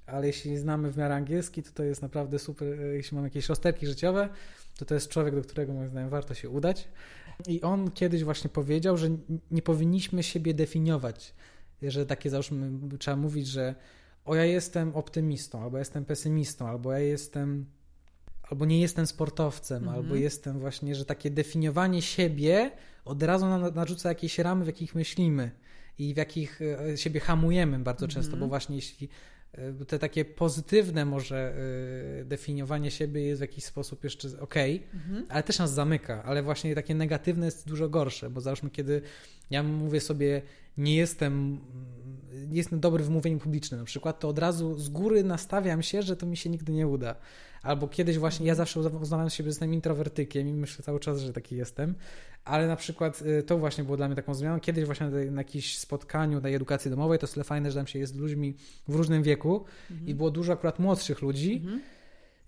ale 0.08 0.26
jeśli 0.26 0.56
znamy 0.56 0.92
w 0.92 0.96
miarę 0.96 1.14
angielski, 1.14 1.62
to 1.62 1.70
to 1.74 1.82
jest 1.82 2.02
naprawdę 2.02 2.38
super, 2.38 2.80
e, 2.80 2.86
jeśli 2.86 3.14
mamy 3.14 3.26
jakieś 3.26 3.48
rozterki 3.48 3.86
życiowe, 3.86 4.28
to 4.78 4.84
to 4.84 4.94
jest 4.94 5.08
człowiek, 5.08 5.34
do 5.34 5.42
którego 5.42 5.72
moim 5.72 5.88
zdaniem 5.88 6.10
warto 6.10 6.34
się 6.34 6.50
udać. 6.50 6.88
I 7.46 7.62
on 7.62 7.90
kiedyś 7.90 8.24
właśnie 8.24 8.50
powiedział, 8.50 8.96
że 8.96 9.08
nie 9.50 9.62
powinniśmy 9.62 10.22
siebie 10.22 10.54
definiować, 10.54 11.34
że 11.82 12.06
takie 12.06 12.30
załóżmy, 12.30 12.70
trzeba 12.98 13.16
mówić, 13.16 13.46
że 13.46 13.74
o 14.24 14.34
ja 14.34 14.44
jestem 14.44 14.96
optymistą, 14.96 15.62
albo 15.62 15.78
jestem 15.78 16.04
pesymistą, 16.04 16.68
albo 16.68 16.92
ja 16.92 16.98
jestem, 16.98 17.66
albo 18.42 18.64
nie 18.64 18.80
jestem 18.80 19.06
sportowcem, 19.06 19.78
mhm. 19.78 19.96
albo 19.96 20.14
jestem 20.14 20.58
właśnie, 20.58 20.94
że 20.94 21.04
takie 21.04 21.30
definiowanie 21.30 22.02
siebie 22.02 22.70
od 23.04 23.22
razu 23.22 23.46
nam 23.46 23.74
narzuca 23.74 24.08
jakieś 24.08 24.38
ramy, 24.38 24.64
w 24.64 24.66
jakich 24.66 24.94
myślimy 24.94 25.50
i 25.98 26.14
w 26.14 26.16
jakich 26.16 26.60
e, 26.62 26.96
siebie 26.96 27.20
hamujemy 27.20 27.78
bardzo 27.78 28.06
mhm. 28.06 28.22
często, 28.22 28.36
bo 28.36 28.48
właśnie 28.48 28.76
jeśli 28.76 29.08
te 29.86 29.98
takie 29.98 30.24
pozytywne 30.24 31.04
może 31.04 31.54
e, 32.20 32.24
definiowanie 32.24 32.90
siebie 32.90 33.22
jest 33.22 33.40
w 33.40 33.42
jakiś 33.42 33.64
sposób 33.64 34.04
jeszcze 34.04 34.28
ok, 34.40 34.54
mhm. 34.94 35.26
ale 35.28 35.42
też 35.42 35.58
nas 35.58 35.72
zamyka, 35.72 36.22
ale 36.22 36.42
właśnie 36.42 36.74
takie 36.74 36.94
negatywne 36.94 37.46
jest 37.46 37.68
dużo 37.68 37.88
gorsze, 37.88 38.30
bo 38.30 38.40
załóżmy, 38.40 38.70
kiedy 38.70 39.02
ja 39.50 39.62
mówię 39.62 40.00
sobie, 40.00 40.42
nie 40.78 40.96
jestem, 40.96 41.60
nie 42.48 42.56
jestem 42.56 42.80
dobry 42.80 43.04
w 43.04 43.10
mówieniu 43.10 43.38
publicznym 43.38 43.80
na 43.80 43.86
przykład, 43.86 44.20
to 44.20 44.28
od 44.28 44.38
razu 44.38 44.78
z 44.78 44.88
góry 44.88 45.24
nastawiam 45.24 45.82
się, 45.82 46.02
że 46.02 46.16
to 46.16 46.26
mi 46.26 46.36
się 46.36 46.50
nigdy 46.50 46.72
nie 46.72 46.88
uda. 46.88 47.14
Albo 47.62 47.88
kiedyś 47.88 48.18
właśnie, 48.18 48.46
ja 48.46 48.54
zawsze 48.54 48.80
uznawałem 48.80 49.30
siebie, 49.30 49.44
że 49.46 49.50
jestem 49.50 49.74
introwertykiem 49.74 50.48
i 50.48 50.52
myślę 50.52 50.84
cały 50.84 51.00
czas, 51.00 51.20
że 51.20 51.32
taki 51.32 51.56
jestem, 51.56 51.94
ale 52.44 52.66
na 52.66 52.76
przykład 52.76 53.22
y, 53.22 53.42
to 53.42 53.58
właśnie 53.58 53.84
było 53.84 53.96
dla 53.96 54.06
mnie 54.06 54.16
taką 54.16 54.34
zmianą. 54.34 54.60
Kiedyś 54.60 54.84
właśnie 54.84 55.06
na, 55.06 55.30
na 55.30 55.40
jakimś 55.40 55.78
spotkaniu 55.78 56.40
tej 56.40 56.54
edukacji 56.54 56.90
domowej, 56.90 57.18
to 57.18 57.26
jest 57.26 57.48
fajne, 57.48 57.70
że 57.70 57.76
tam 57.76 57.86
się 57.86 57.98
jest 57.98 58.12
z 58.12 58.16
ludźmi 58.16 58.54
w 58.88 58.94
różnym 58.94 59.22
wieku 59.22 59.64
mhm. 59.90 60.08
i 60.08 60.14
było 60.14 60.30
dużo 60.30 60.52
akurat 60.52 60.78
młodszych 60.78 61.22
ludzi. 61.22 61.56
Mhm. 61.56 61.80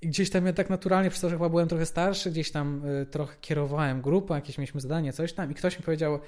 I 0.02 0.08
gdzieś 0.08 0.30
tam 0.30 0.46
ja 0.46 0.52
tak 0.52 0.70
naturalnie, 0.70 1.10
przez 1.10 1.22
to, 1.22 1.28
że 1.28 1.36
chyba 1.36 1.48
byłem 1.48 1.68
trochę 1.68 1.86
starszy, 1.86 2.30
gdzieś 2.30 2.50
tam 2.50 2.84
y, 2.84 3.06
trochę 3.06 3.36
kierowałem 3.40 4.02
grupą, 4.02 4.34
jakieś 4.34 4.58
mieliśmy 4.58 4.80
zadanie, 4.80 5.12
coś 5.12 5.32
tam 5.32 5.50
i 5.50 5.54
ktoś 5.54 5.78
mi 5.78 5.84
powiedział, 5.84 6.20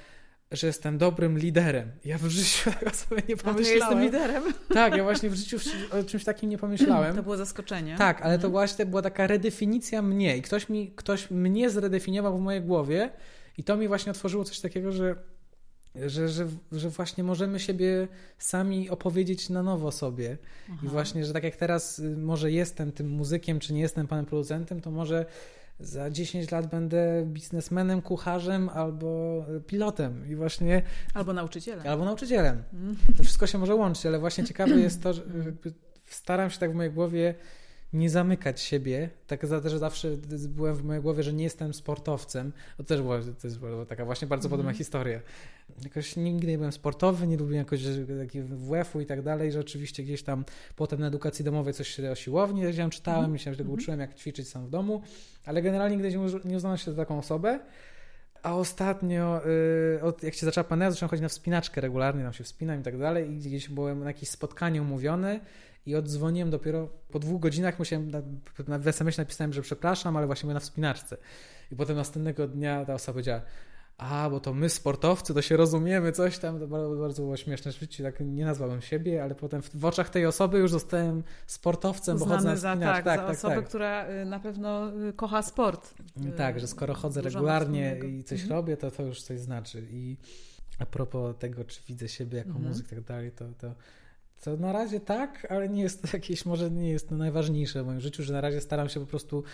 że 0.52 0.66
jestem 0.66 0.98
dobrym 0.98 1.38
liderem. 1.38 1.90
Ja 2.04 2.18
w 2.18 2.28
życiu 2.28 2.70
tego 2.78 2.90
sobie 2.90 3.22
nie 3.28 3.36
pomyślałem. 3.36 3.82
A 3.82 3.84
jestem 3.84 4.02
liderem? 4.02 4.42
Tak, 4.74 4.96
ja 4.96 5.02
właśnie 5.02 5.30
w 5.30 5.34
życiu 5.34 5.56
o 5.90 6.02
czymś 6.02 6.24
takim 6.24 6.50
nie 6.50 6.58
pomyślałem. 6.58 7.16
To 7.16 7.22
było 7.22 7.36
zaskoczenie. 7.36 7.96
Tak, 7.98 8.16
ale 8.16 8.34
mhm. 8.34 8.40
to 8.40 8.50
właśnie 8.50 8.86
była 8.86 9.02
taka 9.02 9.26
redefinicja 9.26 10.02
mnie 10.02 10.36
i 10.36 10.42
ktoś, 10.42 10.68
mi, 10.68 10.92
ktoś 10.96 11.30
mnie 11.30 11.70
zredefiniował 11.70 12.38
w 12.38 12.40
mojej 12.40 12.62
głowie 12.62 13.10
i 13.58 13.64
to 13.64 13.76
mi 13.76 13.88
właśnie 13.88 14.12
otworzyło 14.12 14.44
coś 14.44 14.60
takiego, 14.60 14.92
że, 14.92 15.16
że, 15.94 16.28
że, 16.28 16.48
że 16.72 16.90
właśnie 16.90 17.24
możemy 17.24 17.60
siebie 17.60 18.08
sami 18.38 18.90
opowiedzieć 18.90 19.48
na 19.48 19.62
nowo 19.62 19.92
sobie. 19.92 20.38
Aha. 20.70 20.78
I 20.82 20.88
właśnie, 20.88 21.24
że 21.24 21.32
tak 21.32 21.44
jak 21.44 21.56
teraz 21.56 21.98
y, 21.98 22.16
może 22.16 22.52
jestem 22.52 22.92
tym 22.92 23.08
muzykiem, 23.10 23.60
czy 23.60 23.72
nie 23.72 23.80
jestem 23.80 24.06
panem 24.06 24.26
producentem, 24.26 24.80
to 24.80 24.90
może 24.90 25.26
za 25.82 26.10
10 26.10 26.50
lat 26.50 26.66
będę 26.66 27.24
biznesmenem, 27.26 28.02
kucharzem 28.02 28.68
albo 28.68 29.44
pilotem 29.66 30.28
i 30.28 30.36
właśnie... 30.36 30.82
Albo 31.14 31.32
nauczycielem. 31.32 31.86
Albo 31.86 32.04
nauczycielem. 32.04 32.62
Mm. 32.72 32.96
To 33.16 33.22
wszystko 33.24 33.46
się 33.46 33.58
może 33.58 33.74
łączyć, 33.74 34.06
ale 34.06 34.18
właśnie 34.18 34.44
ciekawe 34.44 34.74
jest 34.80 35.02
to, 35.02 35.12
że 35.12 35.22
staram 36.06 36.50
się 36.50 36.58
tak 36.58 36.72
w 36.72 36.74
mojej 36.74 36.92
głowie 36.92 37.34
nie 37.92 38.10
zamykać 38.10 38.60
siebie. 38.60 39.10
Tak 39.26 39.46
za 39.46 39.68
że 39.68 39.78
zawsze 39.78 40.16
byłem 40.48 40.74
w 40.74 40.84
mojej 40.84 41.02
głowie, 41.02 41.22
że 41.22 41.32
nie 41.32 41.44
jestem 41.44 41.74
sportowcem. 41.74 42.52
To 42.76 42.84
też 42.84 43.02
była, 43.02 43.18
to 43.20 43.46
jest 43.46 43.58
była 43.58 43.86
taka 43.86 44.04
właśnie 44.04 44.28
bardzo 44.28 44.48
mm. 44.48 44.50
podobna 44.50 44.72
historia. 44.72 45.20
Jakoś 45.84 46.16
nigdy 46.16 46.46
nie 46.46 46.56
byłem 46.56 46.72
sportowy, 46.72 47.26
nie 47.26 47.36
lubiłem 47.36 47.58
jakoś 47.58 47.80
WF-u 48.48 49.00
i 49.00 49.06
tak 49.06 49.22
dalej, 49.22 49.52
że 49.52 49.60
oczywiście 49.60 50.02
gdzieś 50.02 50.22
tam 50.22 50.44
potem 50.76 51.00
na 51.00 51.06
edukacji 51.06 51.44
domowej 51.44 51.74
coś 51.74 51.88
się 51.88 52.10
o 52.10 52.14
siłowni 52.14 52.66
gdzieś 52.66 52.90
czytałem, 52.90 53.24
mm. 53.24 53.38
się 53.38 53.50
tego 53.50 53.62
mm. 53.62 53.74
uczyłem, 53.74 54.00
jak 54.00 54.14
ćwiczyć 54.14 54.48
sam 54.48 54.66
w 54.66 54.70
domu, 54.70 55.02
ale 55.44 55.62
generalnie 55.62 55.96
nigdy 55.96 56.18
nie 56.44 56.56
uznałem 56.56 56.78
się 56.78 56.90
za 56.90 56.96
taką 56.96 57.18
osobę. 57.18 57.60
A 58.42 58.56
ostatnio, 58.56 59.40
yy, 60.02 60.12
jak 60.22 60.34
się 60.34 60.46
zaczęła 60.46 60.64
pandemia, 60.64 60.90
zacząłem 60.90 61.10
chodzić 61.10 61.22
na 61.22 61.28
wspinaczkę 61.28 61.80
regularnie, 61.80 62.24
tam 62.24 62.32
się 62.32 62.44
wspinam 62.44 62.80
i 62.80 62.82
tak 62.82 62.98
dalej 62.98 63.30
i 63.30 63.36
gdzieś 63.36 63.68
byłem 63.68 64.00
na 64.00 64.06
jakieś 64.06 64.28
spotkaniu 64.28 64.82
umówiony 64.82 65.40
i 65.86 65.96
odzwoniłem 65.96 66.50
dopiero 66.50 66.88
po 67.10 67.18
dwóch 67.18 67.40
godzinach, 67.40 67.78
musiałem, 67.78 68.10
na, 68.10 68.22
na 68.68 68.76
SMS 68.76 69.18
napisałem, 69.18 69.52
że 69.52 69.62
przepraszam, 69.62 70.16
ale 70.16 70.26
właśnie 70.26 70.46
byłem 70.46 70.54
na 70.54 70.60
wspinaczce. 70.60 71.16
I 71.70 71.76
potem 71.76 71.96
następnego 71.96 72.48
dnia 72.48 72.84
ta 72.84 72.94
osoba 72.94 73.12
powiedziała, 73.12 73.42
a, 73.98 74.30
bo 74.30 74.40
to 74.40 74.54
my 74.54 74.68
sportowcy, 74.68 75.34
to 75.34 75.42
się 75.42 75.56
rozumiemy, 75.56 76.12
coś 76.12 76.38
tam, 76.38 76.60
to 76.60 76.66
bardzo, 76.68 76.96
bardzo 76.96 77.22
było 77.22 77.36
śmieszne 77.36 77.72
w 77.72 77.96
tak 78.02 78.20
nie 78.20 78.44
nazwałem 78.44 78.80
siebie, 78.82 79.22
ale 79.24 79.34
potem 79.34 79.62
w, 79.62 79.76
w 79.76 79.84
oczach 79.84 80.10
tej 80.10 80.26
osoby 80.26 80.58
już 80.58 80.70
zostałem 80.70 81.22
sportowcem, 81.46 82.18
bo 82.18 82.26
chodzę 82.26 82.48
na 82.48 82.56
za, 82.56 82.72
spinacz. 82.74 82.94
tak, 82.96 83.04
tak, 83.04 83.20
za 83.20 83.26
tak, 83.26 83.36
osobę, 83.36 83.54
tak. 83.56 83.64
która 83.68 84.08
y, 84.10 84.24
na 84.24 84.40
pewno 84.40 84.92
y, 85.08 85.12
kocha 85.12 85.42
sport. 85.42 85.94
Y, 86.28 86.32
Tak, 86.32 86.60
że 86.60 86.66
skoro 86.66 86.94
chodzę 86.94 87.22
dużo 87.22 87.38
regularnie 87.38 87.98
i 88.08 88.24
coś 88.24 88.40
Mhm. 88.42 88.58
robię, 88.58 88.76
to 88.76 88.90
to 88.90 89.02
już 89.02 89.22
coś 89.22 89.40
znaczy. 89.40 89.86
I 89.90 90.16
a 90.78 90.86
propos 90.86 91.36
tego, 91.38 91.64
czy 91.64 91.80
widzę 91.88 92.08
siebie 92.08 92.38
jako 92.38 92.50
Mhm. 92.50 92.68
muzyk 92.68 92.86
i 92.86 92.90
tak 92.90 93.00
dalej, 93.00 93.30
to, 93.32 93.44
to, 93.58 93.74
to 94.42 94.56
na 94.56 94.72
razie 94.72 95.00
tak, 95.00 95.46
ale 95.50 95.68
nie 95.68 95.82
jest 95.82 96.02
to 96.02 96.08
jakieś, 96.16 96.46
może 96.46 96.70
nie 96.70 96.90
jest 96.90 97.08
to 97.08 97.14
najważniejsze 97.16 97.82
w 97.82 97.86
moim 97.86 98.00
życiu, 98.00 98.22
że 98.22 98.32
na 98.32 98.40
razie 98.40 98.60
staram 98.60 98.88
się 98.88 99.00
po 99.00 99.06
prostu 99.06 99.44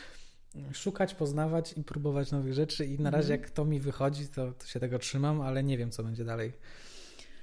szukać, 0.73 1.15
poznawać 1.15 1.75
i 1.77 1.85
próbować 1.85 2.33
nowych 2.33 2.55
rzeczy 2.55 2.87
i 2.87 2.99
na 2.99 3.11
razie 3.11 3.33
Mhm. 3.35 3.41
jak 3.41 3.51
to 3.51 3.65
mi 3.65 3.81
wychodzi, 3.81 4.29
to, 4.29 4.53
to 4.53 4.67
się 4.67 4.81
tego 4.81 4.99
trzymam, 4.99 5.41
ale 5.41 5.65
nie 5.65 5.79
wiem, 5.79 5.91
co 5.91 6.03
będzie 6.03 6.25
dalej. 6.25 6.53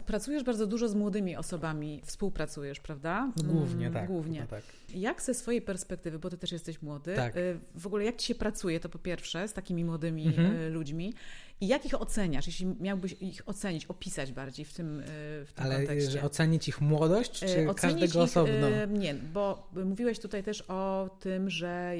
Pracujesz 0.06 0.44
bardzo 0.44 0.68
dużo 0.68 0.88
z 0.90 0.96
młodymi 0.96 1.36
osobami, 1.36 2.02
współpracujesz, 2.06 2.80
prawda? 2.80 3.32
No, 3.38 3.54
głównie 3.54 3.88
Mm, 3.88 3.94
tak. 3.94 4.08
Głównie. 4.08 4.46
tak. 4.50 4.64
Jak 4.96 5.22
ze 5.22 5.34
swojej 5.34 5.62
perspektywy, 5.62 6.20
bo 6.20 6.30
ty 6.30 6.38
też 6.38 6.52
jesteś 6.52 6.82
młody, 6.82 7.16
Tak. 7.16 7.38
y, 7.38 7.60
w 7.76 7.88
ogóle 7.88 8.04
jak 8.06 8.16
ci 8.16 8.28
się 8.28 8.36
pracuje, 8.36 8.80
to 8.80 8.90
po 8.90 9.00
pierwsze, 9.00 9.48
z 9.48 9.54
takimi 9.54 9.86
młodymi 9.86 10.26
Mhm. 10.28 10.56
y, 10.56 10.70
ludźmi 10.70 11.14
i 11.62 11.68
jak 11.68 11.86
ich 11.86 12.02
oceniasz, 12.02 12.48
jeśli 12.48 12.66
miałbyś 12.80 13.16
ich 13.22 13.42
ocenić, 13.46 13.86
opisać 13.86 14.32
bardziej 14.32 14.66
w 14.66 14.74
tym, 14.74 15.00
y, 15.00 15.04
w 15.46 15.54
tym 15.56 15.66
Ale 15.66 15.76
kontekście? 15.78 16.12
że 16.12 16.22
ocenić 16.22 16.68
ich 16.68 16.82
młodość, 16.82 17.32
czy 17.32 17.46
ocenić 17.46 17.78
każdego 17.82 18.06
ich, 18.20 18.30
osobno? 18.30 18.68
Nie, 18.90 19.14
bo 19.14 19.70
mówiłeś 19.86 20.20
tutaj 20.20 20.44
też 20.44 20.62
o 20.68 21.10
tym, 21.20 21.50
że 21.50 21.94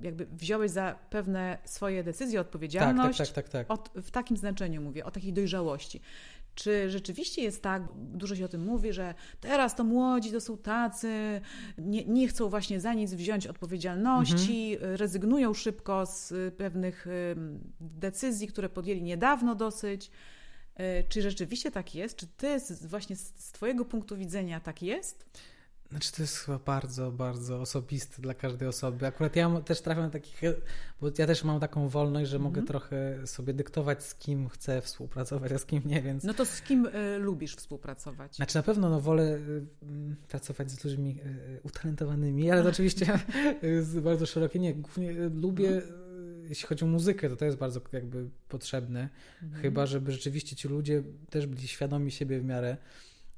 jakby 0.00 0.26
wziąłeś 0.26 0.70
za 0.70 0.98
pewne 1.10 1.58
swoje 1.64 2.04
decyzje 2.04 2.38
Tak, 2.38 2.44
tak, 2.44 2.46
odpowiedzialność. 2.48 3.18
tak, 3.18 3.28
tak, 3.28 3.48
tak. 3.48 3.70
Od, 3.70 3.90
w 3.94 4.10
takim 4.10 4.36
znaczeniu 4.36 4.82
mówię, 4.82 5.04
o 5.04 5.10
takiej 5.10 5.32
dojrzałości. 5.32 6.00
Czy 6.62 6.90
rzeczywiście 6.90 7.42
jest 7.42 7.62
tak, 7.62 7.82
dużo 7.96 8.36
się 8.36 8.44
o 8.44 8.48
tym 8.48 8.64
mówi, 8.64 8.92
że 8.92 9.14
teraz 9.40 9.76
to 9.76 9.84
młodzi 9.84 10.32
to 10.32 10.40
są 10.40 10.58
tacy, 10.58 11.40
nie, 11.78 12.04
nie 12.04 12.28
chcą 12.28 12.48
właśnie 12.48 12.80
za 12.80 12.94
nic 12.94 13.14
wziąć 13.14 13.46
odpowiedzialności, 13.46 14.72
Mhm. 14.74 14.96
rezygnują 14.96 15.54
szybko 15.54 16.06
z 16.06 16.32
y, 16.32 16.52
pewnych 16.56 17.06
ym, 17.06 17.60
decyzji, 17.80 18.48
które 18.48 18.68
podjęli 18.68 19.02
niedawno 19.02 19.54
dosyć. 19.54 20.10
Y, 20.80 21.04
Czy 21.08 21.22
rzeczywiście 21.22 21.70
tak 21.70 21.94
jest? 21.94 22.16
Czy 22.16 22.26
ty 22.26 22.60
z, 22.60 22.86
właśnie 22.86 23.16
z 23.16 23.52
Twojego 23.52 23.84
punktu 23.84 24.16
widzenia 24.16 24.60
tak 24.60 24.82
jest? 24.82 25.24
Znaczy 25.90 26.12
to 26.12 26.22
jest 26.22 26.38
chyba 26.38 26.58
bardzo, 26.58 27.12
bardzo 27.12 27.60
osobiste 27.60 28.22
dla 28.22 28.34
każdej 28.34 28.68
osoby. 28.68 29.06
Akurat 29.06 29.36
ja 29.36 29.60
też 29.60 29.80
trafiam 29.80 30.04
na 30.04 30.10
takich, 30.10 30.40
bo 31.00 31.10
ja 31.18 31.26
też 31.26 31.44
mam 31.44 31.60
taką 31.60 31.88
wolność, 31.88 32.30
że 32.30 32.38
mogę 32.38 32.60
Mhm. 32.60 32.66
trochę 32.66 33.26
sobie 33.26 33.54
dyktować, 33.54 34.04
z 34.04 34.14
kim 34.14 34.48
chcę 34.48 34.80
współpracować, 34.80 35.52
a 35.52 35.58
z 35.58 35.64
kim 35.66 35.82
nie, 35.84 36.02
więc... 36.02 36.24
No 36.24 36.34
to 36.34 36.44
z 36.46 36.62
kim 36.62 36.86
y, 36.86 37.18
lubisz 37.18 37.56
współpracować? 37.56 38.36
Znaczy 38.36 38.56
na 38.56 38.62
pewno 38.62 38.90
no, 38.90 39.00
wolę 39.00 39.22
y, 39.22 39.66
mm, 39.82 40.16
pracować 40.28 40.70
z 40.70 40.84
ludźmi 40.84 41.18
y, 41.56 41.60
utalentowanymi, 41.62 42.50
ale 42.50 42.68
oczywiście 42.70 43.18
jest 43.62 44.00
bardzo 44.00 44.26
szerokie. 44.26 44.58
Nie, 44.58 44.74
głównie 44.74 45.10
y, 45.10 45.30
lubię, 45.30 45.70
y, 45.70 45.82
jeśli 46.48 46.68
chodzi 46.68 46.84
o 46.84 46.88
muzykę, 46.88 47.28
to 47.28 47.36
to 47.36 47.44
jest 47.44 47.58
bardzo 47.58 47.80
jakby 47.92 48.30
potrzebne. 48.48 49.08
Mhm. 49.42 49.62
Chyba, 49.62 49.86
żeby 49.86 50.12
rzeczywiście 50.12 50.56
ci 50.56 50.68
ludzie 50.68 51.02
też 51.30 51.46
byli 51.46 51.68
świadomi 51.68 52.10
siebie 52.10 52.40
w 52.40 52.44
miarę, 52.44 52.76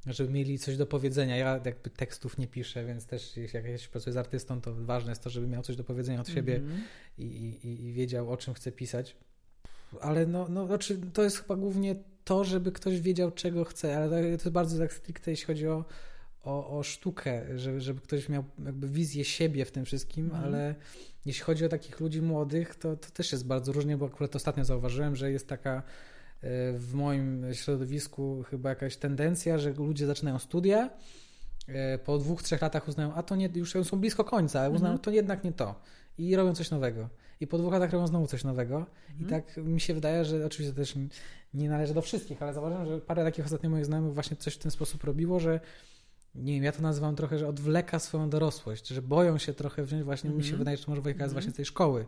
żeby 0.07 0.33
mieli 0.33 0.59
coś 0.59 0.77
do 0.77 0.87
powiedzenia. 0.87 1.37
Ja 1.37 1.61
jakby 1.65 1.91
tekstów 1.91 2.38
nie 2.38 2.47
piszę, 2.47 2.85
więc 2.85 3.07
też 3.07 3.37
jeśli 3.37 3.57
jak 3.57 3.67
jeśli 3.67 3.88
pracuję 3.88 4.12
z 4.12 4.17
artystą, 4.17 4.61
to 4.61 4.75
ważne 4.75 5.11
jest 5.11 5.23
to, 5.23 5.31
żeby 5.31 5.47
miał 5.47 5.62
coś 5.62 5.77
do 5.77 5.85
powiedzenia 5.85 6.21
od 6.21 6.29
siebie 6.29 6.57
Mhm. 6.57 6.81
i, 7.19 7.25
i, 7.25 7.85
i 7.85 7.93
wiedział, 7.93 8.31
o 8.31 8.37
czym 8.37 8.55
chce 8.55 8.73
pisać. 8.73 9.17
Ale 10.01 10.27
no, 10.27 10.47
no 10.49 10.67
znaczy, 10.67 10.99
to 11.12 11.23
jest 11.23 11.38
chyba 11.38 11.57
głównie 11.57 11.97
to, 12.25 12.45
żeby 12.45 12.73
ktoś 12.73 13.01
wiedział, 13.01 13.31
czego 13.31 13.65
chce, 13.65 13.97
ale 13.97 14.09
to, 14.09 14.17
jest 14.17 14.49
bardzo 14.49 14.79
tak 14.79 14.93
stricte, 14.93 15.31
jeśli 15.31 15.47
chodzi 15.47 15.69
o, 15.69 15.85
o, 16.43 16.79
o 16.79 16.83
sztukę, 16.83 17.59
żeby, 17.59 17.81
żeby 17.81 18.01
ktoś 18.01 18.29
miał 18.29 18.45
jakby 18.65 18.88
wizję 18.88 19.25
siebie 19.25 19.65
w 19.65 19.73
tym 19.73 19.85
wszystkim, 19.85 20.25
Mhm. 20.25 20.45
ale 20.45 20.75
jeśli 21.25 21.43
chodzi 21.45 21.65
o 21.65 21.69
takich 21.69 22.01
ludzi 22.01 22.23
młodych, 22.23 22.75
to, 22.75 22.97
to 22.97 23.11
też 23.11 23.33
jest 23.33 23.47
bardzo 23.47 23.73
różnie, 23.73 23.97
bo 23.97 24.07
akurat 24.07 24.37
ostatnio 24.37 24.65
zauważyłem, 24.65 25.17
że 25.17 25.33
jest 25.33 25.49
taka 25.49 25.83
w 26.78 26.90
moim 26.94 27.46
środowisku 27.52 28.44
chyba 28.50 28.68
jakaś 28.68 28.96
tendencja, 28.96 29.59
że 29.59 29.72
ludzie 29.72 30.07
zaczynają 30.07 30.38
studia, 30.38 30.90
e, 31.68 31.98
po 31.98 32.18
dwóch, 32.18 32.42
trzech 32.42 32.62
latach 32.62 32.88
uznają, 32.88 33.14
a 33.14 33.22
to 33.22 33.37
nie, 33.37 33.48
już 33.55 33.74
są 33.85 34.00
blisko 34.00 34.24
końca, 34.24 34.61
ale 34.61 34.70
uznają, 34.70 34.92
Mhm. 34.92 35.05
to 35.05 35.11
jednak 35.11 35.44
nie 35.44 35.52
to. 35.52 35.74
I 36.18 36.37
robią 36.37 36.55
coś 36.55 36.70
nowego. 36.70 37.09
I 37.40 37.46
po 37.46 37.59
dwóch 37.59 37.72
latach 37.72 37.92
robią 37.92 38.07
znowu 38.07 38.26
coś 38.26 38.44
nowego. 38.44 38.87
I 39.20 39.22
Mhm. 39.22 39.42
tak 39.42 39.57
mi 39.57 39.81
się 39.81 39.94
wydaje, 39.94 40.24
że 40.24 40.46
oczywiście 40.46 40.74
też 40.76 40.94
nie 41.55 41.68
należy 41.68 41.94
do 41.94 42.02
wszystkich, 42.02 42.42
ale 42.42 42.52
zauważyłem, 42.55 42.87
że 42.87 43.00
parę 43.00 43.24
takich 43.24 43.44
ostatnio 43.44 43.70
moich 43.70 43.85
znajomych 43.85 44.14
właśnie 44.14 44.37
coś 44.37 44.55
w 44.55 44.59
ten 44.59 44.70
sposób 44.70 45.05
robiło, 45.05 45.40
że 45.40 45.61
nie 46.35 46.52
wiem, 46.55 46.64
ja 46.64 46.72
to 46.72 46.83
nazywam 46.83 47.16
trochę, 47.16 47.38
że 47.38 47.48
odwleka 47.48 47.98
swoją 47.98 48.31
dorosłość, 48.31 48.88
że 48.88 49.02
boją 49.02 49.38
się 49.38 49.55
trochę 49.55 49.85
wziąć, 49.85 50.02
właśnie 50.02 50.31
mi 50.31 50.37
się 50.42 50.46
Mhm. 50.46 50.59
wydaje, 50.59 50.76
że 50.76 50.85
to 50.85 50.90
może 50.90 51.02
wynika 51.02 51.18
z 51.18 51.22
Mhm. 51.22 51.33
właśnie 51.35 51.52
z 51.52 51.57
tej 51.57 51.64
szkoły, 51.64 52.07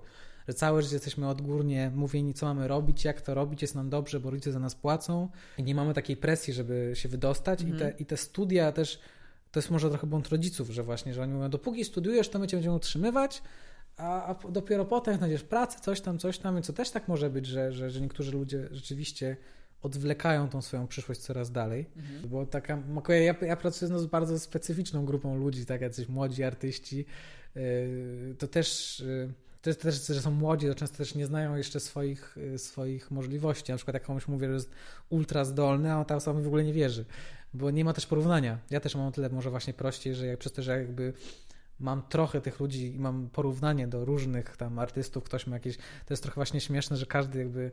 że 0.48 0.54
całe 0.54 0.82
życie 0.82 0.94
jesteśmy 0.94 1.28
odgórnie 1.28 1.90
mówieni, 1.94 2.34
co 2.34 2.46
mamy 2.46 2.68
robić, 2.68 3.04
jak 3.04 3.20
to 3.20 3.34
robić, 3.34 3.62
jest 3.62 3.74
nam 3.74 3.90
dobrze, 3.90 4.20
bo 4.20 4.30
rodzice 4.30 4.52
za 4.52 4.58
nas 4.58 4.74
płacą 4.74 5.28
i 5.58 5.62
nie 5.62 5.74
mamy 5.74 5.94
takiej 5.94 6.16
presji, 6.16 6.52
żeby 6.54 6.90
się 6.94 7.08
wydostać 7.08 7.60
i, 7.60 7.64
te, 7.64 7.70
Mhm. 7.72 7.98
i 7.98 8.06
te 8.06 8.16
studia 8.16 8.72
też, 8.72 9.00
to 9.50 9.60
jest 9.60 9.70
może 9.70 9.90
trochę 9.90 10.06
błąd 10.06 10.28
rodziców, 10.28 10.70
że 10.70 10.82
właśnie, 10.82 11.14
że 11.14 11.22
oni 11.22 11.32
mówią, 11.32 11.50
dopóki 11.50 11.84
studiujesz, 11.84 12.28
to 12.28 12.38
my 12.38 12.46
cię 12.46 12.56
będziemy 12.56 12.76
utrzymywać, 12.76 13.42
a, 13.96 14.26
a 14.26 14.48
dopiero 14.50 14.84
potem 14.84 15.16
znajdziesz 15.16 15.42
pracę, 15.42 15.80
coś 15.80 16.00
tam, 16.00 16.18
coś 16.18 16.38
tam, 16.38 16.62
co 16.62 16.72
też 16.72 16.90
tak 16.90 17.08
może 17.08 17.30
być, 17.30 17.46
że, 17.46 17.72
że, 17.72 17.90
że 17.90 18.00
niektórzy 18.00 18.32
ludzie 18.32 18.68
rzeczywiście 18.70 19.36
odwlekają 19.82 20.48
tą 20.48 20.62
swoją 20.62 20.86
przyszłość 20.86 21.20
coraz 21.20 21.50
dalej, 21.52 21.86
Mhm. 21.96 22.28
bo 22.28 22.46
taka, 22.46 22.82
ja, 23.08 23.34
ja 23.40 23.56
pracuję 23.56 23.90
no, 23.90 23.98
z 23.98 24.06
bardzo 24.06 24.38
specyficzną 24.38 25.04
grupą 25.04 25.36
ludzi, 25.36 25.66
tak, 25.66 25.80
jacyś 25.80 26.08
młodzi 26.08 26.42
artyści, 26.42 27.04
yy, 27.54 28.34
to 28.38 28.48
też, 28.48 29.00
yy, 29.06 29.32
to 29.64 29.70
jest 29.70 29.82
też, 29.82 30.06
że 30.06 30.22
są 30.22 30.30
młodzi, 30.30 30.66
to 30.66 30.74
często 30.74 30.96
też 30.96 31.14
nie 31.14 31.26
znają 31.26 31.56
jeszcze 31.56 31.80
swoich, 31.80 32.36
yy, 32.36 32.58
swoich 32.58 33.10
możliwości, 33.10 33.72
na 33.72 33.76
przykład 33.76 33.94
jak 33.94 34.02
komuś 34.02 34.28
mówię, 34.28 34.48
że 34.48 34.54
jest 34.54 34.70
ultra 35.08 35.44
zdolny, 35.44 35.92
a 35.92 36.04
ta 36.04 36.16
osoba 36.16 36.38
mi 36.38 36.44
w 36.44 36.46
ogóle 36.46 36.64
nie 36.64 36.72
wierzy, 36.72 37.04
bo 37.54 37.70
nie 37.70 37.84
ma 37.84 37.92
też 37.92 38.06
porównania. 38.06 38.58
Ja 38.70 38.80
też 38.80 38.94
mam 38.94 39.12
tyle 39.12 39.28
może 39.28 39.50
właśnie 39.50 39.74
prościej, 39.74 40.14
że 40.14 40.26
jak, 40.26 40.38
przez 40.38 40.52
to, 40.52 40.62
że 40.62 40.78
jakby 40.78 41.12
mam 41.80 42.02
trochę 42.02 42.40
tych 42.40 42.60
ludzi 42.60 42.94
i 42.94 42.98
mam 42.98 43.28
porównanie 43.30 43.88
do 43.88 44.04
różnych 44.04 44.56
tam 44.56 44.78
artystów, 44.78 45.24
ktoś 45.24 45.46
ma 45.46 45.56
jakieś, 45.56 45.76
to 45.76 46.10
jest 46.10 46.22
trochę 46.22 46.34
właśnie 46.34 46.60
śmieszne, 46.60 46.96
że 46.96 47.06
każdy 47.06 47.38
jakby 47.38 47.70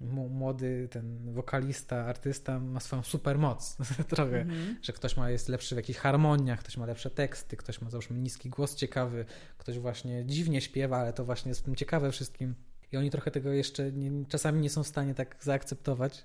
młody 0.00 0.88
ten 0.90 1.32
wokalista, 1.32 2.04
artysta 2.04 2.60
ma 2.60 2.80
swoją 2.80 3.02
supermoc 3.02 3.76
trochę, 4.08 4.40
Mhm. 4.40 4.76
że 4.82 4.92
ktoś 4.92 5.16
ma 5.16 5.30
jest 5.30 5.48
lepszy 5.48 5.74
w 5.74 5.78
jakichś 5.78 5.98
harmoniach, 5.98 6.60
ktoś 6.60 6.76
ma 6.76 6.86
lepsze 6.86 7.10
teksty, 7.10 7.56
ktoś 7.56 7.80
ma 7.80 7.90
załóżmy 7.90 8.18
niski 8.18 8.50
głos 8.50 8.74
ciekawy, 8.74 9.24
ktoś 9.58 9.78
właśnie 9.78 10.26
dziwnie 10.26 10.60
śpiewa, 10.60 10.96
ale 10.98 11.12
to 11.12 11.24
właśnie 11.24 11.48
jest 11.48 11.60
w 11.60 11.64
tym 11.64 11.74
ciekawe 11.74 12.12
wszystkim. 12.12 12.54
I 12.92 12.96
oni 12.96 13.10
trochę 13.10 13.30
tego 13.30 13.52
jeszcze 13.52 13.92
nie, 13.92 14.26
czasami 14.26 14.60
nie 14.60 14.70
są 14.70 14.82
w 14.82 14.86
stanie 14.86 15.14
tak 15.14 15.36
zaakceptować. 15.40 16.24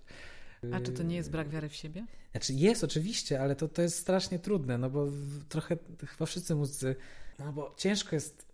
A 0.73 0.79
czy 0.79 0.91
to 0.91 1.03
nie 1.03 1.15
jest 1.15 1.31
brak 1.31 1.49
wiary 1.49 1.69
w 1.69 1.75
siebie? 1.75 2.05
Znaczy 2.31 2.53
jest 2.53 2.83
oczywiście, 2.83 3.41
ale 3.41 3.55
to, 3.55 3.67
to 3.67 3.81
jest 3.81 3.99
strasznie 3.99 4.39
trudne, 4.39 4.77
no 4.77 4.89
bo 4.89 5.07
trochę 5.49 5.77
chyba 6.07 6.25
wszyscy 6.25 6.55
muzycy, 6.55 6.95
no 7.39 7.53
bo 7.53 7.73
ciężko 7.77 8.15
jest 8.15 8.45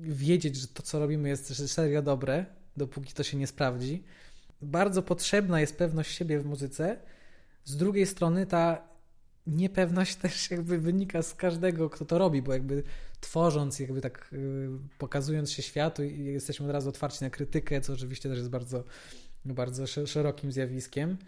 wiedzieć, 0.00 0.56
że 0.56 0.68
to 0.68 0.82
co 0.82 0.98
robimy 0.98 1.28
jest 1.28 1.70
serio 1.72 2.02
dobre, 2.02 2.46
dopóki 2.76 3.12
to 3.12 3.22
się 3.22 3.36
nie 3.36 3.46
sprawdzi. 3.46 4.04
Bardzo 4.62 5.02
potrzebna 5.02 5.60
jest 5.60 5.76
pewność 5.76 6.14
siebie 6.16 6.40
w 6.40 6.46
muzyce. 6.46 6.98
Z 7.64 7.76
drugiej 7.76 8.06
strony 8.06 8.46
ta 8.46 8.88
niepewność 9.46 10.16
też 10.22 10.50
jakby 10.50 10.78
wynika 10.78 11.22
z 11.22 11.34
każdego, 11.34 11.90
kto 11.90 12.04
to 12.04 12.18
robi, 12.18 12.42
bo 12.42 12.52
jakby 12.52 12.82
tworząc, 13.20 13.78
jakby 13.78 14.00
tak 14.00 14.30
y, 14.32 14.68
pokazując 14.98 15.52
się 15.52 15.62
światu 15.62 16.02
jesteśmy 16.02 16.66
od 16.66 16.72
razu 16.72 16.88
otwarci 16.88 17.24
na 17.24 17.30
krytykę, 17.30 17.80
co 17.80 17.92
oczywiście 17.92 18.28
też 18.28 18.38
jest 18.38 18.50
bardzo, 18.50 18.84
bardzo 19.44 19.86
sze- 19.86 20.06
szerokim 20.06 20.52
zjawiskiem. 20.52 21.18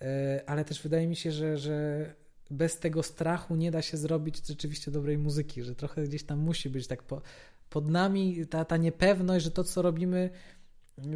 E, 0.00 0.42
ale 0.46 0.64
też 0.64 0.82
wydaje 0.82 1.06
mi 1.06 1.16
się, 1.16 1.32
że, 1.32 1.58
że 1.58 2.06
bez 2.50 2.78
tego 2.78 3.02
strachu 3.02 3.56
nie 3.56 3.70
da 3.70 3.82
się 3.82 3.96
zrobić 3.96 4.46
rzeczywiście 4.46 4.90
dobrej 4.90 5.18
muzyki, 5.18 5.62
że 5.62 5.74
trochę 5.74 6.04
gdzieś 6.04 6.24
tam 6.24 6.38
musi 6.38 6.70
być 6.70 6.86
tak 6.86 7.02
po, 7.02 7.22
pod 7.70 7.88
nami 7.88 8.46
ta, 8.46 8.64
ta 8.64 8.76
niepewność, 8.76 9.44
że 9.44 9.50
to, 9.50 9.64
co 9.64 9.82
robimy, 9.82 10.30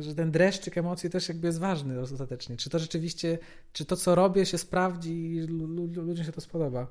że 0.00 0.14
ten 0.14 0.30
dreszczyk 0.30 0.78
emocji 0.78 1.10
też 1.10 1.28
jakby 1.28 1.46
jest 1.46 1.58
ważny 1.58 2.00
ostatecznie. 2.00 2.56
Czy 2.56 2.70
to 2.70 2.78
rzeczywiście, 2.78 3.38
czy 3.72 3.84
to, 3.84 3.96
co 3.96 4.14
robię, 4.14 4.46
się 4.46 4.58
sprawdzi 4.58 5.34
i 5.34 5.40
lu- 5.40 5.66
lu- 5.66 6.02
ludziom 6.02 6.26
się 6.26 6.32
to 6.32 6.40
spodoba. 6.40 6.86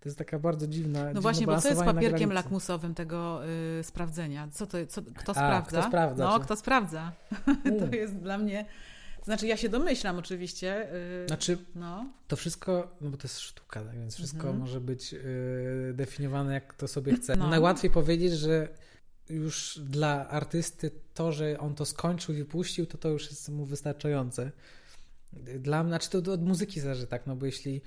To 0.00 0.08
jest 0.08 0.18
taka 0.18 0.38
bardzo 0.38 0.66
dziwna. 0.66 1.12
No 1.14 1.20
właśnie, 1.20 1.46
bo 1.46 1.60
co 1.60 1.68
jest 1.68 1.84
papierkiem 1.84 2.32
lakmusowym 2.32 2.94
tego 2.94 3.40
y, 3.80 3.82
sprawdzenia? 3.84 4.48
Co 4.52 4.66
to, 4.66 4.86
co, 4.86 5.02
kto 5.02 5.30
A, 5.32 5.34
sprawdza? 5.34 5.78
kto 5.80 5.88
sprawdza, 5.88 6.24
No, 6.24 6.38
czy- 6.38 6.44
kto 6.44 6.56
sprawdza. 6.56 7.12
to 7.90 7.96
jest 7.96 8.14
dla 8.16 8.38
mnie... 8.38 8.66
Znaczy 9.24 9.46
ja 9.46 9.56
się 9.56 9.68
domyślam 9.68 10.18
oczywiście. 10.18 10.94
y, 11.24 11.26
Znaczy, 11.26 11.58
no. 11.74 12.06
to 12.28 12.36
wszystko, 12.36 12.96
no 13.00 13.10
bo 13.10 13.16
to 13.16 13.22
jest 13.24 13.38
sztuka, 13.40 13.80
tak 13.84 13.94
więc 13.98 14.14
wszystko 14.14 14.38
Mhm. 14.42 14.58
może 14.58 14.80
być 14.80 15.14
y, 15.14 15.18
definiowane 15.94 16.54
jak 16.54 16.74
to 16.74 16.88
sobie 16.88 17.14
chce. 17.16 17.36
No. 17.36 17.48
Najłatwiej 17.48 17.90
powiedzieć, 17.90 18.32
że 18.32 18.68
już 19.28 19.80
dla 19.84 20.28
artysty 20.28 20.90
to, 21.14 21.32
że 21.32 21.58
on 21.58 21.74
to 21.74 21.84
skończył 21.84 22.34
i 22.34 22.38
wypuścił, 22.38 22.86
to 22.86 22.98
to 22.98 23.08
już 23.08 23.30
jest 23.30 23.48
mu 23.48 23.64
wystarczające. 23.64 24.52
Dla 25.58 25.82
mnie, 25.82 25.90
znaczy 25.90 26.10
to 26.10 26.32
od 26.32 26.42
muzyki 26.42 26.80
zależy, 26.80 27.06
tak, 27.06 27.26
no 27.26 27.36
bo 27.36 27.46
jeśli 27.46 27.80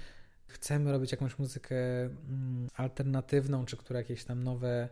chcemy 0.48 0.92
robić 0.92 1.12
jakąś 1.12 1.40
muzykę 1.40 1.76
mm, 2.02 2.68
alternatywną, 2.76 3.66
czy 3.66 3.78
która 3.78 4.00
jakieś 4.00 4.24
tam 4.24 4.44
nowe 4.44 4.90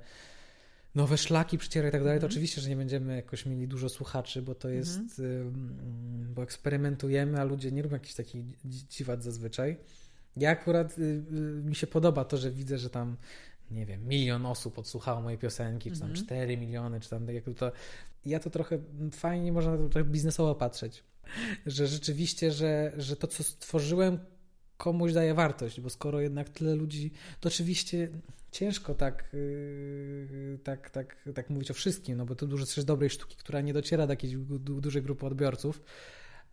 nowe 0.96 1.18
szlaki 1.18 1.58
przyciera 1.58 1.90
i 1.90 1.92
tak 1.92 2.04
dalej, 2.04 2.20
to 2.20 2.26
mhm. 2.26 2.32
oczywiście, 2.32 2.62
że 2.62 2.70
nie 2.70 2.76
będziemy 2.76 3.16
jakoś 3.16 3.46
mieli 3.46 3.68
dużo 3.68 3.90
słuchaczy, 3.90 4.42
bo 4.42 4.56
to 4.56 4.70
jest, 4.70 5.20
mm. 5.20 6.34
bo 6.36 6.44
eksperymentujemy, 6.44 7.42
a 7.42 7.44
ludzie 7.44 7.72
nie 7.72 7.84
lubią 7.84 7.96
jakichś 7.96 8.16
takich 8.16 8.46
dziwat 8.66 9.24
zazwyczaj. 9.24 9.78
Ja 10.38 10.50
akurat 10.50 10.98
y, 10.98 11.02
y, 11.02 11.24
mi 11.64 11.76
się 11.76 11.88
podoba 11.88 12.26
to, 12.26 12.38
że 12.38 12.52
widzę, 12.52 12.78
że 12.78 12.90
tam 12.90 13.18
nie 13.72 13.86
wiem, 13.86 14.08
milion 14.08 14.46
osób 14.46 14.80
odsłuchało 14.80 15.22
moje 15.22 15.38
piosenki, 15.38 15.92
czy 15.92 16.00
tam 16.00 16.10
mm 16.10 16.22
-hmm. 16.22 16.26
4 16.26 16.58
miliony, 16.58 17.00
czy 17.00 17.10
tam 17.10 17.28
jak 17.28 17.44
to. 17.58 17.72
Ja 18.26 18.40
to 18.40 18.50
trochę 18.50 18.80
fajnie 19.12 19.52
można 19.52 19.72
na 19.72 19.78
to 19.78 19.90
trochę 19.90 20.10
biznesowo 20.10 20.56
patrzeć, 20.56 21.04
że 21.66 21.88
rzeczywiście, 21.88 22.52
że, 22.52 22.94
że 22.98 23.16
to, 23.16 23.28
co 23.28 23.44
stworzyłem, 23.44 24.20
komuś 24.78 25.14
daje 25.14 25.34
wartość, 25.34 25.82
bo 25.82 25.90
skoro 25.90 26.22
jednak 26.22 26.50
tyle 26.50 26.76
ludzi, 26.76 27.12
to 27.40 27.50
oczywiście 27.50 28.10
ciężko 28.52 28.94
tak, 28.94 29.30
yy, 29.34 30.60
tak, 30.64 30.90
tak, 30.90 31.30
tak 31.36 31.50
mówić 31.50 31.72
o 31.72 31.74
wszystkim, 31.74 32.18
no 32.18 32.26
bo 32.26 32.36
to 32.36 32.48
dużo 32.48 32.66
też 32.66 32.84
dobrej 32.84 33.10
sztuki, 33.10 33.36
która 33.36 33.62
nie 33.62 33.74
dociera 33.74 34.08
do 34.08 34.14
jakiejś 34.14 34.36
dużej 34.60 35.02
grupy 35.02 35.26
odbiorców, 35.26 35.82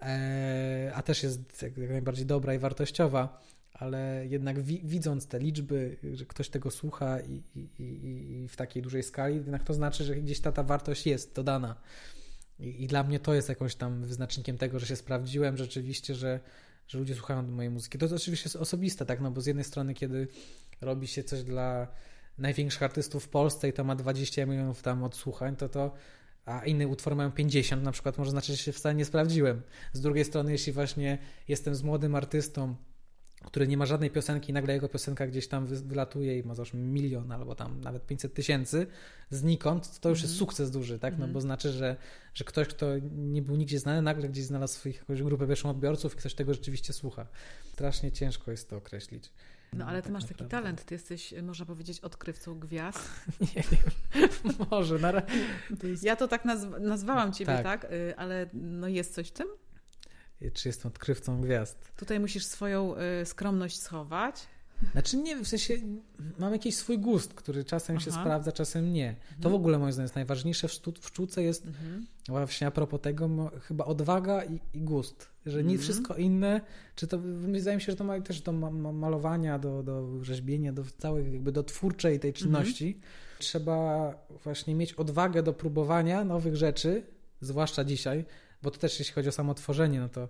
e, 0.02 0.92
a 0.94 1.02
też 1.02 1.22
jest 1.22 1.62
jak 1.62 1.76
najbardziej 1.76 2.26
dobra 2.26 2.54
i 2.54 2.58
wartościowa 2.58 3.40
ale 3.81 4.26
jednak 4.26 4.62
wi 4.62 4.81
widząc 4.85 5.26
te 5.26 5.39
liczby, 5.39 5.97
że 6.12 6.24
ktoś 6.26 6.49
tego 6.49 6.70
słucha 6.70 7.20
i, 7.20 7.43
i, 7.55 7.68
i, 7.78 8.43
i, 8.43 8.49
w 8.49 8.57
takiej 8.57 8.83
dużej 8.83 9.03
skali, 9.03 9.35
jednak 9.35 9.64
to 9.64 9.74
znaczy, 9.74 10.05
że 10.05 10.16
gdzieś 10.16 10.41
ta, 10.41 10.53
ta 10.53 10.62
wartość 10.62 11.07
jest 11.07 11.35
dodana. 11.35 11.81
I, 12.59 12.87
dla 12.87 13.03
mnie 13.03 13.20
to 13.20 13.35
jest 13.35 13.49
jakąś 13.49 13.74
tam 13.74 14.05
wyznacznikiem 14.05 14.59
tego, 14.59 14.78
że 14.78 14.87
się 14.87 14.97
sprawdziłem 14.97 15.57
rzeczywiście, 15.57 16.14
że, 16.14 16.41
że 16.89 16.99
ludzie 16.99 17.14
słuchają 17.14 17.43
mojej 17.43 17.70
muzyki. 17.70 17.99
To, 17.99 18.09
to 18.09 18.14
oczywiście 18.14 18.49
jest 18.49 18.57
osobiste, 18.57 19.07
tak, 19.07 19.20
no 19.20 19.31
bo 19.31 19.41
z 19.41 19.47
jednej 19.47 19.64
strony, 19.64 19.95
kiedy 19.95 20.28
robi 20.81 21.07
się 21.07 21.24
coś 21.24 21.43
dla 21.43 21.89
największych 22.39 22.83
artystów 22.83 23.24
w 23.24 23.28
Polsce 23.28 23.68
i 23.68 23.72
to 23.72 23.85
ma 23.85 23.97
20 23.97 24.47
milionów 24.47 24.83
tam 24.83 25.05
odsłuchań, 25.05 25.57
to 25.57 25.68
to 25.68 25.95
a 26.45 26.64
inne 26.64 26.89
utwory 26.89 27.16
mają 27.16 27.33
50 27.33 27.83
na 27.83 27.93
przykład, 27.93 28.18
może 28.18 28.31
znaczy, 28.31 28.53
że 28.53 28.59
się 28.59 28.72
wcale 28.72 28.95
nie 28.95 29.05
sprawdziłem. 29.05 29.62
Z 29.93 30.01
drugiej 30.01 30.24
strony, 30.24 30.53
jeśli 30.53 30.72
właśnie 30.72 31.18
jestem 31.49 31.74
z 31.74 31.83
młodym 31.83 32.14
artystą, 32.14 32.76
który 33.45 33.68
nie 33.68 33.76
ma 33.76 33.86
żadnej 33.86 34.11
piosenki 34.11 34.51
i 34.51 34.53
nagle 34.53 34.74
jego 34.74 34.88
piosenka 34.88 35.26
gdzieś 35.26 35.49
tam 35.49 35.66
wylatuje 35.66 36.38
i 36.38 36.43
ma 36.43 36.55
załóżmy 36.55 36.80
milion 36.80 37.32
albo 37.32 37.55
tam 37.55 37.80
nawet 37.80 38.07
500 38.07 38.34
tysięcy 38.34 38.86
znikąd, 39.30 40.01
to 40.01 40.09
już 40.09 40.22
jest 40.22 40.32
mhm. 40.32 40.38
sukces 40.38 40.70
duży, 40.70 40.99
tak? 40.99 41.12
No 41.12 41.18
bo 41.18 41.24
mhm. 41.24 41.41
znaczy, 41.41 41.72
że, 41.72 41.97
że 42.34 42.45
ktoś, 42.45 42.68
kto 42.68 42.86
nie 43.12 43.43
był 43.43 43.57
nigdzie 43.57 43.78
znany, 43.78 44.03
nagle 44.03 44.28
gdzieś 44.28 44.45
znalazł 44.45 44.74
swoich, 44.74 44.97
jakąś 44.97 45.22
grupę 45.22 45.47
pierwszą 45.47 45.70
odbiorców 45.70 46.14
i 46.14 46.16
ktoś 46.16 46.34
tego 46.34 46.55
rzeczywiście 46.55 46.93
słucha. 46.93 47.26
Strasznie 47.72 48.12
ciężko 48.12 48.51
jest 48.51 48.70
to 48.70 48.76
określić. 48.76 49.30
No 49.72 49.86
ale 49.86 49.99
ty 49.99 50.03
tak 50.03 50.12
masz 50.12 50.22
naprawdę. 50.22 50.45
taki 50.45 50.51
talent, 50.51 50.84
ty 50.84 50.95
jesteś, 50.95 51.34
można 51.43 51.66
powiedzieć, 51.66 52.01
odkrywcą 52.01 52.59
gwiazd. 52.59 53.11
Nie 53.57 53.62
wiem, 53.62 54.28
może. 54.70 54.99
Na... 54.99 55.12
To 55.80 55.86
jest... 55.86 56.03
Ja 56.03 56.16
to 56.16 56.28
tak 56.28 56.45
nazw 56.45 56.68
nazwałam 56.80 57.32
ciebie, 57.32 57.53
tak. 57.62 57.64
tak? 57.64 57.93
Y, 57.93 58.16
ale 58.16 58.47
no 58.53 58.88
jest 58.88 59.14
coś 59.14 59.28
w 59.28 59.32
tym? 59.32 59.49
Czy 60.53 60.68
jestem 60.68 60.88
odkrywcą 60.88 61.41
gwiazd. 61.41 61.93
Tutaj 61.97 62.20
musisz 62.20 62.47
swoją 62.47 62.95
y, 63.22 63.26
skromność 63.26 63.80
schować. 63.80 64.47
Znaczy 64.93 65.16
nie, 65.16 65.36
w 65.45 65.49
sensie 65.49 65.74
mam 66.38 66.53
jakiś 66.53 66.76
swój 66.76 66.99
gust, 66.99 67.34
który 67.34 67.64
czasem 67.64 67.97
Aha. 67.97 68.05
się 68.05 68.11
sprawdza, 68.11 68.53
czasem 68.53 68.93
nie. 68.93 69.09
Mhm. 69.09 69.41
To 69.41 69.51
w 69.51 69.55
ogóle 69.55 69.78
moim 69.78 69.93
zdaniem 69.93 70.05
jest 70.05 70.14
najważniejsze 70.14 70.68
w, 70.68 70.72
sztu, 70.72 70.93
w 71.01 71.09
sztuce 71.09 71.43
jest 71.43 71.66
mhm. 71.66 72.07
właśnie 72.28 72.66
a 72.66 72.70
propos 72.70 73.01
tego 73.01 73.51
chyba 73.61 73.84
odwaga 73.84 74.45
i, 74.45 74.61
i 74.74 74.80
gust. 74.80 75.28
Że 75.47 75.59
mhm. 75.59 75.68
nie 75.68 75.78
wszystko 75.78 76.14
inne, 76.14 76.61
czy 76.95 77.07
to 77.07 77.18
wydaje 77.18 77.76
mi 77.76 77.82
się, 77.82 77.93
że 77.93 77.97
to 77.97 78.05
ma 78.05 78.20
też 78.20 78.41
do 78.41 78.53
malowania, 78.53 79.59
do, 79.59 79.82
do 79.82 80.24
rzeźbienia, 80.24 80.72
do 80.72 80.84
całej 80.99 81.32
jakby 81.32 81.53
do 81.53 81.62
twórczej 81.62 82.20
tej 82.20 82.32
czynności. 82.32 82.86
Mhm. 82.86 83.05
Trzeba 83.38 84.14
właśnie 84.45 84.74
mieć 84.74 84.93
odwagę 84.93 85.43
do 85.43 85.53
próbowania 85.53 86.24
nowych 86.24 86.57
rzeczy, 86.57 87.03
zwłaszcza 87.41 87.84
dzisiaj, 87.84 88.24
bo 88.62 88.70
to 88.70 88.78
też 88.78 88.98
jeśli 88.98 89.14
chodzi 89.14 89.28
o 89.28 89.32
samo 89.32 89.54
tworzenie, 89.54 90.00
no 90.00 90.08
to 90.08 90.28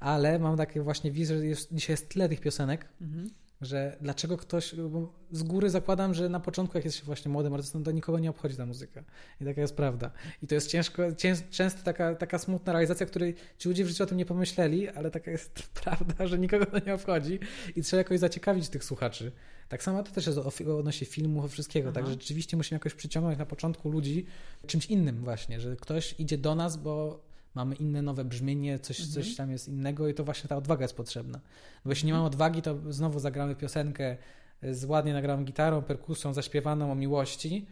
ale 0.00 0.38
mam 0.38 0.56
takie 0.56 0.82
właśnie 0.82 1.10
wizję, 1.10 1.38
że 1.38 1.46
jest, 1.46 1.74
dzisiaj 1.74 1.92
jest 1.92 2.08
tyle 2.08 2.28
tych 2.28 2.40
piosenek, 2.40 2.88
mhm. 3.00 3.30
że 3.60 3.96
dlaczego 4.00 4.36
ktoś, 4.36 4.74
bo 4.74 5.12
z 5.32 5.42
góry 5.42 5.70
zakładam, 5.70 6.14
że 6.14 6.28
na 6.28 6.40
początku 6.40 6.78
jak 6.78 6.84
jest 6.84 6.96
się 6.96 7.04
właśnie 7.04 7.30
młodym 7.30 7.54
artystą, 7.54 7.82
to 7.82 7.90
nikogo 7.90 8.18
nie 8.18 8.30
obchodzi 8.30 8.56
ta 8.56 8.66
muzyka. 8.66 9.04
I 9.40 9.44
taka 9.44 9.60
jest 9.60 9.76
prawda. 9.76 10.10
I 10.42 10.46
to 10.46 10.54
jest 10.54 10.70
ciężko, 10.70 11.12
cię, 11.12 11.36
często 11.50 11.82
taka, 11.82 12.14
taka 12.14 12.38
smutna 12.38 12.72
realizacja, 12.72 13.06
której 13.06 13.34
ci 13.58 13.68
ludzie 13.68 13.84
w 13.84 13.88
życiu 13.88 14.04
o 14.04 14.06
tym 14.06 14.18
nie 14.18 14.26
pomyśleli, 14.26 14.88
ale 14.88 15.10
taka 15.10 15.30
jest 15.30 15.62
prawda, 15.82 16.26
że 16.26 16.38
nikogo 16.38 16.66
to 16.66 16.78
nie 16.86 16.94
obchodzi 16.94 17.38
i 17.76 17.82
trzeba 17.82 17.98
jakoś 17.98 18.18
zaciekawić 18.18 18.68
tych 18.68 18.84
słuchaczy. 18.84 19.32
Tak 19.68 19.82
samo 19.82 20.02
to 20.02 20.12
też 20.12 20.26
jest 20.26 20.38
odnośnie 20.38 21.06
filmów, 21.06 21.52
wszystkiego. 21.52 21.88
Aha. 21.88 21.94
Także 21.94 22.12
rzeczywiście 22.12 22.56
musimy 22.56 22.76
jakoś 22.76 22.94
przyciągnąć 22.94 23.38
na 23.38 23.46
początku 23.46 23.90
ludzi 23.90 24.26
czymś 24.66 24.86
innym 24.86 25.24
właśnie, 25.24 25.60
że 25.60 25.76
ktoś 25.76 26.14
idzie 26.18 26.38
do 26.38 26.54
nas, 26.54 26.76
bo 26.76 27.29
mamy 27.54 27.74
inne, 27.74 28.02
nowe 28.02 28.24
brzmienie, 28.24 28.78
coś, 28.78 29.00
mhm. 29.00 29.14
coś 29.14 29.36
tam 29.36 29.50
jest 29.50 29.68
innego 29.68 30.08
i 30.08 30.14
to 30.14 30.24
właśnie 30.24 30.48
ta 30.48 30.56
odwaga 30.56 30.84
jest 30.84 30.96
potrzebna. 30.96 31.40
Bo 31.84 31.90
jeśli 31.90 32.06
nie 32.06 32.12
mam 32.12 32.24
odwagi, 32.24 32.62
to 32.62 32.92
znowu 32.92 33.18
zagramy 33.18 33.54
piosenkę 33.54 34.16
z 34.62 34.84
ładnie 34.84 35.12
nagraną 35.12 35.44
gitarą, 35.44 35.82
perkusją, 35.82 36.32
zaśpiewaną 36.32 36.92
o 36.92 36.94
miłości, 36.94 37.66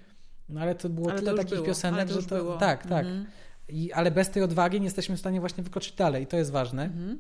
no 0.49 0.61
ale 0.61 0.75
to 0.75 0.89
było 0.89 1.11
ale 1.11 1.19
tyle 1.19 1.31
to 1.31 1.37
takich 1.37 1.55
było. 1.55 1.67
piosenek, 1.67 2.09
to 2.09 2.21
że 2.21 2.27
to... 2.27 2.37
Było. 2.37 2.57
Tak, 2.57 2.87
tak. 2.87 3.07
Mhm. 3.07 3.27
I, 3.69 3.93
ale 3.93 4.11
bez 4.11 4.31
tej 4.31 4.43
odwagi 4.43 4.81
nie 4.81 4.85
jesteśmy 4.85 5.17
w 5.17 5.21
stanie 5.21 5.41
właśnie 5.41 5.65
wykroczyć 5.65 5.93
dalej 5.93 6.23
i 6.23 6.27
to 6.27 6.37
jest 6.37 6.51
ważne. 6.51 6.85
Mhm. 6.85 7.19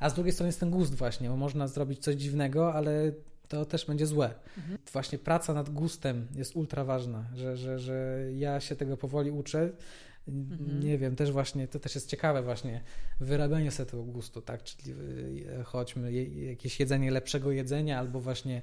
A 0.00 0.10
z 0.10 0.14
drugiej 0.14 0.32
strony 0.32 0.48
jest 0.48 0.60
ten 0.60 0.70
gust 0.70 0.94
właśnie, 0.94 1.28
bo 1.28 1.36
można 1.36 1.68
zrobić 1.68 1.98
coś 1.98 2.14
dziwnego, 2.14 2.74
ale 2.74 3.12
to 3.48 3.64
też 3.64 3.86
będzie 3.86 4.06
złe. 4.06 4.34
Mhm. 4.58 4.78
Właśnie 4.92 5.18
praca 5.18 5.54
nad 5.54 5.70
gustem 5.70 6.26
jest 6.34 6.56
ultra 6.56 6.84
ważna, 6.84 7.24
że, 7.34 7.56
że, 7.56 7.78
że 7.78 8.26
ja 8.32 8.60
się 8.60 8.76
tego 8.76 8.96
powoli 8.96 9.30
uczę. 9.30 9.70
Mhm. 10.28 10.80
Nie 10.80 10.98
wiem, 10.98 11.16
też 11.16 11.32
właśnie, 11.32 11.68
to 11.68 11.80
też 11.80 11.94
jest 11.94 12.10
ciekawe 12.10 12.42
właśnie, 12.42 12.80
wyrabianie 13.20 13.70
sobie 13.70 13.90
tego 13.90 14.02
gustu, 14.02 14.42
tak, 14.42 14.62
czyli 14.62 14.94
e, 15.48 15.64
chodźmy, 15.64 16.12
jakieś 16.34 16.80
jedzenie 16.80 17.10
lepszego 17.10 17.52
jedzenia 17.52 17.98
albo 17.98 18.20
właśnie 18.20 18.62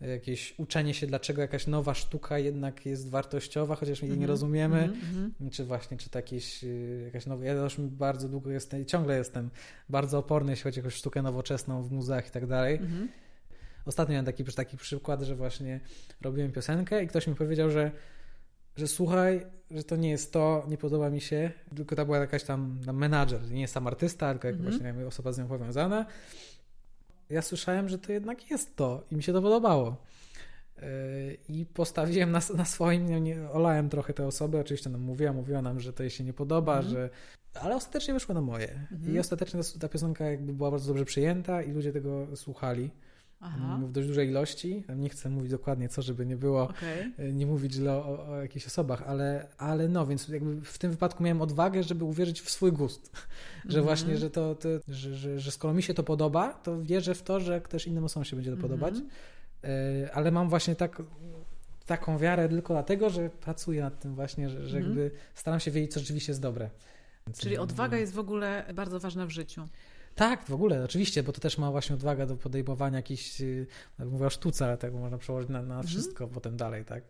jakieś 0.00 0.54
uczenie 0.58 0.94
się, 0.94 1.06
dlaczego 1.06 1.42
jakaś 1.42 1.66
nowa 1.66 1.94
sztuka 1.94 2.38
jednak 2.38 2.86
jest 2.86 3.10
wartościowa, 3.10 3.76
chociaż 3.76 4.02
jej 4.02 4.10
nie 4.10 4.14
mhm. 4.14 4.30
rozumiemy, 4.30 4.88
mm-hmm. 4.88 5.50
czy 5.50 5.64
właśnie, 5.64 5.96
czy 5.96 6.10
to 6.10 6.18
jakieś, 6.18 6.64
e, 6.64 6.68
jakaś 7.04 7.26
nowa, 7.26 7.44
ja 7.44 7.52
już 7.52 7.80
bardzo 7.80 8.28
długo 8.28 8.50
jestem 8.50 8.82
i 8.82 8.86
ciągle 8.86 9.18
jestem 9.18 9.50
bardzo 9.88 10.18
oporny, 10.18 10.52
jeśli 10.52 10.62
chodzi 10.62 10.80
o 10.80 10.82
jakąś 10.82 10.94
sztukę 10.94 11.22
nowoczesną 11.22 11.82
w 11.82 11.92
muzeach 11.92 12.28
i 12.28 12.30
tak 12.30 12.46
dalej. 12.46 12.80
Mm-hmm. 12.80 13.06
Ostatnio 13.86 14.12
miałem 14.12 14.26
taki, 14.26 14.44
taki 14.44 14.76
przykład, 14.76 15.22
że 15.22 15.36
właśnie 15.36 15.80
robiłem 16.20 16.52
piosenkę 16.52 17.04
i 17.04 17.08
ktoś 17.08 17.26
mi 17.26 17.34
powiedział, 17.34 17.70
że 17.70 17.90
że 18.76 18.88
słuchaj, 18.88 19.46
że 19.70 19.84
to 19.84 19.96
nie 19.96 20.10
jest 20.10 20.32
to, 20.32 20.64
nie 20.68 20.78
podoba 20.78 21.10
mi 21.10 21.20
się, 21.20 21.50
tylko 21.76 21.96
to 21.96 22.04
była 22.04 22.18
jakaś 22.18 22.44
tam, 22.44 22.80
tam 22.86 22.96
menadżer, 22.96 23.50
nie 23.50 23.68
sam 23.68 23.86
artysta, 23.86 24.32
tylko 24.32 24.48
mm 24.48 24.60
-hmm. 24.60 24.78
właśnie 24.78 25.06
osoba 25.06 25.32
z 25.32 25.38
nią 25.38 25.48
powiązana. 25.48 26.06
Ja 27.30 27.42
słyszałem, 27.42 27.88
że 27.88 27.98
to 27.98 28.12
jednak 28.12 28.50
jest 28.50 28.76
to 28.76 29.04
i 29.10 29.16
mi 29.16 29.22
się 29.22 29.32
to 29.32 29.42
podobało. 29.42 29.96
Yy, 30.76 30.84
I 31.48 31.66
postawiłem 31.66 32.30
na, 32.30 32.40
na 32.56 32.64
swoim, 32.64 33.24
nie, 33.24 33.50
olałem 33.50 33.88
trochę 33.88 34.14
tę 34.14 34.26
osobę, 34.26 34.60
oczywiście 34.60 34.90
nam 34.90 35.00
mówiła, 35.00 35.32
mówiła 35.32 35.62
nam, 35.62 35.80
że 35.80 35.92
to 35.92 36.02
jej 36.02 36.10
się 36.10 36.24
nie 36.24 36.32
podoba, 36.32 36.72
mm 36.72 36.86
-hmm. 36.86 36.90
że... 36.90 37.10
Ale 37.54 37.76
ostatecznie 37.76 38.14
wyszło 38.14 38.34
na 38.34 38.40
moje. 38.40 38.70
Mm 38.70 38.86
-hmm. 38.86 38.92
I 38.92 38.96
mhm. 38.96 39.18
ostatecznie 39.20 39.60
ta, 39.62 39.78
ta 39.78 39.88
piosenka 39.88 40.24
jakby 40.24 40.52
była 40.52 40.70
bardzo 40.70 40.88
dobrze 40.88 41.04
przyjęta 41.04 41.62
i 41.62 41.72
ludzie 41.72 41.92
tego 41.92 42.36
słuchali. 42.36 42.90
Aha. 43.46 43.78
w 43.82 43.92
dość 43.92 44.08
dużej 44.08 44.28
ilości. 44.28 44.84
Nie 44.96 45.08
chcę 45.08 45.30
mówić 45.30 45.50
dokładnie 45.50 45.88
co, 45.88 46.02
żeby 46.02 46.26
nie 46.26 46.36
było, 46.36 46.62
okay. 46.62 47.12
E, 47.18 47.32
nie 47.32 47.46
mówić 47.46 47.72
źle 47.72 47.92
o, 47.92 48.28
o, 48.28 48.36
jakichś 48.36 48.66
osobach, 48.66 49.02
ale, 49.06 49.46
ale 49.58 49.88
no, 49.88 50.06
więc 50.06 50.28
jakby 50.28 50.60
w 50.60 50.78
tym 50.78 50.90
wypadku 50.90 51.22
miałem 51.22 51.42
odwagę, 51.42 51.82
żeby 51.82 52.04
uwierzyć 52.04 52.40
w 52.40 52.50
swój 52.50 52.72
gust. 52.72 53.10
że 53.68 53.78
mhm. 53.78 53.84
właśnie, 53.84 54.16
że 54.16 54.30
to, 54.30 54.54
to 54.54 54.68
że, 54.88 55.14
że, 55.14 55.40
że, 55.40 55.50
skoro 55.50 55.74
mi 55.74 55.82
się 55.82 55.94
to 55.94 56.02
podoba, 56.02 56.52
to 56.52 56.82
wierzę 56.82 57.14
w 57.14 57.22
to, 57.22 57.40
że 57.40 57.60
też 57.60 57.86
innym 57.86 58.04
osobom 58.04 58.24
się 58.24 58.36
będzie 58.36 58.50
to 58.50 58.56
podobać. 58.56 58.94
Mhm. 58.94 59.10
E, 59.64 60.14
ale 60.14 60.30
mam 60.30 60.48
właśnie 60.48 60.76
tak, 60.76 61.02
taką 61.86 62.18
wiarę 62.18 62.48
tylko 62.48 62.74
dlatego, 62.74 63.10
że 63.10 63.30
pracuję 63.30 63.82
nad 63.82 64.00
tym 64.00 64.14
właśnie, 64.14 64.50
że, 64.50 64.68
że 64.68 64.76
mhm. 64.76 64.84
jakby 64.84 65.10
staram 65.34 65.60
się 65.60 65.70
wiedzieć, 65.70 65.92
co 65.92 66.00
rzeczywiście 66.00 66.32
jest 66.32 66.42
dobre. 66.42 66.70
Więc 67.26 67.40
Czyli 67.40 67.58
odwaga 67.58 67.98
jest 67.98 68.12
w 68.12 68.18
ogóle 68.18 68.64
bardzo 68.74 69.00
ważna 69.00 69.26
w 69.26 69.30
życiu. 69.30 69.68
Tak, 70.14 70.44
w 70.44 70.52
ogóle, 70.52 70.84
oczywiście, 70.84 71.22
bo 71.22 71.32
to 71.32 71.40
też 71.40 71.58
ma 71.58 71.70
właśnie 71.70 71.94
odwagę 71.94 72.26
do 72.26 72.36
podejmowania 72.36 72.96
jakichś, 72.96 73.40
y, 73.40 73.66
mówię 73.98 74.26
o 74.26 74.30
sztuce, 74.30 74.64
ale 74.64 74.78
tak 74.78 74.92
można 74.92 75.18
przełożyć 75.18 75.50
na, 75.50 75.62
na 75.62 75.74
mhm. 75.74 75.86
wszystko 75.86 76.28
potem 76.28 76.56
dalej, 76.56 76.84
tak? 76.84 77.04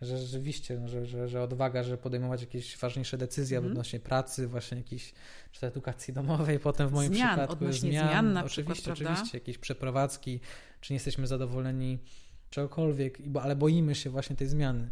Że 0.00 0.18
rzeczywiście, 0.18 0.78
no, 0.80 0.88
że, 0.88 1.06
że, 1.06 1.28
że 1.28 1.42
odwaga, 1.42 1.82
że 1.82 1.98
podejmować 1.98 2.40
jakieś 2.40 2.78
ważniejsze 2.78 3.18
decyzje 3.18 3.58
mm. 3.58 3.70
odnośnie 3.70 4.00
pracy, 4.00 4.46
właśnie 4.46 4.76
jakiejś, 4.76 5.12
czy 5.52 5.60
to 5.60 5.66
edukacji 5.66 6.14
domowej, 6.14 6.58
potem 6.68 6.88
w 6.88 6.92
moim 6.92 7.14
zmian, 7.14 7.38
przypadku 7.38 7.72
zmian, 7.72 8.08
zmian 8.08 8.32
na 8.32 8.44
oczywiście, 8.44 8.92
przykład, 8.92 9.08
oczywiście, 9.08 9.38
jakieś 9.38 9.58
przeprowadzki, 9.58 10.40
czy 10.80 10.92
nie 10.92 10.96
jesteśmy 10.96 11.26
zadowoleni 11.26 11.98
czegokolwiek, 12.50 13.18
ale 13.42 13.56
boimy 13.56 13.94
się 13.94 14.10
właśnie 14.10 14.36
tej 14.36 14.48
zmiany. 14.48 14.90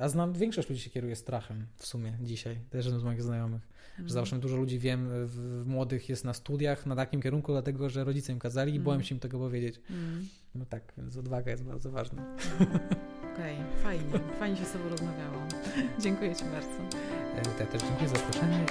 A 0.00 0.08
znam, 0.08 0.32
większość 0.32 0.68
ludzi 0.68 0.80
się 0.82 0.90
kieruje 0.90 1.16
strachem 1.16 1.66
w 1.76 1.86
sumie 1.86 2.12
dzisiaj, 2.20 2.58
też 2.70 2.88
z 2.88 3.02
moich 3.04 3.22
znajomych. 3.22 3.62
Mhm. 3.90 4.08
Że 4.08 4.14
zawsze 4.14 4.38
dużo 4.38 4.56
ludzi 4.56 4.78
wiem, 4.78 5.08
w, 5.10 5.62
młodych 5.66 6.08
jest 6.08 6.24
na 6.24 6.34
studiach 6.34 6.86
na 6.86 6.96
takim 6.96 7.22
kierunku, 7.22 7.52
dlatego 7.52 7.88
że 7.90 8.04
rodzice 8.04 8.32
im 8.32 8.38
kazali 8.38 8.72
i 8.72 8.76
Mhm. 8.76 8.84
bałem 8.84 9.02
się 9.02 9.14
im 9.14 9.20
tego 9.20 9.38
powiedzieć. 9.38 9.80
Mm. 9.90 10.28
No 10.54 10.64
tak, 10.66 10.92
więc 10.98 11.16
odwaga 11.16 11.50
jest 11.50 11.64
bardzo 11.64 11.90
ważna. 11.90 12.36
Okej, 13.34 13.56
fajnie. 13.82 14.04
Fajnie 14.38 14.56
się 14.56 14.64
z 14.64 14.72
Tobą 14.72 14.88
rozmawiało. 14.88 15.42
Dziękuję 16.00 16.36
Ci 16.36 16.44
bardzo. 16.44 16.96
E, 16.98 17.60
Ja 17.60 17.66
też 17.66 17.82
dziękuję 17.82 18.08
za 18.08 18.16
zaproszenie. 18.16 18.66